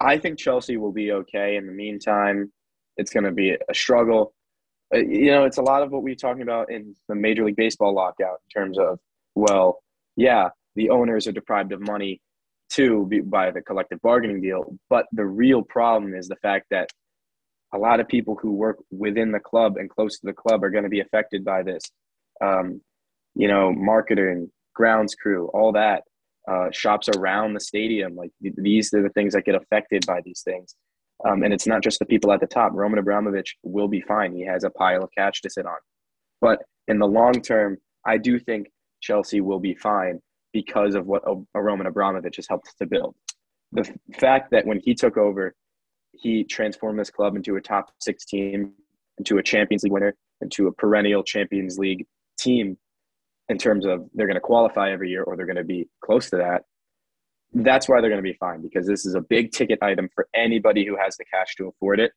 I 0.00 0.18
think 0.18 0.38
Chelsea 0.38 0.76
will 0.76 0.92
be 0.92 1.12
okay. 1.12 1.56
In 1.56 1.66
the 1.66 1.72
meantime, 1.72 2.52
it's 2.96 3.10
going 3.10 3.24
to 3.24 3.32
be 3.32 3.50
a 3.52 3.74
struggle. 3.74 4.34
Uh, 4.94 4.98
you 4.98 5.30
know, 5.30 5.44
it's 5.44 5.58
a 5.58 5.62
lot 5.62 5.82
of 5.82 5.90
what 5.90 6.02
we're 6.02 6.14
talking 6.14 6.42
about 6.42 6.70
in 6.70 6.94
the 7.08 7.14
Major 7.14 7.44
League 7.44 7.56
Baseball 7.56 7.94
lockout 7.94 8.38
in 8.44 8.60
terms 8.60 8.78
of, 8.78 8.98
well, 9.34 9.82
yeah, 10.16 10.48
the 10.74 10.90
owners 10.90 11.26
are 11.26 11.32
deprived 11.32 11.72
of 11.72 11.80
money 11.80 12.20
too 12.68 13.08
by 13.26 13.50
the 13.50 13.60
collective 13.60 14.00
bargaining 14.02 14.40
deal. 14.40 14.76
But 14.88 15.06
the 15.12 15.26
real 15.26 15.62
problem 15.62 16.14
is 16.14 16.28
the 16.28 16.36
fact 16.36 16.66
that 16.70 16.90
a 17.72 17.78
lot 17.78 18.00
of 18.00 18.08
people 18.08 18.36
who 18.40 18.52
work 18.52 18.78
within 18.90 19.32
the 19.32 19.40
club 19.40 19.76
and 19.76 19.88
close 19.88 20.18
to 20.18 20.26
the 20.26 20.32
club 20.32 20.64
are 20.64 20.70
going 20.70 20.84
to 20.84 20.90
be 20.90 21.00
affected 21.00 21.44
by 21.44 21.62
this. 21.62 21.82
Um, 22.40 22.80
you 23.34 23.48
know, 23.48 23.72
marketing, 23.72 24.50
grounds 24.74 25.14
crew, 25.14 25.48
all 25.48 25.72
that, 25.72 26.02
uh, 26.50 26.70
shops 26.72 27.08
around 27.08 27.54
the 27.54 27.60
stadium. 27.60 28.16
Like 28.16 28.30
these 28.40 28.92
are 28.94 29.02
the 29.02 29.10
things 29.10 29.34
that 29.34 29.44
get 29.44 29.54
affected 29.54 30.04
by 30.06 30.20
these 30.24 30.42
things. 30.44 30.74
Um, 31.28 31.42
and 31.42 31.52
it's 31.52 31.66
not 31.66 31.82
just 31.82 31.98
the 31.98 32.06
people 32.06 32.32
at 32.32 32.40
the 32.40 32.46
top. 32.46 32.72
Roman 32.74 32.98
Abramovich 32.98 33.56
will 33.62 33.88
be 33.88 34.00
fine. 34.00 34.34
He 34.34 34.44
has 34.46 34.64
a 34.64 34.70
pile 34.70 35.02
of 35.02 35.10
cash 35.16 35.40
to 35.42 35.50
sit 35.50 35.66
on. 35.66 35.76
But 36.40 36.62
in 36.88 36.98
the 36.98 37.06
long 37.06 37.42
term, 37.42 37.78
I 38.06 38.16
do 38.16 38.38
think 38.38 38.70
Chelsea 39.00 39.40
will 39.40 39.60
be 39.60 39.74
fine 39.74 40.20
because 40.52 40.94
of 40.94 41.06
what 41.06 41.22
a 41.54 41.60
Roman 41.60 41.86
Abramovich 41.86 42.36
has 42.36 42.48
helped 42.48 42.72
to 42.78 42.86
build. 42.86 43.14
The 43.72 43.82
f- 43.82 44.18
fact 44.18 44.50
that 44.50 44.66
when 44.66 44.80
he 44.80 44.94
took 44.94 45.16
over, 45.16 45.54
he 46.12 46.44
transformed 46.44 46.98
this 46.98 47.10
club 47.10 47.36
into 47.36 47.56
a 47.56 47.60
top 47.60 47.90
six 48.00 48.24
team, 48.24 48.72
into 49.18 49.38
a 49.38 49.42
Champions 49.42 49.84
League 49.84 49.92
winner, 49.92 50.16
into 50.40 50.66
a 50.66 50.72
perennial 50.72 51.22
Champions 51.22 51.78
League 51.78 52.06
team 52.38 52.76
in 53.48 53.58
terms 53.58 53.84
of 53.84 54.08
they're 54.14 54.26
going 54.26 54.34
to 54.34 54.40
qualify 54.40 54.90
every 54.90 55.10
year 55.10 55.22
or 55.22 55.36
they're 55.36 55.46
going 55.46 55.56
to 55.56 55.64
be 55.64 55.88
close 56.04 56.30
to 56.30 56.36
that, 56.36 56.64
that's 57.52 57.88
why 57.88 58.00
they're 58.00 58.10
going 58.10 58.22
to 58.22 58.28
be 58.28 58.36
fine 58.38 58.62
because 58.62 58.86
this 58.86 59.04
is 59.04 59.14
a 59.14 59.20
big 59.20 59.52
ticket 59.52 59.78
item 59.82 60.08
for 60.14 60.28
anybody 60.34 60.86
who 60.86 60.96
has 60.96 61.16
the 61.16 61.24
cash 61.24 61.54
to 61.56 61.68
afford 61.68 62.00
it. 62.00 62.12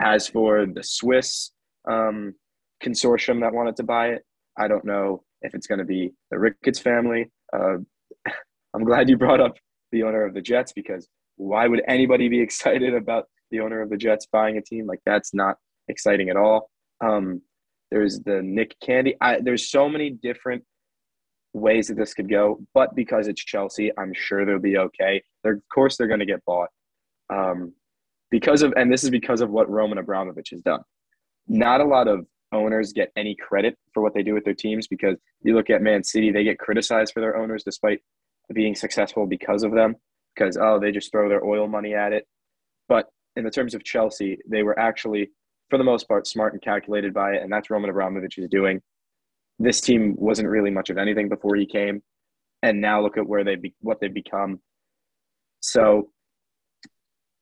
As 0.00 0.28
for 0.28 0.66
the 0.66 0.82
Swiss 0.82 1.50
um, 1.88 2.34
consortium 2.82 3.40
that 3.40 3.52
wanted 3.52 3.76
to 3.76 3.82
buy 3.82 4.08
it, 4.08 4.24
I 4.56 4.68
don't 4.68 4.84
know 4.84 5.24
if 5.42 5.54
it's 5.54 5.66
going 5.66 5.78
to 5.78 5.84
be 5.84 6.12
the 6.30 6.38
Ricketts 6.38 6.80
family. 6.80 7.30
Uh, 7.52 7.78
I'm 8.74 8.84
glad 8.84 9.08
you 9.08 9.16
brought 9.16 9.40
up 9.40 9.56
the 9.92 10.02
owner 10.02 10.24
of 10.24 10.34
the 10.34 10.42
Jets 10.42 10.72
because 10.72 11.08
why 11.36 11.66
would 11.66 11.82
anybody 11.86 12.28
be 12.28 12.40
excited 12.48 12.94
about 12.94 13.24
the 13.50 13.60
owner 13.60 13.80
of 13.80 13.90
the 13.90 13.96
Jets 13.96 14.26
buying 14.30 14.58
a 14.58 14.62
team? 14.62 14.86
Like 14.86 15.00
that's 15.06 15.32
not 15.32 15.56
exciting 15.88 16.28
at 16.28 16.36
all. 16.36 16.70
Um, 17.00 17.42
there's 17.90 18.20
the 18.20 18.42
Nick 18.42 18.76
Candy. 18.84 19.16
I, 19.20 19.40
there's 19.40 19.70
so 19.70 19.88
many 19.88 20.10
different 20.10 20.64
ways 21.52 21.88
that 21.88 21.96
this 21.96 22.14
could 22.14 22.28
go, 22.28 22.60
but 22.74 22.94
because 22.94 23.28
it's 23.28 23.44
Chelsea, 23.44 23.90
I'm 23.98 24.12
sure 24.14 24.44
they'll 24.44 24.58
be 24.58 24.78
okay. 24.78 25.22
They're, 25.42 25.54
of 25.54 25.62
course, 25.72 25.96
they're 25.96 26.08
going 26.08 26.20
to 26.20 26.26
get 26.26 26.44
bought 26.44 26.68
um, 27.30 27.72
because 28.30 28.62
of, 28.62 28.72
and 28.76 28.92
this 28.92 29.04
is 29.04 29.10
because 29.10 29.40
of 29.40 29.50
what 29.50 29.70
Roman 29.70 29.98
Abramovich 29.98 30.50
has 30.50 30.60
done. 30.60 30.80
Not 31.46 31.80
a 31.80 31.84
lot 31.84 32.08
of 32.08 32.26
owners 32.52 32.92
get 32.92 33.10
any 33.16 33.34
credit 33.34 33.76
for 33.92 34.02
what 34.02 34.14
they 34.14 34.22
do 34.22 34.34
with 34.34 34.44
their 34.44 34.54
teams 34.54 34.86
because 34.86 35.16
you 35.42 35.54
look 35.54 35.70
at 35.70 35.82
Man 35.82 36.04
City, 36.04 36.30
they 36.30 36.44
get 36.44 36.58
criticized 36.58 37.12
for 37.12 37.20
their 37.20 37.36
owners 37.36 37.62
despite 37.64 38.00
being 38.52 38.74
successful 38.74 39.26
because 39.26 39.62
of 39.62 39.72
them. 39.72 39.96
Because 40.34 40.56
oh, 40.60 40.78
they 40.78 40.92
just 40.92 41.10
throw 41.10 41.28
their 41.28 41.44
oil 41.44 41.66
money 41.66 41.94
at 41.94 42.12
it. 42.12 42.24
But 42.88 43.06
in 43.34 43.44
the 43.44 43.50
terms 43.50 43.74
of 43.74 43.82
Chelsea, 43.82 44.38
they 44.48 44.62
were 44.62 44.78
actually 44.78 45.30
for 45.68 45.78
the 45.78 45.84
most 45.84 46.08
part, 46.08 46.26
smart 46.26 46.52
and 46.52 46.62
calculated 46.62 47.12
by 47.12 47.32
it, 47.32 47.42
and 47.42 47.52
that's 47.52 47.70
Roman 47.70 47.90
Abramovich 47.90 48.38
is 48.38 48.48
doing. 48.48 48.80
This 49.58 49.80
team 49.80 50.14
wasn't 50.16 50.48
really 50.48 50.70
much 50.70 50.90
of 50.90 50.98
anything 50.98 51.28
before 51.28 51.56
he 51.56 51.66
came, 51.66 52.02
and 52.62 52.80
now 52.80 53.02
look 53.02 53.16
at 53.16 53.26
where 53.26 53.44
they 53.44 53.56
be, 53.56 53.74
what 53.80 54.00
they've 54.00 54.12
become. 54.12 54.60
So, 55.60 56.10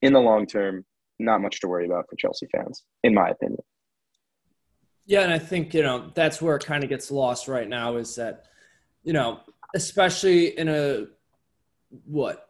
in 0.03 0.13
the 0.13 0.21
long 0.21 0.47
term, 0.47 0.85
not 1.19 1.41
much 1.41 1.61
to 1.61 1.69
worry 1.69 1.87
about 1.87 2.07
for 2.09 2.17
Chelsea 2.17 2.47
fans, 2.55 2.85
in 3.03 3.15
my 3.15 3.31
opinion. 3.31 3.61
Yeah, 5.05 5.21
and 5.21 5.33
I 5.33 5.39
think 5.39 5.75
you 5.75 5.83
know 5.83 6.11
that's 6.15 6.41
where 6.41 6.57
it 6.57 6.65
kind 6.65 6.83
of 6.83 6.91
gets 6.91 7.11
lost 7.11 7.49
right 7.49 7.69
now 7.69 7.97
is 7.97 8.17
that 8.17 8.47
you 9.03 9.13
know, 9.13 9.41
especially 9.75 10.59
in 10.59 10.69
a 10.69 11.07
what 12.05 12.47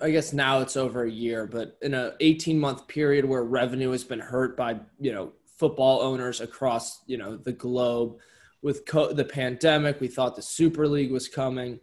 I 0.00 0.10
guess 0.10 0.32
now 0.32 0.60
it's 0.60 0.76
over 0.76 1.04
a 1.04 1.10
year, 1.10 1.46
but 1.46 1.76
in 1.82 1.94
a 1.94 2.14
18 2.20 2.58
month 2.58 2.88
period 2.88 3.24
where 3.24 3.42
revenue 3.42 3.90
has 3.90 4.04
been 4.04 4.20
hurt 4.20 4.56
by, 4.56 4.80
you 4.98 5.12
know, 5.12 5.32
football 5.58 6.00
owners 6.00 6.40
across, 6.40 7.02
you 7.06 7.18
know, 7.18 7.36
the 7.36 7.52
globe 7.52 8.16
with 8.62 8.84
co- 8.86 9.12
the 9.12 9.24
pandemic, 9.24 10.00
we 10.00 10.08
thought 10.08 10.36
the 10.36 10.42
Super 10.42 10.86
League 10.86 11.12
was 11.12 11.28
coming. 11.28 11.80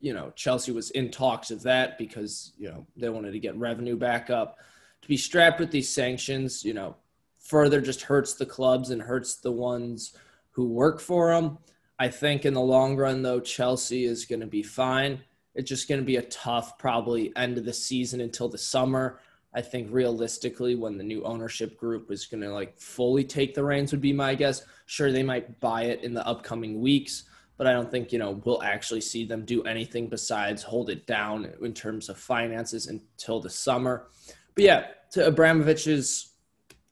You 0.00 0.14
know, 0.14 0.30
Chelsea 0.36 0.72
was 0.72 0.90
in 0.90 1.10
talks 1.10 1.50
of 1.50 1.62
that 1.62 1.98
because, 1.98 2.52
you 2.58 2.68
know, 2.68 2.86
they 2.96 3.08
wanted 3.08 3.32
to 3.32 3.38
get 3.38 3.56
revenue 3.56 3.96
back 3.96 4.30
up. 4.30 4.58
To 5.02 5.08
be 5.08 5.16
strapped 5.16 5.60
with 5.60 5.70
these 5.70 5.88
sanctions, 5.88 6.64
you 6.64 6.74
know, 6.74 6.96
further 7.38 7.80
just 7.80 8.02
hurts 8.02 8.34
the 8.34 8.46
clubs 8.46 8.90
and 8.90 9.00
hurts 9.00 9.36
the 9.36 9.52
ones 9.52 10.14
who 10.50 10.68
work 10.68 11.00
for 11.00 11.32
them. 11.32 11.58
I 11.98 12.08
think 12.08 12.44
in 12.44 12.54
the 12.54 12.60
long 12.60 12.96
run, 12.96 13.22
though, 13.22 13.40
Chelsea 13.40 14.04
is 14.04 14.26
going 14.26 14.40
to 14.40 14.46
be 14.46 14.62
fine. 14.62 15.20
It's 15.54 15.68
just 15.68 15.88
going 15.88 16.00
to 16.00 16.04
be 16.04 16.16
a 16.16 16.22
tough, 16.22 16.76
probably 16.76 17.34
end 17.36 17.56
of 17.56 17.64
the 17.64 17.72
season 17.72 18.20
until 18.20 18.48
the 18.48 18.58
summer. 18.58 19.20
I 19.56 19.62
think 19.62 19.88
realistically, 19.90 20.74
when 20.74 20.98
the 20.98 21.02
new 21.02 21.24
ownership 21.24 21.78
group 21.78 22.10
is 22.10 22.26
going 22.26 22.42
to 22.42 22.52
like 22.52 22.78
fully 22.78 23.24
take 23.24 23.54
the 23.54 23.64
reins, 23.64 23.90
would 23.90 24.02
be 24.02 24.12
my 24.12 24.34
guess. 24.34 24.62
Sure, 24.84 25.10
they 25.10 25.22
might 25.22 25.58
buy 25.60 25.84
it 25.84 26.04
in 26.04 26.12
the 26.12 26.24
upcoming 26.26 26.82
weeks, 26.82 27.24
but 27.56 27.66
I 27.66 27.72
don't 27.72 27.90
think 27.90 28.12
you 28.12 28.18
know 28.18 28.42
we'll 28.44 28.62
actually 28.62 29.00
see 29.00 29.24
them 29.24 29.46
do 29.46 29.62
anything 29.62 30.08
besides 30.08 30.62
hold 30.62 30.90
it 30.90 31.06
down 31.06 31.50
in 31.62 31.72
terms 31.72 32.10
of 32.10 32.18
finances 32.18 32.86
until 32.86 33.40
the 33.40 33.48
summer. 33.48 34.08
But 34.54 34.64
yeah, 34.64 34.86
to 35.12 35.30
Abramovich's 35.30 36.34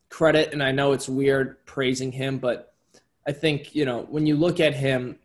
credit, 0.08 0.54
and 0.54 0.62
I 0.62 0.72
know 0.72 0.92
it's 0.92 1.08
weird 1.08 1.66
praising 1.66 2.12
him, 2.12 2.38
but 2.38 2.72
I 3.26 3.32
think 3.32 3.74
you 3.74 3.84
know 3.84 4.06
when 4.08 4.24
you 4.24 4.36
look 4.36 4.58
at 4.58 4.74
him 4.74 5.18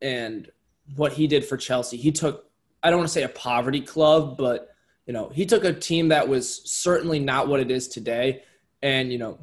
and 0.00 0.48
what 0.94 1.12
he 1.12 1.26
did 1.26 1.44
for 1.44 1.56
Chelsea, 1.56 1.96
he 1.96 2.12
took 2.12 2.48
I 2.84 2.90
don't 2.90 3.00
want 3.00 3.08
to 3.08 3.14
say 3.14 3.24
a 3.24 3.28
poverty 3.30 3.80
club, 3.80 4.36
but 4.38 4.76
you 5.08 5.14
know, 5.14 5.30
he 5.30 5.46
took 5.46 5.64
a 5.64 5.72
team 5.72 6.08
that 6.08 6.28
was 6.28 6.60
certainly 6.70 7.18
not 7.18 7.48
what 7.48 7.60
it 7.60 7.70
is 7.70 7.88
today 7.88 8.42
and, 8.82 9.10
you 9.10 9.16
know, 9.16 9.38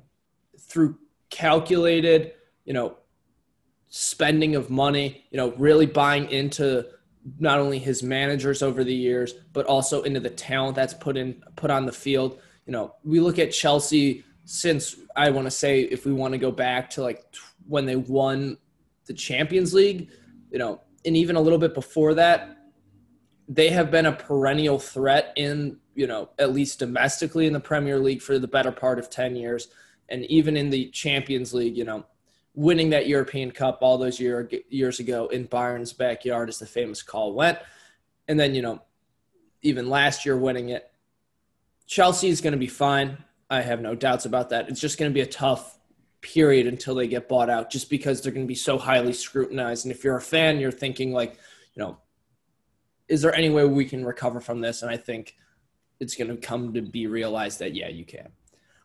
through 0.60 0.96
calculated, 1.32 2.34
you 2.66 2.74
know, 2.74 2.98
spending 3.90 4.56
of 4.56 4.70
money, 4.70 5.26
you 5.32 5.38
know, 5.38 5.54
really 5.54 5.88
buying 5.88 6.30
into 6.30 6.86
not 7.40 7.60
only 7.60 7.80
his 7.80 8.04
managers 8.04 8.62
over 8.62 8.84
the 8.84 8.94
years, 8.94 9.34
but 9.54 9.66
also 9.66 10.04
into 10.04 10.20
the 10.20 10.30
talent 10.30 10.76
that's 10.76 10.94
put 10.94 11.18
in 11.18 11.44
put 11.56 11.72
on 11.72 11.88
the 11.88 11.92
field. 11.92 12.40
You 12.68 12.72
know, 12.72 12.94
we 13.04 13.20
look 13.20 13.40
at 13.40 13.52
Chelsea 13.52 14.24
since 14.44 14.98
I 15.16 15.32
want 15.32 15.48
to 15.48 15.52
say 15.52 15.82
if 15.82 16.06
we 16.06 16.14
want 16.14 16.34
to 16.34 16.38
go 16.38 16.52
back 16.52 16.92
to 16.92 17.02
like 17.02 17.24
when 17.68 17.88
they 17.88 17.96
won 17.96 18.58
the 19.08 19.14
Champions 19.14 19.74
League, 19.74 20.12
you 20.52 20.60
know, 20.60 20.82
and 21.06 21.18
even 21.18 21.36
a 21.36 21.42
little 21.42 21.58
bit 21.58 21.74
before 21.74 22.14
that, 22.14 22.55
they 23.48 23.70
have 23.70 23.92
been 23.92 24.06
a 24.06 24.12
perennial 24.12 24.80
threat 24.80 25.34
in, 25.36 25.78
you 25.94 26.08
know, 26.08 26.30
at 26.40 26.54
least 26.54 26.80
domestically 26.80 27.46
in 27.46 27.54
the 27.54 27.60
Premier 27.60 28.00
League 28.00 28.22
for 28.22 28.40
the 28.40 28.48
better 28.48 28.72
part 28.72 29.00
of 29.00 29.10
10 29.10 29.36
years. 29.36 29.68
And 30.10 30.26
even 30.26 30.58
in 30.58 30.70
the 30.70 30.90
Champions 30.90 31.54
League, 31.54 31.78
you 31.78 31.84
know, 31.84 32.06
winning 32.56 32.90
that 32.92 33.08
European 33.08 33.52
Cup 33.52 33.80
all 33.82 33.98
those 33.98 34.20
year, 34.20 34.50
years 34.70 35.00
ago 35.00 35.28
in 35.28 35.46
Bayern's 35.46 35.94
backyard, 35.94 36.50
as 36.50 36.60
the 36.60 36.66
famous 36.66 37.04
call 37.04 37.34
went. 37.34 37.60
And 38.28 38.40
then, 38.40 38.56
you 38.56 38.62
know, 38.62 38.82
even 39.62 39.90
last 39.90 40.26
year 40.26 40.38
winning 40.38 40.70
it. 40.70 40.90
Chelsea 41.88 42.30
is 42.30 42.42
going 42.42 42.54
to 42.54 42.58
be 42.58 42.68
fine. 42.68 43.18
I 43.50 43.62
have 43.62 43.82
no 43.82 43.94
doubts 43.94 44.26
about 44.26 44.50
that. 44.50 44.70
It's 44.70 44.80
just 44.80 44.98
going 44.98 45.12
to 45.12 45.14
be 45.14 45.22
a 45.22 45.28
tough 45.28 45.78
period 46.22 46.66
until 46.66 46.96
they 46.96 47.08
get 47.08 47.30
bought 47.30 47.50
out 47.50 47.70
just 47.70 47.90
because 47.90 48.22
they're 48.22 48.32
going 48.32 48.46
to 48.46 48.48
be 48.48 48.56
so 48.56 48.80
highly 48.80 49.14
scrutinized. 49.14 49.86
And 49.86 49.92
if 49.92 50.04
you're 50.04 50.18
a 50.18 50.22
fan, 50.22 50.60
you're 50.60 50.72
thinking, 50.72 51.14
like, 51.14 51.38
you 51.76 51.84
know, 51.84 51.98
is 53.08 53.22
there 53.22 53.34
any 53.34 53.50
way 53.50 53.66
we 53.66 53.86
can 53.86 54.06
recover 54.06 54.40
from 54.40 54.62
this? 54.62 54.82
And 54.82 54.92
I 54.92 54.98
think 54.98 55.36
it's 56.00 56.16
going 56.16 56.30
to 56.30 56.38
come 56.38 56.74
to 56.74 56.82
be 56.82 57.08
realized 57.08 57.60
that, 57.60 57.76
yeah, 57.76 57.88
you 57.88 58.06
can. 58.06 58.30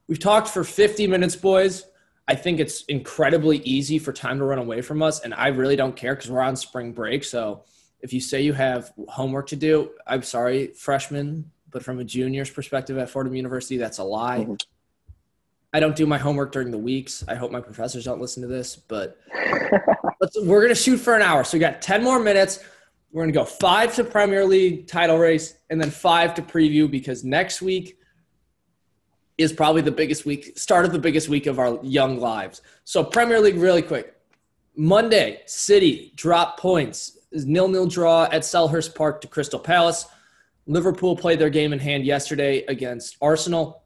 We've 0.06 0.18
talked 0.18 0.48
for 0.48 0.64
50 0.64 1.06
minutes, 1.06 1.36
boys. 1.36 1.86
I 2.28 2.34
think 2.34 2.60
it's 2.60 2.84
incredibly 2.84 3.58
easy 3.58 3.98
for 3.98 4.12
time 4.12 4.38
to 4.38 4.44
run 4.44 4.58
away 4.58 4.82
from 4.82 5.02
us. 5.02 5.20
And 5.20 5.34
I 5.34 5.48
really 5.48 5.76
don't 5.76 5.96
care 5.96 6.14
because 6.14 6.30
we're 6.30 6.42
on 6.42 6.56
spring 6.56 6.92
break. 6.92 7.24
So 7.24 7.64
if 8.00 8.12
you 8.12 8.20
say 8.20 8.42
you 8.42 8.52
have 8.52 8.92
homework 9.08 9.48
to 9.48 9.56
do, 9.56 9.90
I'm 10.06 10.22
sorry, 10.22 10.68
freshmen, 10.68 11.50
but 11.70 11.84
from 11.84 11.98
a 11.98 12.04
junior's 12.04 12.50
perspective 12.50 12.98
at 12.98 13.10
Fordham 13.10 13.34
University, 13.34 13.76
that's 13.76 13.98
a 13.98 14.04
lie. 14.04 14.40
Mm-hmm. 14.40 14.54
I 15.72 15.80
don't 15.80 15.94
do 15.94 16.06
my 16.06 16.18
homework 16.18 16.50
during 16.50 16.70
the 16.70 16.78
weeks. 16.78 17.24
I 17.28 17.36
hope 17.36 17.52
my 17.52 17.60
professors 17.60 18.04
don't 18.04 18.20
listen 18.20 18.42
to 18.42 18.48
this, 18.48 18.74
but 18.74 19.18
we're 20.42 20.60
going 20.60 20.68
to 20.68 20.74
shoot 20.74 20.96
for 20.96 21.14
an 21.14 21.22
hour. 21.22 21.44
So 21.44 21.56
we 21.56 21.60
got 21.60 21.80
10 21.80 22.02
more 22.02 22.18
minutes. 22.18 22.60
We're 23.12 23.22
going 23.22 23.32
to 23.32 23.38
go 23.38 23.44
five 23.44 23.94
to 23.96 24.04
Premier 24.04 24.44
League 24.44 24.86
title 24.86 25.18
race 25.18 25.54
and 25.68 25.80
then 25.80 25.90
five 25.90 26.34
to 26.34 26.42
preview 26.42 26.88
because 26.88 27.24
next 27.24 27.60
week 27.60 27.98
is 29.36 29.52
probably 29.52 29.82
the 29.82 29.90
biggest 29.90 30.24
week, 30.24 30.56
start 30.56 30.84
of 30.84 30.92
the 30.92 30.98
biggest 30.98 31.28
week 31.28 31.46
of 31.46 31.58
our 31.58 31.80
young 31.82 32.20
lives. 32.20 32.62
So, 32.84 33.02
Premier 33.02 33.40
League, 33.40 33.56
really 33.56 33.82
quick. 33.82 34.14
Monday, 34.76 35.40
City 35.46 36.12
drop 36.14 36.58
points. 36.60 37.18
Nil 37.32 37.68
nil 37.68 37.86
draw 37.86 38.24
at 38.24 38.42
Selhurst 38.42 38.94
Park 38.94 39.20
to 39.22 39.28
Crystal 39.28 39.58
Palace. 39.58 40.06
Liverpool 40.66 41.16
played 41.16 41.38
their 41.38 41.50
game 41.50 41.72
in 41.72 41.78
hand 41.78 42.04
yesterday 42.04 42.64
against 42.66 43.16
Arsenal. 43.20 43.82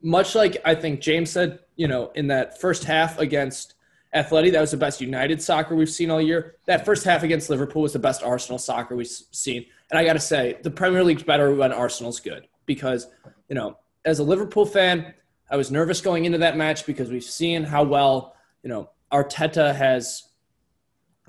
Much 0.00 0.34
like 0.34 0.56
I 0.64 0.74
think 0.74 1.00
James 1.00 1.30
said, 1.30 1.58
you 1.76 1.88
know, 1.88 2.10
in 2.14 2.28
that 2.28 2.60
first 2.60 2.84
half 2.84 3.18
against 3.18 3.74
Athletic, 4.14 4.52
that 4.52 4.60
was 4.60 4.70
the 4.70 4.76
best 4.76 5.00
United 5.00 5.42
soccer 5.42 5.74
we've 5.74 5.90
seen 5.90 6.10
all 6.10 6.20
year. 6.20 6.56
That 6.66 6.84
first 6.84 7.04
half 7.04 7.22
against 7.22 7.50
Liverpool 7.50 7.82
was 7.82 7.92
the 7.92 7.98
best 7.98 8.22
Arsenal 8.22 8.58
soccer 8.58 8.96
we've 8.96 9.06
seen. 9.06 9.66
And 9.90 9.98
I 9.98 10.04
got 10.04 10.14
to 10.14 10.20
say, 10.20 10.58
the 10.62 10.70
Premier 10.70 11.04
League's 11.04 11.22
better 11.22 11.54
when 11.54 11.72
Arsenal's 11.72 12.20
good 12.20 12.46
because, 12.64 13.06
you 13.48 13.54
know, 13.54 13.76
as 14.04 14.18
a 14.18 14.24
Liverpool 14.24 14.64
fan, 14.64 15.14
I 15.50 15.56
was 15.56 15.70
nervous 15.70 16.00
going 16.00 16.24
into 16.24 16.38
that 16.38 16.56
match 16.56 16.86
because 16.86 17.10
we've 17.10 17.22
seen 17.22 17.64
how 17.64 17.84
well, 17.84 18.34
you 18.62 18.70
know, 18.70 18.90
Arteta 19.12 19.74
has 19.74 20.28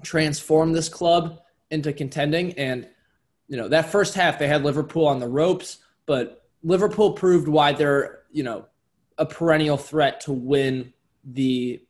transformed 0.04 0.76
this 0.76 0.90
club 0.90 1.40
into 1.72 1.94
contending. 1.94 2.54
And, 2.54 2.88
you 3.48 3.58
know, 3.58 3.68
that 3.68 3.92
first 3.92 4.14
half 4.14 4.40
they 4.40 4.48
had 4.48 4.64
Liverpool 4.64 5.08
on 5.08 5.20
the 5.20 5.28
ropes, 5.28 5.80
but 6.06 6.48
Liverpool 6.64 7.14
proved 7.14 7.48
why 7.48 7.74
they're, 7.74 8.24
you 8.32 8.44
know, 8.44 8.66
a 9.18 9.26
perennial 9.26 9.78
threat 9.78 10.22
to 10.22 10.32
win 10.32 10.94
the 11.24 11.82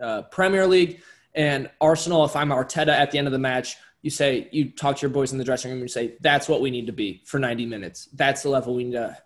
uh, 0.00 0.22
Premier 0.22 0.66
League. 0.66 1.02
And 1.34 1.70
Arsenal, 1.80 2.24
if 2.24 2.36
I'm 2.36 2.50
Arteta 2.50 2.88
at 2.88 3.10
the 3.10 3.18
end 3.18 3.26
of 3.26 3.32
the 3.32 3.38
match, 3.38 3.76
you 4.02 4.10
say, 4.10 4.48
you 4.52 4.70
talk 4.70 4.96
to 4.96 5.02
your 5.02 5.10
boys 5.10 5.32
in 5.32 5.38
the 5.38 5.44
dressing 5.44 5.70
room 5.70 5.80
and 5.80 5.88
you 5.88 5.92
say, 5.92 6.16
that's 6.20 6.48
what 6.48 6.60
we 6.60 6.70
need 6.70 6.86
to 6.86 6.92
be 6.92 7.22
for 7.24 7.38
90 7.38 7.66
minutes. 7.66 8.08
That's 8.12 8.42
the 8.42 8.50
level 8.50 8.74
we 8.74 8.84
need 8.84 8.92
to 8.92 9.16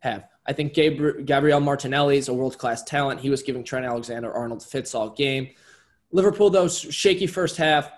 have. 0.00 0.28
I 0.46 0.52
think 0.52 0.74
Gabriel 0.74 1.60
Martinelli 1.60 2.18
is 2.18 2.28
a 2.28 2.34
world 2.34 2.56
class 2.58 2.82
talent. 2.84 3.20
He 3.20 3.30
was 3.30 3.42
giving 3.42 3.64
Trent 3.64 3.84
Alexander 3.84 4.32
Arnold 4.32 4.62
fits 4.62 4.94
all 4.94 5.10
game. 5.10 5.48
Liverpool, 6.12 6.50
though, 6.50 6.68
shaky 6.68 7.26
first 7.26 7.56
half, 7.56 7.90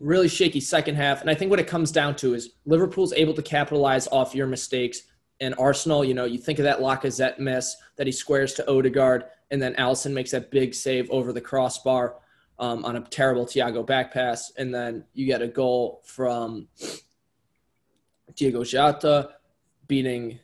really 0.00 0.28
shaky 0.28 0.60
second 0.60 0.94
half. 0.94 1.20
And 1.20 1.28
I 1.28 1.34
think 1.34 1.50
what 1.50 1.60
it 1.60 1.66
comes 1.66 1.92
down 1.92 2.16
to 2.16 2.34
is 2.34 2.50
Liverpool's 2.64 3.12
able 3.12 3.34
to 3.34 3.42
capitalize 3.42 4.08
off 4.08 4.34
your 4.34 4.46
mistakes. 4.46 5.02
And 5.40 5.54
Arsenal, 5.58 6.04
you 6.04 6.14
know, 6.14 6.24
you 6.24 6.38
think 6.38 6.58
of 6.58 6.64
that 6.64 6.78
Lacazette 6.78 7.38
miss 7.38 7.76
that 8.02 8.08
he 8.08 8.12
squares 8.12 8.52
to 8.52 8.68
Odegaard 8.68 9.26
and 9.52 9.62
then 9.62 9.74
Alisson 9.74 10.12
makes 10.12 10.32
that 10.32 10.50
big 10.50 10.74
save 10.74 11.08
over 11.12 11.32
the 11.32 11.40
crossbar 11.40 12.16
um, 12.58 12.84
on 12.84 12.96
a 12.96 13.00
terrible 13.00 13.46
Thiago 13.46 13.86
back 13.86 14.12
pass, 14.12 14.50
and 14.58 14.74
then 14.74 15.04
you 15.14 15.24
get 15.24 15.40
a 15.40 15.46
goal 15.46 16.02
from 16.04 16.66
Diogo 18.34 18.64
Jota 18.64 19.34
beating 19.86 20.40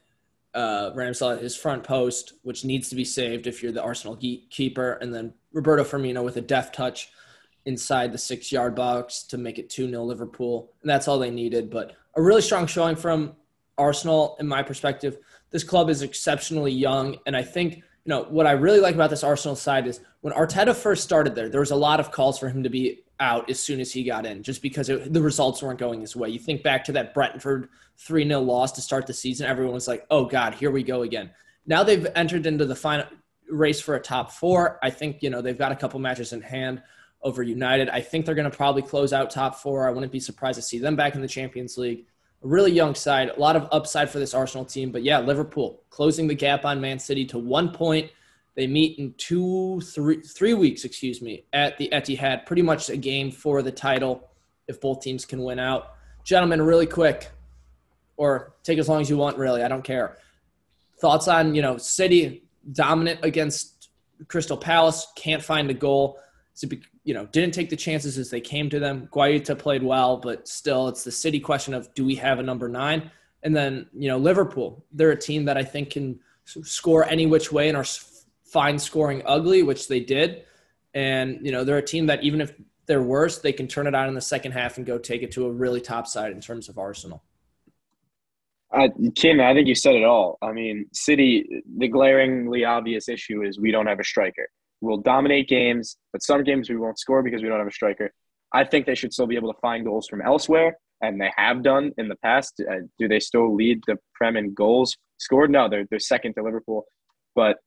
uh, 0.55 0.93
Ramsdale 0.93 1.35
at 1.37 1.43
his 1.43 1.57
front 1.57 1.83
post, 1.83 2.35
which 2.43 2.65
needs 2.65 2.91
to 2.91 2.95
be 2.95 3.05
saved 3.05 3.49
if 3.49 3.61
you're 3.61 3.73
the 3.73 3.83
Arsenal 3.83 4.17
keeper, 4.51 4.93
and 5.01 5.13
then 5.13 5.35
Roberto 5.53 5.83
Firmino 5.83 6.23
with 6.23 6.37
a 6.37 6.41
deft 6.41 6.77
touch 6.77 7.11
inside 7.65 8.13
the 8.13 8.19
six 8.19 8.53
yard 8.53 8.77
box 8.77 9.25
to 9.25 9.37
make 9.37 9.59
it 9.59 9.69
2 9.69 9.91
0 9.91 10.05
Liverpool. 10.05 10.71
And 10.83 10.89
that's 10.89 11.09
all 11.09 11.19
they 11.19 11.31
needed. 11.33 11.71
But 11.71 11.97
a 12.15 12.23
really 12.23 12.41
strong 12.41 12.69
showing 12.69 12.95
from 12.95 13.35
Arsenal, 13.79 14.37
in 14.39 14.47
my 14.47 14.63
perspective. 14.63 15.19
This 15.51 15.65
club 15.65 15.91
is 15.91 16.03
exceptionally 16.03 16.73
young, 16.73 17.17
and 17.27 17.37
I 17.37 17.43
think 17.43 17.83
you 18.09 18.15
know, 18.15 18.23
what 18.31 18.47
I 18.47 18.53
really 18.53 18.81
like 18.81 18.95
about 18.95 19.11
this 19.11 19.23
Arsenal 19.23 19.55
side 19.55 19.87
is 19.87 20.01
when 20.23 20.33
Arteta 20.33 20.75
first 20.75 21.05
started 21.05 21.35
there, 21.35 21.51
there 21.51 21.61
was 21.61 21.73
a 21.73 21.77
lot 21.77 22.01
of 22.01 22.11
calls 22.11 22.39
for 22.39 22.49
him 22.49 22.63
to 22.63 22.71
be 22.71 23.05
out 23.21 23.51
as 23.51 23.61
soon 23.61 23.81
as 23.81 23.93
he 23.93 24.03
got 24.03 24.25
in, 24.25 24.43
just 24.43 24.63
because 24.63 24.89
it, 24.89 25.13
the 25.13 25.21
results 25.21 25.63
weren't 25.63 25.79
going 25.79 26.01
his 26.01 26.17
way. 26.17 26.31
You 26.31 26.39
think 26.39 26.63
back 26.63 26.85
to 26.85 26.93
that 26.93 27.13
Brentford 27.13 27.69
3 27.99 28.27
0 28.27 28.41
loss 28.41 28.73
to 28.73 28.81
start 28.81 29.07
the 29.07 29.13
season, 29.13 29.47
everyone 29.47 29.75
was 29.75 29.87
like, 29.87 30.07
oh, 30.11 30.25
God, 30.25 30.55
here 30.55 30.71
we 30.71 30.83
go 30.83 31.03
again. 31.03 31.29
Now 31.67 31.83
they've 31.83 32.07
entered 32.15 32.47
into 32.47 32.65
the 32.65 32.75
final 32.75 33.05
race 33.51 33.79
for 33.79 33.95
a 33.95 34.01
top 34.01 34.33
four. 34.33 34.79
I 34.83 34.89
think, 34.89 35.23
you 35.23 35.29
know, 35.29 35.43
they've 35.43 35.59
got 35.59 35.73
a 35.73 35.77
couple 35.77 36.01
matches 36.01 36.33
in 36.33 36.41
hand 36.41 36.83
over 37.21 37.43
United. 37.43 37.91
I 37.91 38.01
think 38.01 38.25
they're 38.25 38.35
going 38.35 38.51
to 38.51 38.57
probably 38.57 38.81
close 38.81 39.13
out 39.13 39.31
top 39.31 39.57
four. 39.57 39.87
I 39.87 39.91
wouldn't 39.91 40.13
be 40.13 40.21
surprised 40.21 40.57
to 40.57 40.63
see 40.63 40.79
them 40.79 40.97
back 40.97 41.15
in 41.15 41.21
the 41.21 41.29
Champions 41.29 41.77
League 41.77 42.07
a 42.43 42.47
really 42.47 42.73
young 42.73 42.95
side, 42.95 43.31
a 43.31 43.41
lot 43.41 43.57
of 43.57 43.69
upside 43.73 44.11
for 44.11 44.19
this 44.19 44.35
Arsenal 44.35 44.65
team. 44.65 44.93
But 44.93 45.03
yeah, 45.03 45.19
Liverpool 45.19 45.83
closing 45.91 46.29
the 46.29 46.35
gap 46.35 46.65
on 46.65 46.81
Man 46.81 46.99
City 46.99 47.25
to 47.27 47.39
one 47.39 47.71
point. 47.71 48.11
They 48.55 48.67
meet 48.67 48.99
in 48.99 49.15
two, 49.19 49.81
three, 49.81 50.21
three 50.21 50.55
weeks, 50.55 50.85
excuse 50.85 51.23
me, 51.23 51.45
at 51.53 51.79
the 51.79 51.89
Etihad. 51.93 52.45
Pretty 52.45 52.63
much 52.63 52.91
a 52.91 52.97
game 52.97 53.31
for 53.31 53.63
the 53.63 53.71
title 53.71 54.29
if 54.67 54.81
both 54.81 55.01
teams 55.01 55.25
can 55.25 55.43
win 55.43 55.59
out. 55.59 55.95
Gentlemen, 56.25 56.61
really 56.63 56.87
quick, 56.87 57.31
or 58.17 58.55
take 58.65 58.79
as 58.79 58.89
long 58.89 59.01
as 59.01 59.09
you 59.09 59.17
want. 59.17 59.39
Really, 59.39 59.63
I 59.63 59.69
don't 59.69 59.85
care. 59.85 60.19
Thoughts 61.01 61.29
on 61.29 61.55
you 61.55 61.63
know 61.63 61.79
City 61.79 62.43
dominant 62.73 63.21
against 63.23 63.91
Crystal 64.27 64.57
Palace, 64.57 65.07
can't 65.17 65.43
find 65.43 65.71
a 65.71 65.75
goal. 65.75 66.19
So, 66.55 66.67
you 67.09 67.15
know, 67.15 67.25
didn't 67.25 67.55
take 67.55 67.71
the 67.71 67.77
chances 67.77 68.19
as 68.19 68.29
they 68.29 68.43
came 68.43 68.69
to 68.69 68.79
them. 68.79 69.09
Guaita 69.11 69.59
played 69.59 69.83
well, 69.83 70.19
but 70.19 70.47
still, 70.47 70.89
it's 70.89 71.05
the 71.05 71.11
City 71.11 71.41
question 71.41 71.73
of 71.73 71.89
do 71.95 72.05
we 72.05 72.15
have 72.17 72.39
a 72.39 72.43
number 72.43 72.69
nine? 72.69 73.11
And 73.43 73.57
then 73.57 73.87
you 73.95 74.09
know 74.09 74.19
Liverpool, 74.19 74.85
they're 74.93 75.13
a 75.13 75.19
team 75.19 75.47
that 75.47 75.57
I 75.57 75.65
think 75.65 75.89
can 75.89 76.21
score 76.45 77.07
any 77.07 77.25
which 77.25 77.51
way 77.51 77.69
and 77.69 77.79
are 77.79 77.87
fine 78.45 78.79
scoring 78.79 79.23
ugly, 79.25 79.63
which 79.63 79.89
they 79.89 80.01
did. 80.01 80.45
And 80.93 81.39
you 81.43 81.51
know 81.51 81.65
they're 81.65 81.79
a 81.79 81.83
team 81.83 82.05
that 82.09 82.25
even 82.25 82.43
if 82.43 82.53
they're 82.85 83.01
worse, 83.01 83.39
they 83.39 83.55
can 83.55 83.69
turn 83.69 83.87
it 83.87 83.95
on 83.95 84.09
in 84.09 84.15
the 84.15 84.21
second 84.21 84.53
half 84.53 84.77
and 84.77 84.85
go 84.85 84.99
take 84.99 85.23
it 85.23 85.33
to 85.33 85.47
a 85.47 85.51
really 85.51 85.81
top 85.81 86.07
side 86.07 86.33
in 86.33 86.43
terms 86.43 86.69
of 86.69 86.77
Arsenal. 86.77 87.23
Uh, 88.71 88.89
Kim, 89.15 89.41
I 89.41 89.55
think 89.55 89.67
you 89.67 89.75
said 89.75 89.95
it 89.95 90.05
all. 90.05 90.37
I 90.43 90.53
mean, 90.53 90.85
City, 90.93 91.63
the 91.79 91.89
glaringly 91.89 92.67
obvious 92.67 93.09
issue 93.09 93.43
is 93.43 93.59
we 93.59 93.71
don't 93.71 93.87
have 93.87 93.99
a 93.99 94.05
striker. 94.05 94.51
We'll 94.81 94.99
dominate 94.99 95.49
games, 95.49 95.97
but 96.13 96.23
some 96.23 96.45
games 96.45 96.71
we 96.71 96.77
won't 96.77 96.99
score 96.99 97.23
because 97.23 97.43
we 97.43 97.49
don't 97.49 97.59
have 97.59 97.67
a 97.67 97.73
striker. 97.73 98.13
I 98.53 98.65
think 98.65 98.87
they 98.87 98.95
should 98.95 99.13
still 99.13 99.27
be 99.27 99.37
able 99.37 99.53
to 99.53 99.61
find 99.61 99.85
goals 99.85 100.07
from 100.09 100.23
elsewhere, 100.23 100.79
and 101.03 101.21
they 101.21 101.33
have 101.37 101.63
done 101.63 101.93
in 101.99 102.09
the 102.09 102.17
past. 102.17 102.61
Uh, 102.61 102.81
do 102.99 103.09
they 103.09 103.21
still 103.21 103.55
lead 103.55 103.81
the 103.87 103.97
Prem 104.15 104.37
in 104.37 104.55
goals 104.55 104.97
scored? 105.19 105.51
No, 105.51 105.69
they're, 105.69 105.87
they're 105.91 105.99
second 105.99 106.35
to 106.35 106.43
Liverpool, 106.43 106.85
but 107.35 107.59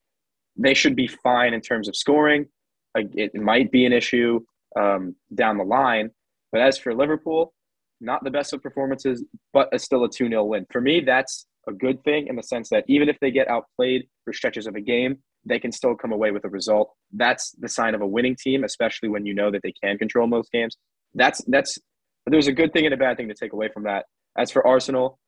they 0.58 0.74
should 0.74 0.96
be 0.96 1.08
fine 1.08 1.54
in 1.54 1.62
terms 1.62 1.88
of 1.88 1.96
scoring. 1.96 2.48
It 2.96 3.36
might 3.36 3.72
be 3.72 3.86
an 3.86 3.94
issue 3.94 4.42
um, 4.78 5.16
down 5.34 5.58
the 5.58 5.64
line. 5.64 6.10
But 6.52 6.62
as 6.62 6.78
for 6.78 6.94
Liverpool, 6.94 7.54
not 8.02 8.24
the 8.24 8.32
best 8.32 8.54
of 8.54 8.62
performances, 8.62 9.24
but 9.54 9.70
a 9.74 9.80
still 9.80 10.04
a 10.04 10.10
2 10.10 10.28
0 10.28 10.44
win. 10.46 10.66
For 10.72 10.82
me, 10.82 11.02
that's 11.02 11.46
a 11.68 11.72
good 11.72 12.04
thing 12.04 12.28
in 12.28 12.36
the 12.36 12.44
sense 12.44 12.70
that 12.70 12.84
even 12.88 13.08
if 13.08 13.18
they 13.22 13.32
get 13.32 13.48
outplayed 13.48 14.08
for 14.26 14.34
stretches 14.34 14.68
of 14.68 14.76
a 14.76 14.82
game, 14.82 15.20
they 15.46 15.60
can 15.60 15.72
still 15.72 15.96
come 15.96 16.12
away 16.12 16.32
with 16.32 16.46
a 16.46 16.50
result. 16.50 16.92
That's 17.12 17.52
the 17.60 17.70
sign 17.70 17.96
of 17.96 18.02
a 18.02 18.08
winning 18.08 18.36
team, 18.36 18.64
especially 18.64 19.10
when 19.10 19.26
you 19.26 19.34
know 19.34 19.52
that 19.52 19.62
they 19.64 19.74
can 19.84 19.98
control 19.98 20.28
most 20.28 20.52
games. 20.52 20.78
That's 21.14 21.44
that's 21.48 21.78
there's 22.28 22.48
a 22.48 22.54
good 22.54 22.74
thing 22.74 22.86
and 22.86 22.94
a 22.94 22.98
bad 22.98 23.18
thing 23.18 23.28
to 23.28 23.34
take 23.34 23.54
away 23.54 23.70
from 23.74 23.84
that. 23.84 24.06
As 24.38 24.52
for 24.52 24.66
Arsenal, 24.66 25.20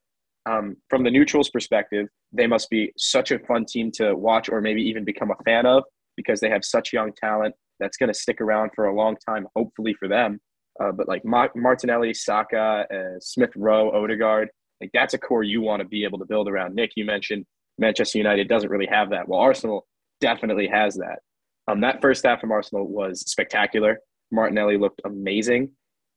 um, 0.45 0.77
from 0.89 1.03
the 1.03 1.11
neutrals' 1.11 1.49
perspective, 1.49 2.07
they 2.31 2.47
must 2.47 2.69
be 2.69 2.91
such 2.97 3.31
a 3.31 3.39
fun 3.39 3.65
team 3.65 3.91
to 3.95 4.13
watch 4.13 4.49
or 4.49 4.61
maybe 4.61 4.81
even 4.81 5.03
become 5.03 5.31
a 5.31 5.43
fan 5.43 5.65
of 5.65 5.83
because 6.15 6.39
they 6.39 6.49
have 6.49 6.63
such 6.63 6.93
young 6.93 7.11
talent 7.13 7.55
that's 7.79 7.97
going 7.97 8.11
to 8.11 8.13
stick 8.13 8.39
around 8.39 8.71
for 8.75 8.85
a 8.85 8.95
long 8.95 9.17
time, 9.27 9.47
hopefully 9.55 9.95
for 9.97 10.07
them. 10.07 10.39
Uh, 10.79 10.91
but 10.91 11.07
like 11.07 11.23
Ma- 11.25 11.47
Martinelli, 11.55 12.13
Saka, 12.13 12.85
uh, 12.93 13.19
Smith 13.19 13.51
Rowe, 13.55 13.91
Odegaard, 13.91 14.49
like 14.81 14.91
that's 14.93 15.13
a 15.13 15.17
core 15.17 15.43
you 15.43 15.61
want 15.61 15.81
to 15.81 15.87
be 15.87 16.03
able 16.03 16.19
to 16.19 16.25
build 16.25 16.47
around. 16.47 16.75
Nick, 16.75 16.91
you 16.95 17.05
mentioned 17.05 17.45
Manchester 17.77 18.17
United 18.17 18.47
doesn't 18.47 18.69
really 18.69 18.87
have 18.87 19.09
that. 19.11 19.27
Well, 19.27 19.39
Arsenal 19.39 19.85
definitely 20.23 20.67
has 20.67 20.95
that. 20.95 21.19
Um, 21.67 21.81
that 21.81 22.01
first 22.01 22.25
half 22.25 22.39
from 22.39 22.51
Arsenal 22.51 22.87
was 22.87 23.29
spectacular. 23.29 23.99
Martinelli 24.31 24.77
looked 24.77 25.01
amazing. 25.05 25.71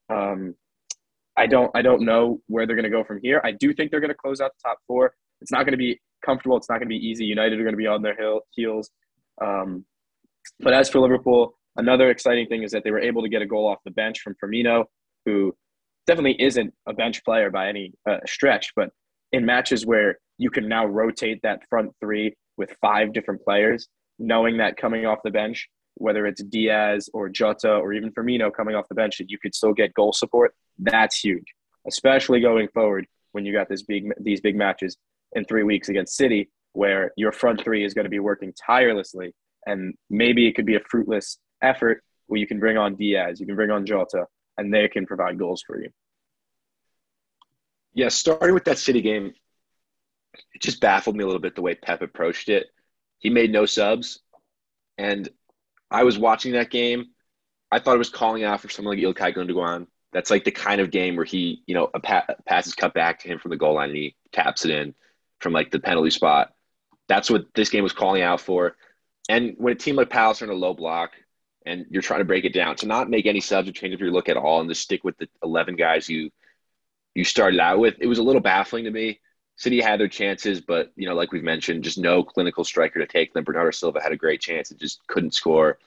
Um, 0.09 0.55
I 1.37 1.47
don't 1.47 1.71
I 1.75 1.83
don't 1.83 2.05
know 2.05 2.41
where 2.47 2.67
they're 2.67 2.77
going 2.77 2.91
to 2.91 2.97
go 2.99 3.05
from 3.05 3.19
here. 3.21 3.41
I 3.45 3.51
do 3.51 3.75
think 3.75 3.91
they're 3.91 4.01
going 4.01 4.17
to 4.17 4.23
close 4.25 4.41
out 4.41 4.53
the 4.57 4.69
top 4.69 4.79
four. 4.87 5.13
It's 5.41 5.51
not 5.51 5.65
going 5.65 5.73
to 5.73 5.85
be 5.89 6.01
comfortable. 6.25 6.57
It's 6.57 6.71
not 6.71 6.77
going 6.77 6.89
to 6.89 6.97
be 6.99 7.05
easy. 7.05 7.25
United 7.25 7.59
are 7.59 7.65
going 7.65 7.75
to 7.75 7.85
be 7.87 7.89
on 7.89 8.01
their 8.01 8.17
heel, 8.17 8.41
heels. 8.53 8.91
Um, 9.45 9.85
but 10.61 10.73
as 10.73 10.89
for 10.89 11.01
Liverpool, 11.01 11.59
another 11.77 12.11
exciting 12.11 12.47
thing 12.47 12.63
is 12.63 12.71
that 12.71 12.85
they 12.85 12.93
were 12.93 13.01
able 13.01 13.23
to 13.23 13.29
get 13.29 13.43
a 13.43 13.47
goal 13.47 13.67
off 13.67 13.79
the 13.85 13.91
bench 13.91 14.21
from 14.21 14.35
Firmino, 14.43 14.85
who 15.27 15.55
definitely 16.07 16.41
isn't 16.41 16.73
a 16.87 16.95
bench 16.95 17.25
player 17.25 17.51
by 17.51 17.69
any 17.69 17.93
uh, 18.09 18.19
stretch, 18.25 18.71
but 18.77 18.91
in 19.33 19.45
matches 19.45 19.85
where 19.85 20.19
you 20.39 20.49
can 20.49 20.69
now 20.69 20.87
rotate 20.87 21.41
that 21.43 21.61
front 21.69 21.91
three 22.01 22.35
with 22.57 22.71
five 22.81 23.13
different 23.13 23.43
players, 23.43 23.89
knowing 24.19 24.59
that 24.59 24.77
coming 24.77 25.07
off 25.07 25.19
the 25.25 25.31
bench, 25.31 25.69
whether 25.95 26.27
it's 26.27 26.43
Diaz 26.43 27.09
or 27.13 27.29
Jota 27.29 27.75
or 27.75 27.93
even 27.93 28.13
Firmino 28.13 28.53
coming 28.53 28.75
off 28.75 28.89
the 28.89 28.95
bench, 28.95 29.19
that 29.19 29.31
you 29.31 29.39
could 29.39 29.55
still 29.55 29.73
get 29.73 29.95
goal 29.95 30.13
support, 30.13 30.55
that's 30.79 31.19
huge, 31.19 31.55
especially 31.87 32.41
going 32.41 32.69
forward 32.69 33.07
when 33.33 33.45
you 33.45 33.53
got 33.53 33.69
this 33.69 33.83
big 33.83 34.13
these 34.21 34.41
big 34.41 34.57
matches 34.57 34.97
in 35.33 35.45
three 35.45 35.63
weeks 35.63 35.89
against 35.89 36.17
City, 36.17 36.51
where 36.73 37.13
your 37.17 37.33
front 37.33 37.63
three 37.63 37.85
is 37.85 37.95
going 37.95 38.05
to 38.05 38.11
be 38.11 38.21
working 38.21 38.53
tirelessly 38.67 39.35
and 39.67 39.95
maybe 40.09 40.47
it 40.47 40.55
could 40.55 40.65
be 40.65 40.77
a 40.77 40.81
fruitless 40.89 41.39
effort 41.61 42.03
where 42.27 42.41
you 42.41 42.47
can 42.47 42.59
bring 42.59 42.77
on 42.77 42.95
Diaz, 42.95 43.41
you 43.41 43.47
can 43.47 43.57
bring 43.57 43.71
on 43.71 43.85
Jota, 43.85 44.27
and 44.57 44.73
they 44.73 44.89
can 44.89 45.07
provide 45.07 45.39
goals 45.39 45.63
for 45.67 45.81
you. 45.81 45.91
Yeah, 47.93 48.09
starting 48.09 48.55
with 48.55 48.65
that 48.65 48.79
City 48.79 49.01
game, 49.01 49.33
it 50.55 50.63
just 50.63 50.81
baffled 50.81 51.17
me 51.17 51.25
a 51.25 51.27
little 51.27 51.41
bit 51.41 51.55
the 51.55 51.63
way 51.63 51.75
Pep 51.75 52.03
approached 52.03 52.49
it. 52.49 52.67
He 53.19 53.31
made 53.31 53.51
no 53.51 53.67
subs, 53.67 54.21
and 54.99 55.29
I 55.91 56.05
was 56.05 56.19
watching 56.19 56.53
that 56.53 56.71
game. 56.71 57.07
I 57.71 57.79
thought 57.79 57.95
it 57.95 57.99
was 57.99 58.11
calling 58.11 58.45
out 58.45 58.61
for 58.61 58.69
someone 58.69 58.97
like 58.97 59.05
Ilkay 59.05 59.35
Gundogan. 59.35 59.87
That's 60.13 60.31
like 60.31 60.45
the 60.45 60.51
kind 60.51 60.81
of 60.81 60.91
game 60.91 61.17
where 61.17 61.25
he, 61.25 61.63
you 61.67 61.75
know, 61.75 61.91
a 61.93 62.01
pa- 62.01 62.27
pass 62.47 62.67
is 62.67 62.75
cut 62.75 62.95
back 62.95 63.21
to 63.21 63.29
him 63.29 63.39
from 63.39 63.51
the 63.51 63.57
goal 63.57 63.75
line 63.75 63.91
and 63.91 63.99
he 63.99 64.17
taps 64.33 64.65
it 64.65 64.71
in 64.71 64.95
from 65.41 65.53
like 65.53 65.71
the 65.71 65.81
penalty 65.81 66.11
spot. 66.11 66.55
That's 67.09 67.31
what 67.31 67.47
this 67.55 67.69
game 67.69 67.83
was 67.83 67.93
calling 67.93 68.23
out 68.23 68.41
for. 68.41 68.77
And 69.29 69.55
when 69.59 69.73
a 69.73 69.77
team 69.77 69.97
like 69.97 70.11
Palace 70.11 70.43
are 70.43 70.47
in 70.47 70.51
a 70.51 70.55
low 70.55 70.75
block 70.75 71.13
and 71.65 71.87
you're 71.91 72.03
trying 72.03 72.21
to 72.21 72.25
break 72.25 72.45
it 72.45 72.55
down, 72.55 72.77
to 72.77 72.87
not 72.87 73.11
make 73.11 73.27
any 73.27 73.41
subs 73.41 73.69
or 73.69 73.73
change 73.73 73.95
up 73.95 74.01
your 74.01 74.11
look 74.11 74.29
at 74.29 74.37
all 74.37 74.61
and 74.61 74.71
just 74.71 74.83
stick 74.83 75.03
with 75.05 75.19
the 75.19 75.29
11 75.43 75.77
guys 75.77 76.09
you 76.09 76.31
you 77.15 77.25
started 77.25 77.59
out 77.59 77.79
with, 77.79 77.95
it 77.99 78.07
was 78.07 78.19
a 78.19 78.23
little 78.23 78.43
baffling 78.43 78.85
to 78.85 78.91
me. 78.91 79.21
City 79.57 79.81
had 79.81 79.99
their 79.99 80.09
chances, 80.09 80.61
but 80.61 80.93
you 80.97 81.09
know, 81.09 81.15
like 81.15 81.33
we've 81.33 81.43
mentioned, 81.43 81.85
just 81.85 81.99
no 81.99 82.23
clinical 82.23 82.65
striker 82.65 83.01
to 83.01 83.07
take 83.07 83.33
them. 83.33 83.45
Bernardo 83.45 83.71
Silva 83.71 84.03
had 84.03 84.13
a 84.13 84.17
great 84.17 84.41
chance 84.41 84.71
and 84.71 84.79
just 84.79 85.07
couldn't 85.07 85.35
score. 85.35 85.79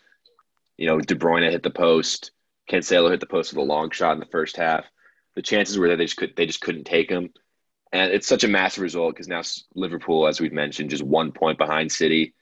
You 0.78 0.88
know, 0.88 1.00
De 1.00 1.16
Bruyne 1.16 1.50
hit 1.50 1.64
the 1.64 1.70
post. 1.70 2.32
Cancelo 2.70 3.12
hit 3.12 3.20
the 3.20 3.26
post 3.26 3.52
with 3.52 3.60
a 3.60 3.66
long 3.66 3.92
shot 3.92 4.14
in 4.14 4.20
the 4.20 4.26
first 4.26 4.58
half. 4.58 4.86
The 5.36 5.42
chances 5.42 5.78
were 5.78 5.90
that 5.90 5.98
they 5.98 6.06
just 6.06 6.18
could 6.18 6.36
they 6.36 6.46
just 6.46 6.62
couldn't 6.62 6.86
take 6.86 7.10
them, 7.10 7.30
and 7.92 8.12
it's 8.12 8.28
such 8.28 8.44
a 8.44 8.48
massive 8.48 8.84
result 8.84 9.14
because 9.14 9.28
now 9.28 9.42
Liverpool, 9.76 10.28
as 10.28 10.42
we've 10.42 10.52
mentioned, 10.52 10.90
just 10.90 11.04
one 11.04 11.32
point 11.32 11.58
behind 11.58 11.92
City 11.92 12.34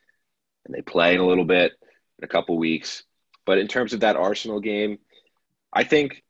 and 0.67 0.75
they 0.75 0.81
play 0.81 1.15
in 1.15 1.19
a 1.21 1.25
little 1.25 1.45
bit 1.45 1.73
in 2.19 2.23
a 2.23 2.27
couple 2.27 2.57
weeks. 2.57 3.03
But 3.45 3.57
in 3.57 3.67
terms 3.67 3.93
of 3.93 4.01
that 4.01 4.15
Arsenal 4.15 4.59
game, 4.59 4.99
I 5.73 5.83
think 5.83 6.23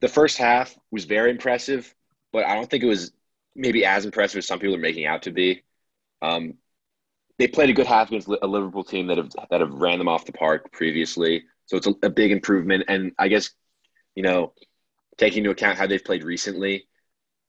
the 0.00 0.08
first 0.08 0.38
half 0.38 0.76
was 0.90 1.04
very 1.04 1.30
impressive, 1.30 1.92
but 2.32 2.46
I 2.46 2.54
don't 2.54 2.70
think 2.70 2.82
it 2.82 2.88
was 2.88 3.12
maybe 3.54 3.84
as 3.84 4.04
impressive 4.04 4.38
as 4.38 4.46
some 4.46 4.58
people 4.58 4.74
are 4.74 4.80
making 4.80 5.06
out 5.06 5.22
to 5.22 5.30
be. 5.30 5.62
Um, 6.20 6.54
they 7.38 7.48
played 7.48 7.70
a 7.70 7.74
good 7.74 7.86
half 7.86 8.08
against 8.08 8.28
a 8.28 8.46
Liverpool 8.46 8.84
team 8.84 9.08
that 9.08 9.18
have 9.18 9.30
that 9.50 9.60
have 9.60 9.72
ran 9.72 9.98
them 9.98 10.08
off 10.08 10.26
the 10.26 10.32
park 10.32 10.70
previously, 10.72 11.44
so 11.66 11.76
it's 11.76 11.86
a, 11.86 11.94
a 12.02 12.10
big 12.10 12.30
improvement. 12.30 12.84
And 12.88 13.12
I 13.18 13.28
guess 13.28 13.50
you 14.14 14.22
know, 14.22 14.52
taking 15.16 15.38
into 15.38 15.50
account 15.50 15.78
how 15.78 15.86
they've 15.86 16.04
played 16.04 16.22
recently, 16.22 16.86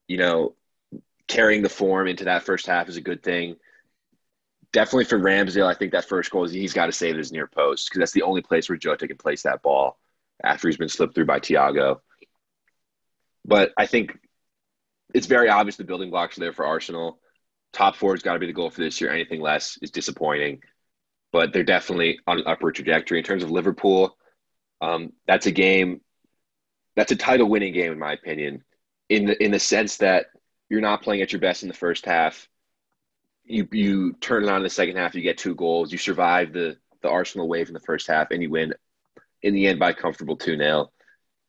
you 0.07 0.17
know, 0.17 0.55
carrying 1.27 1.61
the 1.61 1.69
form 1.69 2.07
into 2.07 2.25
that 2.25 2.43
first 2.43 2.65
half 2.65 2.87
is 2.87 2.97
a 2.97 3.01
good 3.01 3.21
thing 3.21 3.57
definitely 4.73 5.05
for 5.05 5.19
Ramsdale, 5.19 5.67
I 5.67 5.75
think 5.75 5.93
that 5.93 6.09
first 6.09 6.31
goal 6.31 6.43
is 6.43 6.51
he's 6.51 6.73
got 6.73 6.87
to 6.87 6.91
save 6.91 7.15
his 7.15 7.31
near 7.31 7.47
post 7.47 7.87
because 7.87 7.99
that's 7.99 8.11
the 8.11 8.23
only 8.23 8.41
place 8.41 8.67
where 8.67 8.77
Jota 8.77 9.07
can 9.07 9.17
place 9.17 9.43
that 9.43 9.61
ball 9.61 9.97
after 10.43 10.67
he's 10.67 10.77
been 10.77 10.89
slipped 10.89 11.15
through 11.15 11.27
by 11.27 11.39
Thiago. 11.39 12.01
But 13.45 13.71
I 13.77 13.85
think 13.85 14.17
it's 15.13 15.27
very 15.27 15.49
obvious 15.49 15.75
the 15.75 15.83
building 15.83 16.09
blocks 16.09 16.37
are 16.37 16.41
there 16.41 16.53
for 16.53 16.65
Arsenal. 16.65 17.19
Top 17.71 17.95
four 17.95 18.13
has 18.13 18.21
got 18.21 18.33
to 18.33 18.39
be 18.39 18.47
the 18.47 18.53
goal 18.53 18.69
for 18.69 18.81
this 18.81 18.99
year. 19.01 19.11
Anything 19.11 19.41
less 19.41 19.77
is 19.81 19.91
disappointing. 19.91 20.61
But 21.31 21.51
they're 21.51 21.63
definitely 21.63 22.19
on 22.27 22.39
an 22.39 22.47
upward 22.47 22.75
trajectory. 22.75 23.17
In 23.17 23.23
terms 23.23 23.43
of 23.43 23.49
Liverpool, 23.49 24.15
um, 24.81 25.13
that's 25.27 25.47
a 25.47 25.51
game, 25.51 26.01
that's 26.95 27.11
a 27.11 27.15
title 27.15 27.49
winning 27.49 27.73
game, 27.73 27.91
in 27.91 27.99
my 27.99 28.13
opinion, 28.13 28.63
in 29.09 29.25
the, 29.25 29.43
in 29.43 29.51
the 29.51 29.59
sense 29.59 29.97
that 29.97 30.27
you're 30.69 30.81
not 30.81 31.01
playing 31.01 31.21
at 31.21 31.31
your 31.31 31.41
best 31.41 31.63
in 31.63 31.69
the 31.69 31.73
first 31.73 32.05
half 32.05 32.47
you 33.45 33.67
you 33.71 34.13
turn 34.13 34.43
it 34.43 34.49
on 34.49 34.57
in 34.57 34.63
the 34.63 34.69
second 34.69 34.95
half, 34.95 35.15
you 35.15 35.21
get 35.21 35.37
two 35.37 35.55
goals, 35.55 35.91
you 35.91 35.97
survive 35.97 36.53
the 36.53 36.77
the 37.01 37.09
Arsenal 37.09 37.47
wave 37.47 37.67
in 37.67 37.73
the 37.73 37.79
first 37.79 38.07
half, 38.07 38.31
and 38.31 38.41
you 38.41 38.49
win 38.49 38.73
in 39.41 39.53
the 39.53 39.67
end 39.67 39.79
by 39.79 39.91
comfortable 39.91 40.37
2 40.37 40.57
0. 40.57 40.89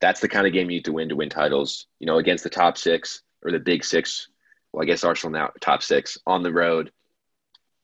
That's 0.01 0.21
the 0.21 0.29
kind 0.29 0.47
of 0.47 0.53
game 0.53 0.69
you 0.69 0.79
need 0.79 0.85
to 0.87 0.93
win 0.93 1.09
to 1.09 1.17
win 1.17 1.31
titles. 1.31 1.87
You 2.01 2.07
know, 2.07 2.19
against 2.19 2.43
the 2.45 2.51
top 2.51 2.77
six 2.77 3.23
or 3.45 3.53
the 3.53 3.59
big 3.59 3.84
six. 3.84 4.28
Well, 4.72 4.82
I 4.82 4.86
guess 4.86 5.05
Arsenal 5.05 5.32
now 5.32 5.51
top 5.61 5.82
six 5.82 6.18
on 6.26 6.42
the 6.42 6.53
road, 6.53 6.90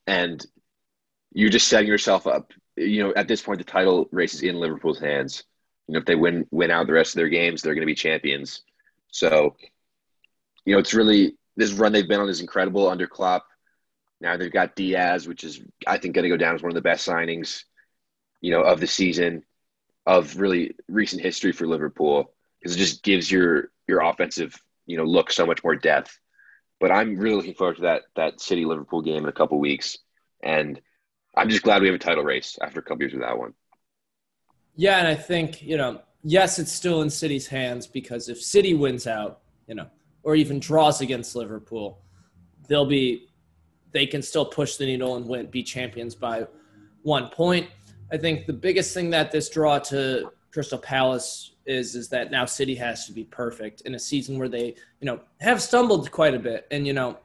and 0.07 0.45
you're 1.33 1.51
just 1.51 1.69
setting 1.69 1.89
yourself 1.89 2.27
up. 2.27 2.53
You 2.77 3.05
know, 3.05 3.15
at 3.15 3.29
this 3.29 3.43
point, 3.43 3.59
the 3.59 3.65
title 3.65 4.09
race 4.11 4.35
is 4.35 4.43
in 4.43 4.57
Liverpool's 4.57 4.99
hands. 4.99 5.45
You 5.87 5.95
know, 5.95 6.01
if 6.01 6.07
they 6.07 6.15
win 6.15 6.47
win 6.51 6.71
out 6.71 6.87
the 6.87 6.93
rest 6.93 7.15
of 7.15 7.19
their 7.19 7.29
games, 7.29 7.63
they're 7.63 7.75
going 7.75 7.83
to 7.83 7.87
be 7.87 7.95
champions. 7.95 8.63
So, 9.11 9.57
you 10.65 10.75
know, 10.75 10.81
it's 10.81 10.95
really 10.95 11.37
this 11.57 11.73
run 11.73 11.93
they've 11.93 12.09
been 12.09 12.21
on 12.21 12.29
is 12.29 12.41
incredible 12.41 12.89
under 12.89 13.07
Klopp. 13.07 13.47
Now 14.21 14.37
they've 14.37 14.53
got 14.53 14.77
Diaz, 14.77 15.27
which 15.27 15.45
is 15.45 15.61
I 15.87 15.99
think 15.99 16.15
going 16.15 16.25
to 16.25 16.29
go 16.29 16.37
down 16.37 16.55
as 16.55 16.63
one 16.63 16.71
of 16.71 16.75
the 16.75 16.81
best 16.81 17.07
signings, 17.07 17.65
you 18.41 18.51
know, 18.51 18.63
of 18.63 18.81
the 18.81 18.87
season, 18.87 19.45
of 20.07 20.37
really 20.37 20.75
recent 20.89 21.23
history 21.23 21.53
for 21.53 21.67
Liverpool 21.67 22.33
because 22.61 22.77
it 22.77 22.79
just 22.79 23.03
gives 23.03 23.31
your 23.31 23.71
your 23.87 24.01
offensive 24.01 24.61
you 24.91 24.97
know 24.97 25.05
look 25.05 25.31
so 25.31 25.47
much 25.47 25.63
more 25.63 25.77
depth. 25.77 26.19
But 26.81 26.91
I'm 26.91 27.17
really 27.17 27.37
looking 27.37 27.55
forward 27.55 27.77
to 27.77 27.83
that 27.83 28.03
that 28.17 28.41
City 28.41 28.65
Liverpool 28.65 29.03
game 29.03 29.23
in 29.23 29.29
a 29.29 29.33
couple 29.33 29.59
weeks, 29.59 29.99
and 30.43 30.81
I'm 31.37 31.49
just 31.49 31.63
glad 31.63 31.83
we 31.83 31.89
have 31.89 31.95
a 31.95 31.99
title 31.99 32.25
race 32.25 32.59
after 32.61 32.81
a 32.81 32.83
couple 32.83 33.03
years 33.03 33.15
without 33.15 33.39
one. 33.39 33.55
Yeah, 34.75 34.99
and 34.99 35.07
I 35.07 35.15
think 35.15 35.63
you 35.63 35.77
know, 35.77 36.01
yes, 36.23 36.59
it's 36.59 36.73
still 36.73 37.03
in 37.03 37.11
City's 37.11 37.47
hands 37.47 37.87
because 37.87 38.29
if 38.29 38.43
City 38.43 38.75
wins 38.75 39.07
out, 39.07 39.41
you 39.67 39.75
know, 39.75 39.87
or 40.23 40.35
even 40.35 40.59
draws 40.59 41.01
against 41.01 41.37
Liverpool, 41.37 42.03
they'll 42.69 42.87
be 42.87 43.29
they 43.93 44.07
can 44.07 44.23
still 44.23 44.45
push 44.45 44.77
the 44.77 44.87
needle 44.87 45.17
and 45.17 45.27
win, 45.27 45.47
be 45.47 45.63
champions 45.63 46.15
by 46.15 46.47
one 47.03 47.29
point. 47.29 47.69
I 48.13 48.17
think 48.17 48.47
the 48.47 48.53
biggest 48.53 48.95
thing 48.95 49.11
that 49.11 49.31
this 49.31 49.49
draw 49.49 49.79
to 49.79 50.31
Crystal 50.53 50.79
Palace 50.79 51.53
is 51.67 51.95
is 51.95 52.09
that 52.09 52.31
now 52.31 52.45
City 52.45 52.75
has 52.75 53.07
to 53.07 53.13
be 53.13 53.25
perfect 53.25 53.83
in 53.83 53.95
a 53.95 53.99
season 53.99 54.39
where 54.39 54.49
they, 54.49 54.75
you 55.01 55.07
know, 55.07 55.21
have 55.41 55.63
stumbled 55.63 56.11
quite 56.11 56.35
a 56.35 56.39
bit. 56.39 56.67
And 56.71 56.87
you 56.87 56.93
know, 56.93 57.19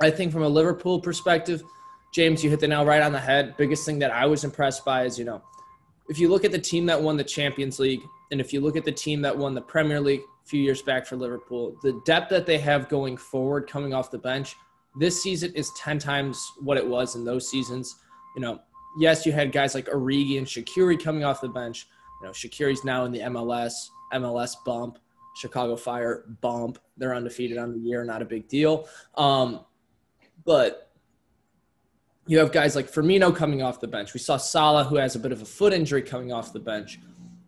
I 0.00 0.10
think 0.10 0.32
from 0.32 0.42
a 0.42 0.48
Liverpool 0.48 1.00
perspective, 1.00 1.62
James, 2.12 2.42
you 2.42 2.50
hit 2.50 2.60
the 2.60 2.68
nail 2.68 2.84
right 2.84 3.02
on 3.02 3.12
the 3.12 3.20
head. 3.20 3.56
Biggest 3.56 3.84
thing 3.86 3.98
that 4.00 4.10
I 4.10 4.26
was 4.26 4.44
impressed 4.44 4.84
by 4.84 5.04
is, 5.04 5.18
you 5.18 5.24
know, 5.24 5.42
if 6.08 6.18
you 6.18 6.28
look 6.28 6.44
at 6.44 6.52
the 6.52 6.58
team 6.58 6.86
that 6.86 7.00
won 7.00 7.16
the 7.16 7.24
Champions 7.24 7.78
League 7.78 8.02
and 8.30 8.40
if 8.40 8.52
you 8.52 8.60
look 8.60 8.76
at 8.76 8.84
the 8.84 8.92
team 8.92 9.22
that 9.22 9.36
won 9.36 9.54
the 9.54 9.60
Premier 9.60 10.00
League 10.00 10.20
a 10.20 10.48
few 10.48 10.60
years 10.60 10.82
back 10.82 11.06
for 11.06 11.16
Liverpool, 11.16 11.76
the 11.82 12.00
depth 12.04 12.30
that 12.30 12.46
they 12.46 12.58
have 12.58 12.88
going 12.88 13.16
forward 13.16 13.68
coming 13.68 13.94
off 13.94 14.10
the 14.10 14.18
bench 14.18 14.54
this 14.96 15.22
season 15.22 15.52
is 15.54 15.70
10 15.76 15.98
times 15.98 16.52
what 16.60 16.76
it 16.76 16.86
was 16.86 17.16
in 17.16 17.24
those 17.24 17.48
seasons. 17.48 17.96
You 18.36 18.42
know, 18.42 18.60
yes, 18.98 19.26
you 19.26 19.32
had 19.32 19.52
guys 19.52 19.74
like 19.74 19.86
Origi 19.86 20.38
and 20.38 20.46
Shaqiri 20.46 21.02
coming 21.02 21.24
off 21.24 21.40
the 21.40 21.48
bench. 21.48 21.88
Know, 22.24 22.30
Shaqiri's 22.30 22.84
now 22.84 23.04
in 23.04 23.12
the 23.12 23.20
MLS, 23.20 23.90
MLS 24.14 24.54
bump, 24.64 24.98
Chicago 25.36 25.76
Fire 25.76 26.24
bump. 26.40 26.78
They're 26.96 27.14
undefeated 27.14 27.58
on 27.58 27.72
the 27.72 27.78
year, 27.78 28.04
not 28.04 28.22
a 28.22 28.24
big 28.24 28.48
deal. 28.48 28.88
Um, 29.16 29.60
but 30.44 30.90
you 32.26 32.38
have 32.38 32.52
guys 32.52 32.74
like 32.74 32.90
Firmino 32.90 33.34
coming 33.34 33.62
off 33.62 33.80
the 33.80 33.88
bench. 33.88 34.14
We 34.14 34.20
saw 34.20 34.36
Salah, 34.36 34.84
who 34.84 34.96
has 34.96 35.14
a 35.16 35.18
bit 35.18 35.32
of 35.32 35.42
a 35.42 35.44
foot 35.44 35.72
injury, 35.72 36.02
coming 36.02 36.32
off 36.32 36.52
the 36.52 36.60
bench. 36.60 36.98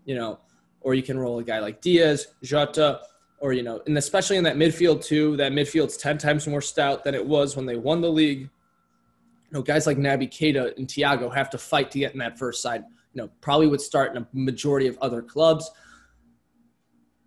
You 0.05 0.15
know, 0.15 0.39
or 0.83 0.95
you 0.95 1.03
can 1.03 1.19
roll 1.19 1.39
a 1.39 1.43
guy 1.43 1.59
like 1.59 1.81
Diaz, 1.81 2.29
Jota, 2.43 3.01
or 3.41 3.53
you 3.53 3.63
know, 3.63 3.81
and 3.87 3.97
especially 3.99 4.37
in 4.37 4.45
that 4.45 4.57
midfield 4.57 5.05
too. 5.05 5.37
That 5.37 5.53
midfield's 5.53 5.97
ten 5.97 6.19
times 6.19 6.47
more 6.47 6.61
stout 6.61 7.05
than 7.05 7.15
it 7.15 7.27
was 7.27 7.57
when 7.57 7.67
they 7.67 7.77
won 7.77 8.01
the 8.01 8.11
league. 8.11 8.41
You 8.41 9.53
know, 9.53 9.63
guys 9.63 9.87
like 9.87 9.97
Naby 9.97 10.31
Keita 10.31 10.77
and 10.77 10.87
Thiago 10.87 11.33
have 11.35 11.51
to 11.51 11.59
fight 11.59 11.91
to 11.93 11.99
get 11.99 12.13
in 12.13 12.19
that 12.19 12.39
first 12.39 12.63
side. 12.63 12.85
You 13.17 13.23
know, 13.23 13.31
probably 13.41 13.67
would 13.67 13.81
start 13.81 14.15
in 14.15 14.23
a 14.23 14.27
majority 14.35 14.89
of 14.89 14.99
other 14.99 15.23
clubs. 15.23 15.71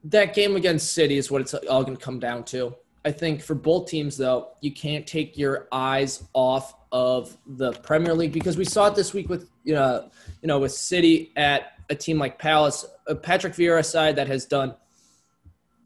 That 0.04 0.36
game 0.36 0.56
against 0.56 0.94
City 0.94 1.18
is 1.18 1.32
what 1.32 1.42
it's 1.42 1.56
all 1.56 1.84
going 1.84 1.98
to 1.98 2.04
come 2.04 2.20
down 2.20 2.44
to. 2.46 2.76
I 3.04 3.12
think 3.12 3.42
for 3.42 3.56
both 3.56 3.90
teams, 3.90 4.16
though, 4.16 4.52
you 4.62 4.72
can't 4.72 5.08
take 5.08 5.36
your 5.36 5.68
eyes 5.72 6.24
off 6.34 6.76
of 6.92 7.36
the 7.48 7.72
Premier 7.72 8.14
League 8.14 8.34
because 8.34 8.56
we 8.56 8.66
saw 8.66 8.88
it 8.88 8.96
this 8.96 9.14
week 9.14 9.30
with 9.30 9.50
you 9.64 9.74
know, 9.74 10.12
you 10.44 10.48
know, 10.48 10.60
with 10.60 10.74
City 10.74 11.32
at 11.36 11.74
a 11.90 11.96
team 11.96 12.20
like 12.20 12.38
Palace, 12.38 12.86
a 13.08 13.16
Patrick 13.16 13.54
Vieira 13.54 13.84
side 13.84 14.16
that 14.18 14.28
has 14.28 14.46
done 14.46 14.76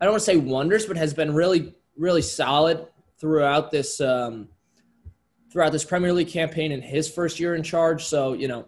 I 0.03 0.05
don't 0.05 0.15
want 0.15 0.23
to 0.23 0.25
say 0.25 0.35
wonders, 0.35 0.85
but 0.85 0.97
has 0.97 1.13
been 1.13 1.33
really, 1.33 1.73
really 1.95 2.21
solid 2.21 2.87
throughout 3.21 3.71
this 3.71 4.01
um, 4.01 4.49
throughout 5.49 5.71
this 5.71 5.85
Premier 5.85 6.11
League 6.11 6.27
campaign 6.27 6.73
in 6.73 6.81
his 6.81 7.09
first 7.09 7.39
year 7.39 7.55
in 7.55 7.63
charge. 7.63 8.03
So 8.03 8.33
you 8.33 8.49
know, 8.49 8.65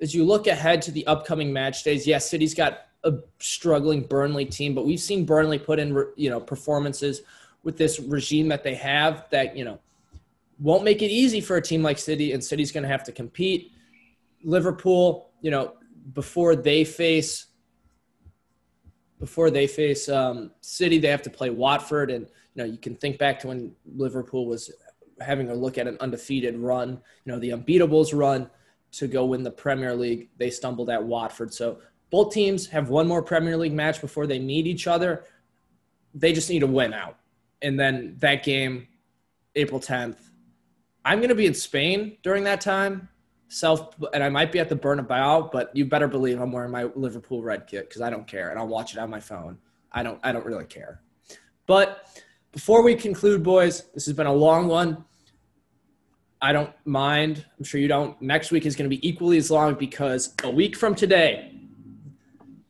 as 0.00 0.14
you 0.14 0.24
look 0.24 0.46
ahead 0.46 0.82
to 0.82 0.90
the 0.90 1.06
upcoming 1.06 1.52
match 1.52 1.82
days, 1.82 2.06
yes, 2.06 2.28
City's 2.28 2.54
got 2.54 2.86
a 3.04 3.14
struggling 3.38 4.02
Burnley 4.02 4.44
team, 4.44 4.74
but 4.74 4.84
we've 4.84 5.00
seen 5.00 5.24
Burnley 5.24 5.58
put 5.58 5.78
in 5.78 5.94
you 6.16 6.30
know 6.30 6.40
performances 6.40 7.22
with 7.62 7.76
this 7.76 7.98
regime 8.00 8.48
that 8.48 8.62
they 8.62 8.74
have 8.74 9.26
that 9.30 9.56
you 9.56 9.64
know 9.64 9.78
won't 10.58 10.84
make 10.84 11.02
it 11.02 11.10
easy 11.10 11.40
for 11.40 11.56
a 11.56 11.62
team 11.62 11.82
like 11.82 11.98
City, 11.98 12.32
and 12.32 12.42
City's 12.42 12.72
going 12.72 12.82
to 12.82 12.88
have 12.88 13.04
to 13.04 13.12
compete. 13.12 13.72
Liverpool, 14.42 15.30
you 15.40 15.50
know, 15.50 15.74
before 16.12 16.56
they 16.56 16.84
face 16.84 17.46
before 19.18 19.50
they 19.50 19.66
face 19.66 20.10
um, 20.10 20.50
City, 20.60 20.98
they 20.98 21.08
have 21.08 21.22
to 21.22 21.30
play 21.30 21.48
Watford, 21.48 22.10
and 22.10 22.26
you 22.54 22.62
know 22.62 22.64
you 22.64 22.78
can 22.78 22.94
think 22.94 23.18
back 23.18 23.40
to 23.40 23.48
when 23.48 23.74
Liverpool 23.96 24.46
was 24.46 24.70
having 25.20 25.48
a 25.48 25.54
look 25.54 25.78
at 25.78 25.88
an 25.88 25.96
undefeated 26.00 26.58
run, 26.58 27.00
you 27.24 27.32
know 27.32 27.38
the 27.38 27.50
unbeatables 27.50 28.16
run 28.16 28.50
to 28.92 29.06
go 29.06 29.26
win 29.26 29.42
the 29.42 29.50
Premier 29.50 29.94
League. 29.94 30.28
They 30.36 30.50
stumbled 30.50 30.90
at 30.90 31.02
Watford, 31.02 31.52
so 31.52 31.78
both 32.10 32.32
teams 32.32 32.66
have 32.68 32.88
one 32.88 33.06
more 33.06 33.22
Premier 33.22 33.56
League 33.56 33.72
match 33.72 34.00
before 34.00 34.26
they 34.26 34.38
meet 34.38 34.66
each 34.66 34.86
other. 34.86 35.24
They 36.14 36.32
just 36.32 36.48
need 36.48 36.60
to 36.60 36.66
win 36.66 36.94
out, 36.94 37.18
and 37.62 37.78
then 37.78 38.16
that 38.18 38.44
game, 38.44 38.88
April 39.54 39.80
tenth. 39.80 40.30
I'm 41.04 41.18
going 41.18 41.28
to 41.28 41.34
be 41.34 41.46
in 41.46 41.54
Spain 41.54 42.16
during 42.22 42.44
that 42.44 42.60
time 42.60 43.08
self 43.48 43.94
and 44.12 44.22
I 44.22 44.28
might 44.28 44.52
be 44.52 44.58
at 44.58 44.68
the 44.68 44.76
Bernabeu, 44.76 45.50
but 45.52 45.74
you 45.74 45.84
better 45.84 46.08
believe 46.08 46.40
I'm 46.40 46.52
wearing 46.52 46.70
my 46.70 46.84
Liverpool 46.94 47.42
red 47.42 47.66
kit 47.66 47.88
because 47.88 48.02
I 48.02 48.10
don't 48.10 48.26
care 48.26 48.50
and 48.50 48.58
I'll 48.58 48.66
watch 48.66 48.92
it 48.92 48.98
on 48.98 49.10
my 49.10 49.20
phone. 49.20 49.58
I 49.92 50.02
don't 50.02 50.18
I 50.22 50.32
don't 50.32 50.44
really 50.44 50.64
care. 50.64 51.00
But 51.66 52.06
before 52.52 52.82
we 52.82 52.94
conclude, 52.94 53.42
boys, 53.42 53.84
this 53.94 54.06
has 54.06 54.14
been 54.14 54.26
a 54.26 54.32
long 54.32 54.68
one. 54.68 55.04
I 56.42 56.52
don't 56.52 56.70
mind. 56.84 57.44
I'm 57.58 57.64
sure 57.64 57.80
you 57.80 57.88
don't. 57.88 58.20
Next 58.20 58.50
week 58.50 58.66
is 58.66 58.76
going 58.76 58.88
to 58.88 58.94
be 58.94 59.06
equally 59.06 59.38
as 59.38 59.50
long 59.50 59.74
because 59.74 60.34
a 60.44 60.50
week 60.50 60.76
from 60.76 60.94
today, 60.94 61.52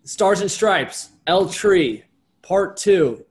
Stars 0.04 0.40
and 0.40 0.50
Stripes, 0.50 1.10
El 1.26 1.48
Tri, 1.48 2.04
Part 2.42 2.76
Two, 2.76 3.24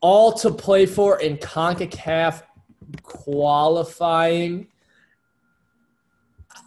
all 0.00 0.32
to 0.32 0.50
play 0.50 0.86
for 0.86 1.20
in 1.20 1.36
CONCACAF 1.36 2.42
qualifying 3.02 4.68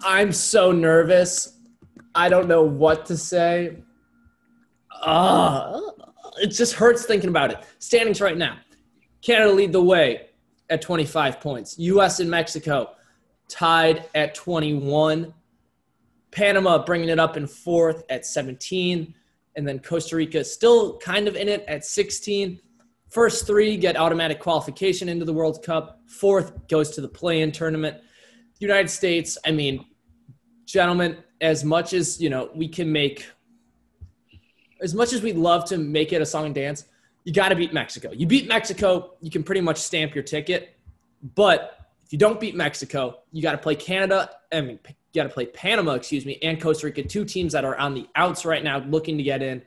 I'm 0.02 0.32
so 0.32 0.72
nervous. 0.72 1.58
I 2.16 2.30
don't 2.30 2.48
know 2.48 2.64
what 2.64 3.06
to 3.08 3.18
say. 3.18 3.78
Uh, 5.02 5.80
it 6.38 6.48
just 6.48 6.74
hurts 6.74 7.06
thinking 7.06 7.30
about 7.30 7.52
it. 7.52 7.60
Standings 7.80 8.22
right 8.22 8.38
now 8.38 8.58
Canada 9.22 9.52
lead 9.52 9.72
the 9.72 9.82
way 9.82 10.29
at 10.70 10.82
25 10.82 11.40
points. 11.40 11.78
US 11.80 12.20
and 12.20 12.30
Mexico 12.30 12.92
tied 13.48 14.06
at 14.16 14.36
21. 14.36 15.34
Panama 16.32 16.84
bringing 16.84 17.10
it 17.10 17.20
up 17.20 17.38
in 17.38 17.48
fourth 17.48 18.04
at 18.10 18.26
17. 18.26 19.14
And 19.56 19.68
then 19.68 19.80
Costa 19.80 20.16
Rica 20.16 20.44
still 20.44 20.98
kind 21.00 21.28
of 21.28 21.36
in 21.36 21.50
it 21.50 21.66
at 21.68 21.84
16. 21.84 22.60
First 23.10 23.48
three 23.48 23.76
get 23.76 23.98
automatic 23.98 24.40
qualification 24.40 25.10
into 25.10 25.26
the 25.26 25.34
World 25.34 25.64
Cup. 25.64 26.02
Fourth 26.06 26.68
goes 26.68 26.92
to 26.92 27.02
the 27.02 27.08
play 27.08 27.42
in 27.42 27.52
tournament. 27.52 27.98
United 28.60 28.90
States, 28.90 29.38
I 29.46 29.52
mean, 29.52 29.86
gentlemen, 30.66 31.18
as 31.42 31.64
much 31.64 31.94
as 31.94 32.22
you 32.22 32.30
know, 32.30 32.52
we 32.54 32.68
can 32.68 32.92
make 32.92 33.26
as 34.82 34.94
much 34.94 35.12
as 35.14 35.22
we'd 35.22 35.38
love 35.38 35.66
to 35.66 35.78
make 35.78 36.14
it 36.14 36.22
a 36.22 36.26
song 36.26 36.46
and 36.46 36.56
dance, 36.56 36.86
you 37.24 37.34
got 37.34 37.50
to 37.50 37.56
beat 37.56 37.74
Mexico. 37.74 38.12
You 38.12 38.26
beat 38.26 38.48
Mexico, 38.48 39.16
you 39.22 39.30
can 39.30 39.44
pretty 39.44 39.62
much 39.62 39.78
stamp 39.78 40.16
your 40.16 40.24
ticket. 40.24 40.76
But 41.36 41.78
if 42.04 42.12
you 42.14 42.20
don't 42.20 42.40
beat 42.40 42.56
Mexico, 42.56 43.22
you 43.32 43.42
got 43.42 43.52
to 43.52 43.58
play 43.58 43.76
Canada. 43.76 44.30
I 44.52 44.62
mean, 44.62 44.80
you 44.88 45.22
got 45.22 45.24
to 45.24 45.34
play 45.34 45.46
Panama, 45.46 45.94
excuse 45.94 46.26
me, 46.26 46.40
and 46.42 46.62
Costa 46.62 46.88
Rica, 46.88 47.04
two 47.04 47.26
teams 47.26 47.54
that 47.54 47.66
are 47.66 47.78
on 47.78 47.94
the 47.94 48.08
outs 48.16 48.46
right 48.46 48.64
now, 48.64 48.80
looking 48.80 49.18
to 49.18 49.24
get 49.24 49.42
in. 49.42 49.62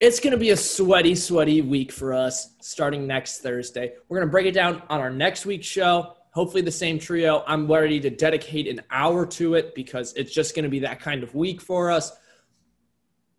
It's 0.00 0.20
going 0.20 0.32
to 0.32 0.38
be 0.38 0.50
a 0.50 0.56
sweaty, 0.56 1.14
sweaty 1.14 1.62
week 1.62 1.92
for 1.92 2.12
us 2.12 2.54
starting 2.60 3.06
next 3.06 3.38
Thursday. 3.38 3.94
We're 4.08 4.18
going 4.18 4.28
to 4.28 4.32
break 4.32 4.46
it 4.46 4.52
down 4.52 4.82
on 4.88 5.00
our 5.00 5.10
next 5.10 5.46
week's 5.46 5.66
show 5.66 6.14
hopefully 6.34 6.62
the 6.62 6.70
same 6.70 6.98
trio. 6.98 7.44
I'm 7.46 7.70
ready 7.70 8.00
to 8.00 8.10
dedicate 8.10 8.66
an 8.66 8.82
hour 8.90 9.24
to 9.24 9.54
it 9.54 9.74
because 9.74 10.12
it's 10.14 10.32
just 10.32 10.56
going 10.56 10.64
to 10.64 10.68
be 10.68 10.80
that 10.80 11.00
kind 11.00 11.22
of 11.22 11.32
week 11.34 11.60
for 11.60 11.92
us. 11.92 12.10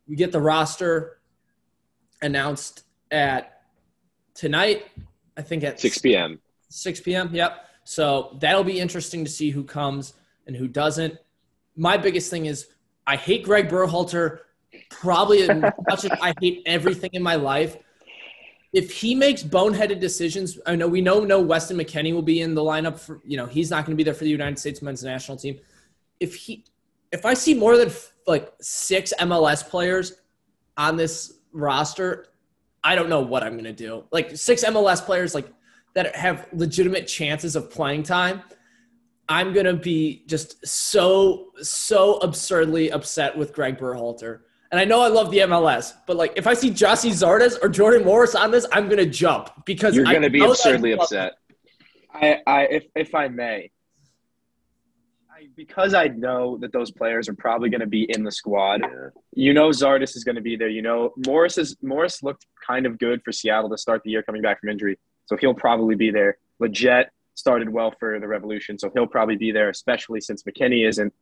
We 0.08 0.16
get 0.16 0.32
the 0.32 0.40
roster 0.40 1.20
announced 2.22 2.85
at 3.16 3.62
tonight, 4.34 4.86
I 5.38 5.42
think 5.42 5.64
at 5.64 5.80
6 5.80 5.98
p.m. 6.00 6.40
6 6.70 7.00
p.m. 7.02 7.30
Yep. 7.34 7.66
So 7.84 8.38
that'll 8.40 8.64
be 8.64 8.80
interesting 8.80 9.24
to 9.26 9.32
see 9.32 9.50
who 9.50 9.64
comes 9.64 10.14
and 10.48 10.56
who 10.56 10.68
doesn't. 10.68 11.18
My 11.76 11.98
biggest 11.98 12.30
thing 12.30 12.46
is 12.46 12.68
I 13.08 13.16
hate 13.16 13.44
Greg 13.44 13.70
Berhalter 13.70 14.40
probably 14.90 15.44
as 15.44 15.50
much 15.90 16.06
as 16.06 16.12
I 16.22 16.34
hate 16.40 16.64
everything 16.66 17.12
in 17.14 17.24
my 17.24 17.36
life 17.36 17.78
if 18.76 18.92
he 18.92 19.16
makes 19.16 19.42
boneheaded 19.42 20.02
decisions, 20.02 20.60
I 20.66 20.76
know 20.76 20.90
we 20.90 21.00
know 21.00 21.22
no 21.22 21.40
Weston 21.40 21.78
McKennie 21.78 22.14
will 22.14 22.22
be 22.22 22.42
in 22.42 22.54
the 22.54 22.62
lineup 22.62 23.00
for 23.00 23.22
you 23.24 23.38
know 23.38 23.46
he's 23.46 23.72
not 23.72 23.86
going 23.86 23.94
to 23.94 23.96
be 23.96 24.04
there 24.04 24.14
for 24.14 24.26
the 24.26 24.30
United 24.30 24.60
States 24.60 24.82
men's 24.82 25.02
national 25.02 25.38
team. 25.38 25.58
If 26.20 26.36
he, 26.36 26.66
if 27.14 27.26
I 27.26 27.36
see 27.36 27.54
more 27.54 27.78
than 27.78 27.90
like 28.28 28.52
six 28.60 29.14
MLS 29.18 29.66
players 29.68 30.18
on 30.76 30.98
this 30.98 31.40
roster, 31.54 32.28
I 32.86 32.94
don't 32.94 33.10
know 33.10 33.20
what 33.20 33.42
I'm 33.42 33.54
going 33.54 33.64
to 33.66 33.74
do. 33.74 34.04
Like 34.12 34.38
six 34.38 34.64
MLS 34.64 35.04
players 35.04 35.34
like 35.34 35.48
that 35.96 36.16
have 36.16 36.48
legitimate 36.54 37.08
chances 37.08 37.56
of 37.56 37.72
playing 37.72 38.04
time. 38.04 38.44
I'm 39.28 39.54
going 39.54 39.66
to 39.66 39.74
be 39.74 40.24
just 40.28 40.66
so 40.66 41.48
so 41.62 42.18
absurdly 42.18 42.92
upset 42.92 43.36
with 43.36 43.54
Greg 43.54 43.80
Berhalter 43.80 44.42
And 44.72 44.80
I 44.80 44.86
know 44.86 45.02
I 45.02 45.08
love 45.08 45.32
the 45.32 45.40
MLS, 45.40 45.94
but 46.06 46.16
like 46.16 46.34
if 46.36 46.46
I 46.46 46.54
see 46.54 46.70
Gyasi 46.70 47.10
Zardes 47.10 47.58
or 47.64 47.70
Jordan 47.70 48.06
Morris 48.06 48.36
on 48.36 48.52
this, 48.52 48.68
I'm 48.72 48.88
gonna 48.88 49.06
jump 49.08 49.50
because 49.66 49.96
You're 49.96 50.06
going 50.06 50.22
to 50.22 50.30
be 50.30 50.46
absurdly 50.46 50.94
upset. 50.94 51.34
I, 52.14 52.40
I 52.46 52.62
if 52.66 52.84
if 52.96 53.16
I 53.16 53.28
may, 53.30 53.72
I, 53.74 53.75
because 55.56 55.94
I 55.94 56.08
know 56.08 56.58
that 56.58 56.72
those 56.72 56.92
players 56.92 57.28
are 57.30 57.34
probably 57.34 57.70
going 57.70 57.82
to 57.82 57.88
be 57.88 58.04
in 58.10 58.24
the 58.24 58.32
squad. 58.32 58.82
You 59.34 59.54
know, 59.54 59.70
Zardes 59.70 60.16
is 60.16 60.24
going 60.24 60.36
to 60.36 60.42
be 60.42 60.56
there. 60.56 60.70
You 60.70 60.82
know, 60.82 61.14
Morris 61.26 61.58
is 61.58 61.76
Morris 61.82 62.24
looked 62.24 62.46
kind 62.66 62.86
of 62.86 62.98
good 62.98 63.22
for 63.24 63.32
Seattle 63.32 63.70
to 63.70 63.78
start 63.78 64.02
the 64.04 64.12
year 64.12 64.24
coming 64.24 64.42
back 64.42 64.60
from 64.60 64.70
injury, 64.70 64.98
so 65.26 65.38
he'll 65.38 65.54
probably 65.54 65.96
be 65.96 66.12
there. 66.12 66.38
Leggett 66.60 67.10
started 67.36 67.70
well 67.70 67.94
for 68.00 68.20
the 68.20 68.28
Revolution, 68.28 68.80
so 68.80 68.90
he'll 68.94 69.08
probably 69.08 69.36
be 69.36 69.52
there, 69.52 69.70
especially 69.70 70.22
since 70.22 70.44
McKennie 70.44 70.88
isn't. 70.88 71.14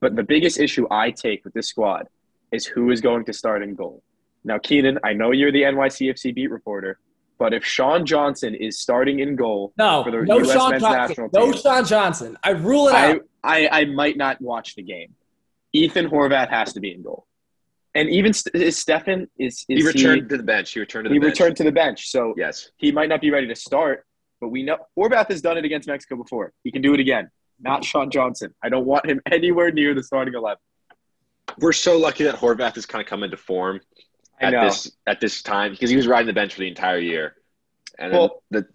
But 0.00 0.16
the 0.16 0.24
biggest 0.24 0.58
issue 0.58 0.86
I 0.90 1.10
take 1.10 1.44
with 1.44 1.54
this 1.54 1.68
squad 1.68 2.08
is 2.52 2.66
who 2.66 2.90
is 2.90 3.00
going 3.00 3.24
to 3.24 3.32
start 3.32 3.62
in 3.62 3.74
goal. 3.74 4.02
Now, 4.44 4.58
Keenan, 4.58 4.98
I 5.02 5.14
know 5.14 5.30
you're 5.30 5.52
the 5.52 5.62
NYCFC 5.62 6.34
beat 6.34 6.50
reporter, 6.50 6.98
but 7.44 7.52
if 7.52 7.62
Sean 7.62 8.06
Johnson 8.06 8.54
is 8.54 8.78
starting 8.80 9.18
in 9.20 9.36
goal 9.36 9.74
No, 9.76 10.02
for 10.02 10.10
the 10.10 10.22
no 10.22 10.38
U.S. 10.38 10.52
Sean 10.54 10.70
men's 10.70 10.82
Johnson. 10.82 10.98
national 11.08 11.28
No 11.34 11.52
team, 11.52 11.60
Sean 11.60 11.84
Johnson. 11.84 12.38
I 12.42 12.50
rule 12.52 12.88
it 12.88 12.94
I, 12.94 13.10
out. 13.10 13.20
I, 13.42 13.68
I 13.70 13.84
might 13.84 14.16
not 14.16 14.40
watch 14.40 14.74
the 14.76 14.82
game. 14.82 15.14
Ethan 15.74 16.08
Horvath 16.08 16.48
has 16.48 16.72
to 16.72 16.80
be 16.80 16.94
in 16.94 17.02
goal. 17.02 17.26
And 17.94 18.08
even 18.08 18.32
St- 18.32 18.54
is 18.54 18.82
Steffen 18.82 19.26
is, 19.38 19.66
is 19.68 19.82
He 19.82 19.86
returned 19.86 20.30
to 20.30 20.38
the 20.38 20.42
bench. 20.42 20.70
He 20.72 20.80
returned 20.80 21.04
to 21.04 21.08
the 21.10 21.14
he, 21.16 21.16
he 21.16 21.20
bench. 21.20 21.38
returned 21.38 21.56
to 21.58 21.64
the 21.64 21.72
bench, 21.72 22.08
so 22.08 22.32
Yes. 22.38 22.70
he 22.78 22.90
might 22.92 23.10
not 23.10 23.20
be 23.20 23.30
ready 23.30 23.46
to 23.46 23.54
start. 23.54 24.06
But 24.40 24.48
we 24.48 24.62
know 24.62 24.78
Horvath 24.98 25.28
has 25.28 25.42
done 25.42 25.58
it 25.58 25.66
against 25.66 25.86
Mexico 25.86 26.16
before. 26.16 26.54
He 26.62 26.72
can 26.72 26.80
do 26.80 26.94
it 26.94 27.00
again. 27.00 27.28
Not 27.60 27.84
Sean 27.84 28.10
Johnson. 28.10 28.54
I 28.62 28.70
don't 28.70 28.86
want 28.86 29.04
him 29.04 29.20
anywhere 29.30 29.70
near 29.70 29.92
the 29.92 30.02
starting 30.02 30.32
eleven. 30.32 30.60
We're 31.58 31.72
so 31.74 31.98
lucky 31.98 32.24
that 32.24 32.36
Horvath 32.36 32.76
has 32.76 32.86
kind 32.86 33.02
of 33.02 33.06
come 33.06 33.22
into 33.22 33.36
form 33.36 33.80
I 34.40 34.46
at 34.46 34.52
know. 34.52 34.64
this 34.64 34.90
at 35.06 35.20
this 35.20 35.42
time 35.42 35.72
because 35.72 35.90
he 35.90 35.96
was 35.96 36.06
riding 36.06 36.26
the 36.26 36.32
bench 36.32 36.54
for 36.54 36.60
the 36.60 36.68
entire 36.68 36.98
year. 36.98 37.34
And 37.98 38.12
Well- 38.12 38.42
the 38.50 38.66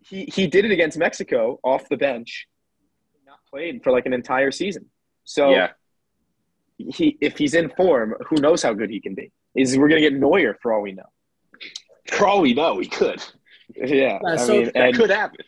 he 0.00 0.24
he 0.26 0.46
did 0.46 0.64
it 0.64 0.70
against 0.70 0.96
Mexico 0.98 1.58
off 1.64 1.88
the 1.88 1.96
bench, 1.96 2.46
not 3.26 3.38
played 3.50 3.82
for 3.82 3.90
like 3.90 4.06
an 4.06 4.12
entire 4.12 4.50
season. 4.50 4.86
So 5.24 5.50
yeah, 5.50 5.70
he 6.78 7.16
if 7.20 7.38
he's 7.38 7.54
in 7.54 7.70
form, 7.70 8.14
who 8.28 8.36
knows 8.36 8.62
how 8.62 8.72
good 8.72 8.90
he 8.90 9.00
can 9.00 9.14
be? 9.14 9.32
Is 9.54 9.76
we're 9.76 9.88
gonna 9.88 10.00
get 10.00 10.12
Neuer 10.14 10.56
for 10.62 10.72
all 10.72 10.82
we 10.82 10.92
know. 10.92 11.08
for 12.08 12.26
all 12.26 12.40
we 12.40 12.54
know, 12.54 12.78
he 12.78 12.86
could. 12.86 13.22
Yeah, 13.74 13.86
Yeah, 13.86 14.18
I 14.24 14.36
so 14.36 14.52
mean, 14.52 14.64
That 14.66 14.76
and, 14.76 14.96
could 14.96 15.10
happen. 15.10 15.44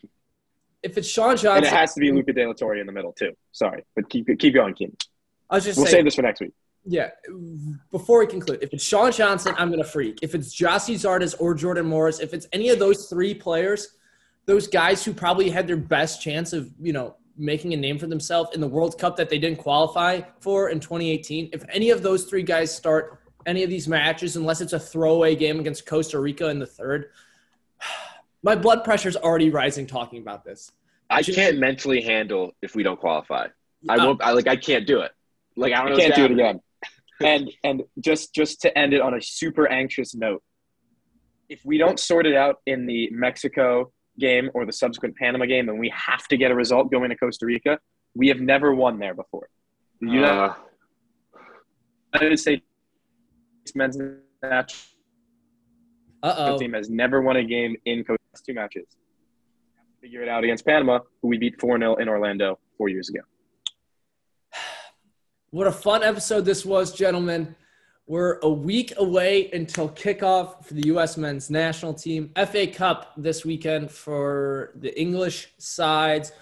If 0.82 0.98
it's 0.98 1.08
Sean 1.08 1.36
and 1.38 1.64
it 1.64 1.72
has 1.72 1.94
to 1.94 2.00
be 2.00 2.10
Luca 2.10 2.32
De 2.32 2.46
La 2.46 2.52
Torre 2.52 2.76
in 2.78 2.86
the 2.86 2.92
middle 2.92 3.12
too. 3.12 3.32
Sorry, 3.52 3.84
but 3.94 4.08
keep 4.08 4.26
keep 4.38 4.54
going, 4.54 4.74
Keenan. 4.74 4.96
I 5.50 5.56
was 5.56 5.64
just 5.64 5.76
We'll 5.78 5.86
saying, 5.86 5.98
save 5.98 6.04
this 6.04 6.14
for 6.16 6.22
next 6.22 6.40
week. 6.40 6.52
Yeah. 6.90 7.10
Before 7.90 8.20
we 8.20 8.26
conclude, 8.26 8.60
if 8.62 8.72
it's 8.72 8.82
Sean 8.82 9.12
Johnson, 9.12 9.54
I'm 9.58 9.70
gonna 9.70 9.84
freak. 9.84 10.18
If 10.22 10.34
it's 10.34 10.54
Gyasi 10.58 10.94
Zardes 10.94 11.34
or 11.38 11.54
Jordan 11.54 11.86
Morris, 11.86 12.18
if 12.20 12.32
it's 12.32 12.46
any 12.52 12.70
of 12.70 12.78
those 12.78 13.06
three 13.08 13.34
players, 13.34 13.88
those 14.46 14.66
guys 14.66 15.04
who 15.04 15.12
probably 15.12 15.50
had 15.50 15.66
their 15.66 15.76
best 15.76 16.22
chance 16.22 16.52
of 16.54 16.70
you 16.80 16.92
know 16.94 17.16
making 17.36 17.74
a 17.74 17.76
name 17.76 17.98
for 17.98 18.06
themselves 18.06 18.50
in 18.54 18.60
the 18.60 18.66
World 18.66 18.98
Cup 18.98 19.16
that 19.16 19.28
they 19.28 19.38
didn't 19.38 19.58
qualify 19.58 20.20
for 20.40 20.70
in 20.70 20.80
2018, 20.80 21.50
if 21.52 21.62
any 21.72 21.90
of 21.90 22.02
those 22.02 22.24
three 22.24 22.42
guys 22.42 22.74
start 22.74 23.20
any 23.46 23.62
of 23.62 23.70
these 23.70 23.86
matches, 23.86 24.34
unless 24.36 24.60
it's 24.60 24.72
a 24.72 24.80
throwaway 24.80 25.36
game 25.36 25.60
against 25.60 25.86
Costa 25.86 26.18
Rica 26.18 26.48
in 26.48 26.58
the 26.58 26.66
third, 26.66 27.10
my 28.42 28.54
blood 28.54 28.82
pressure's 28.82 29.16
already 29.16 29.50
rising 29.50 29.86
talking 29.86 30.20
about 30.22 30.44
this. 30.44 30.72
I 31.10 31.22
Just- 31.22 31.36
can't 31.38 31.58
mentally 31.58 32.00
handle 32.02 32.52
if 32.62 32.74
we 32.74 32.82
don't 32.82 32.98
qualify. 32.98 33.48
I 33.88 33.96
Uh, 33.96 34.06
won't. 34.06 34.22
I 34.22 34.32
like. 34.32 34.48
I 34.48 34.56
can't 34.56 34.86
do 34.86 35.00
it. 35.00 35.12
Like 35.56 35.72
I 35.72 35.82
don't 35.84 35.92
I 35.92 36.00
can't 36.00 36.14
do 36.14 36.22
it 36.24 36.30
happening. 36.30 36.40
again. 36.46 36.60
And 37.24 37.50
and 37.64 37.82
just 38.00 38.34
just 38.34 38.60
to 38.62 38.76
end 38.78 38.92
it 38.92 39.00
on 39.00 39.14
a 39.14 39.20
super 39.22 39.66
anxious 39.68 40.14
note, 40.14 40.42
if 41.48 41.60
we 41.64 41.78
don't 41.78 41.98
sort 41.98 42.26
it 42.26 42.36
out 42.36 42.56
in 42.66 42.86
the 42.86 43.08
Mexico 43.12 43.92
game 44.18 44.50
or 44.54 44.66
the 44.66 44.72
subsequent 44.72 45.16
Panama 45.16 45.46
game, 45.46 45.68
and 45.68 45.78
we 45.78 45.92
have 45.94 46.26
to 46.28 46.36
get 46.36 46.50
a 46.50 46.54
result 46.54 46.90
going 46.90 47.10
to 47.10 47.16
Costa 47.16 47.46
Rica, 47.46 47.78
we 48.14 48.28
have 48.28 48.40
never 48.40 48.74
won 48.74 48.98
there 48.98 49.14
before. 49.14 49.48
The 50.00 50.24
Uh, 50.24 50.54
United 52.14 52.38
States 52.38 52.62
men's 53.74 53.96
national 54.42 54.78
Uh 56.22 56.34
oh. 56.38 56.58
team 56.58 56.72
has 56.72 56.88
never 56.88 57.20
won 57.20 57.36
a 57.36 57.44
game 57.44 57.76
in 57.84 58.04
Costa 58.04 58.12
Rica. 58.32 58.42
Two 58.46 58.54
matches. 58.54 58.86
Figure 60.00 60.22
it 60.22 60.28
out 60.28 60.44
against 60.44 60.64
Panama, 60.64 61.00
who 61.20 61.28
we 61.28 61.38
beat 61.38 61.60
4 61.60 61.78
0 61.78 61.96
in 61.96 62.08
Orlando 62.08 62.58
four 62.76 62.88
years 62.88 63.08
ago. 63.08 63.20
What 65.50 65.66
a 65.66 65.72
fun 65.72 66.02
episode 66.02 66.44
this 66.44 66.66
was, 66.66 66.92
gentlemen. 66.92 67.56
We're 68.06 68.38
a 68.40 68.50
week 68.50 68.92
away 68.98 69.50
until 69.52 69.88
kickoff 69.88 70.62
for 70.66 70.74
the 70.74 70.88
U.S. 70.88 71.16
men's 71.16 71.48
national 71.48 71.94
team. 71.94 72.30
FA 72.36 72.66
Cup 72.66 73.14
this 73.16 73.46
weekend 73.46 73.90
for 73.90 74.72
the 74.74 74.98
English 75.00 75.48
sides. 75.56 76.32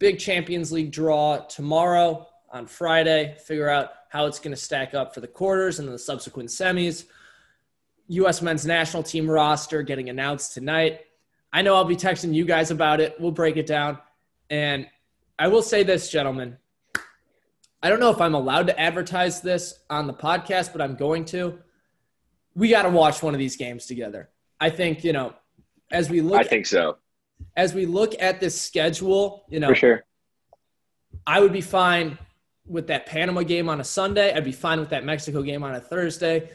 Big 0.00 0.18
Champions 0.18 0.72
League 0.72 0.90
draw 0.90 1.36
tomorrow 1.46 2.26
on 2.50 2.66
Friday. 2.66 3.36
Figure 3.46 3.68
out 3.68 3.90
how 4.08 4.26
it's 4.26 4.40
going 4.40 4.54
to 4.54 4.60
stack 4.60 4.94
up 4.94 5.14
for 5.14 5.20
the 5.20 5.28
quarters 5.28 5.78
and 5.78 5.88
the 5.88 5.96
subsequent 5.96 6.48
semis. 6.48 7.04
U.S. 8.08 8.42
men's 8.42 8.66
national 8.66 9.04
team 9.04 9.30
roster 9.30 9.84
getting 9.84 10.08
announced 10.08 10.54
tonight. 10.54 11.02
I 11.52 11.62
know 11.62 11.76
I'll 11.76 11.84
be 11.84 11.94
texting 11.94 12.34
you 12.34 12.44
guys 12.44 12.72
about 12.72 13.00
it. 13.00 13.14
We'll 13.20 13.30
break 13.30 13.58
it 13.58 13.66
down. 13.66 13.98
And 14.50 14.88
I 15.38 15.46
will 15.46 15.62
say 15.62 15.84
this, 15.84 16.10
gentlemen. 16.10 16.56
I 17.82 17.88
don't 17.88 18.00
know 18.00 18.10
if 18.10 18.20
I'm 18.20 18.34
allowed 18.34 18.66
to 18.68 18.80
advertise 18.80 19.40
this 19.40 19.80
on 19.90 20.06
the 20.06 20.14
podcast, 20.14 20.72
but 20.72 20.80
I'm 20.80 20.96
going 20.96 21.24
to. 21.26 21.58
We 22.54 22.68
got 22.68 22.82
to 22.82 22.88
watch 22.90 23.22
one 23.22 23.34
of 23.34 23.38
these 23.38 23.56
games 23.56 23.86
together. 23.86 24.30
I 24.58 24.70
think, 24.70 25.04
you 25.04 25.12
know, 25.12 25.34
as 25.90 26.08
we 26.08 26.20
look 26.20 26.40
I 26.40 26.44
think 26.44 26.66
so. 26.66 26.96
as 27.56 27.74
we 27.74 27.86
look 27.86 28.14
at 28.20 28.40
this 28.40 28.60
schedule, 28.60 29.44
you 29.48 29.60
know, 29.60 29.68
For 29.68 29.74
sure. 29.74 30.04
I 31.26 31.40
would 31.40 31.52
be 31.52 31.60
fine 31.60 32.18
with 32.66 32.86
that 32.88 33.06
Panama 33.06 33.42
game 33.42 33.68
on 33.68 33.80
a 33.80 33.84
Sunday. 33.84 34.32
I'd 34.32 34.44
be 34.44 34.52
fine 34.52 34.80
with 34.80 34.90
that 34.90 35.04
Mexico 35.04 35.42
game 35.42 35.62
on 35.62 35.74
a 35.74 35.80
Thursday. 35.80 36.50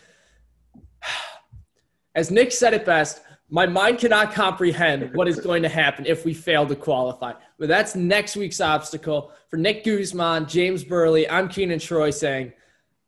As 2.16 2.32
Nick 2.32 2.52
said 2.52 2.74
it 2.74 2.86
best, 2.86 3.22
my 3.52 3.68
mind 3.68 4.00
cannot 4.00 4.34
comprehend 4.34 5.14
what 5.14 5.28
is 5.28 5.40
going 5.40 5.62
to 5.62 5.70
happen 5.70 6.06
if 6.06 6.26
we 6.26 6.34
fail 6.34 6.66
to 6.66 6.76
qualify. 6.76 7.34
But 7.60 7.68
that's 7.68 7.96
next 7.96 8.38
week's 8.38 8.62
obstacle. 8.62 9.32
For 9.50 9.58
Nick 9.58 9.84
Guzman, 9.84 10.48
James 10.48 10.86
Burley, 10.86 11.30
I'm 11.30 11.50
Keenan 11.50 11.80
Troy 11.80 12.10
saying, 12.10 12.54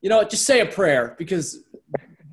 you 0.01 0.09
know 0.09 0.23
just 0.23 0.45
say 0.45 0.59
a 0.59 0.65
prayer 0.65 1.15
because 1.17 1.63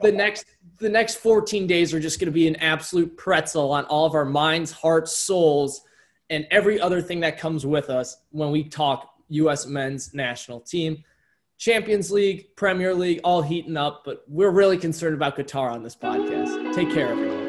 the 0.01 0.13
next 0.13 0.45
the 0.79 0.89
next 0.89 1.17
14 1.17 1.67
days 1.67 1.95
are 1.95 2.01
just 2.01 2.19
going 2.19 2.27
to 2.27 2.33
be 2.33 2.49
an 2.49 2.57
absolute 2.57 3.17
pretzel 3.17 3.71
on 3.71 3.85
all 3.85 4.07
of 4.07 4.15
our 4.15 4.25
minds, 4.25 4.73
hearts, 4.73 5.17
souls, 5.17 5.83
and 6.31 6.47
every 6.51 6.81
other 6.81 7.01
thing 7.01 7.21
that 7.21 7.39
comes 7.39 7.65
with 7.65 7.91
us 7.91 8.17
when 8.31 8.51
we 8.51 8.65
talk 8.65 9.11
U.S. 9.29 9.67
men's 9.67 10.13
national 10.15 10.61
team. 10.61 11.05
Champions 11.59 12.11
League, 12.11 12.57
Premier 12.57 12.95
League, 12.95 13.21
all 13.23 13.43
heating 13.43 13.77
up, 13.77 14.03
but 14.07 14.25
we're 14.27 14.51
really 14.51 14.79
concerned 14.79 15.15
about 15.15 15.37
Qatar 15.37 15.71
on 15.71 15.83
this 15.83 15.95
podcast. 15.95 16.75
Take 16.75 16.91
care, 16.91 17.09
everyone. 17.09 17.40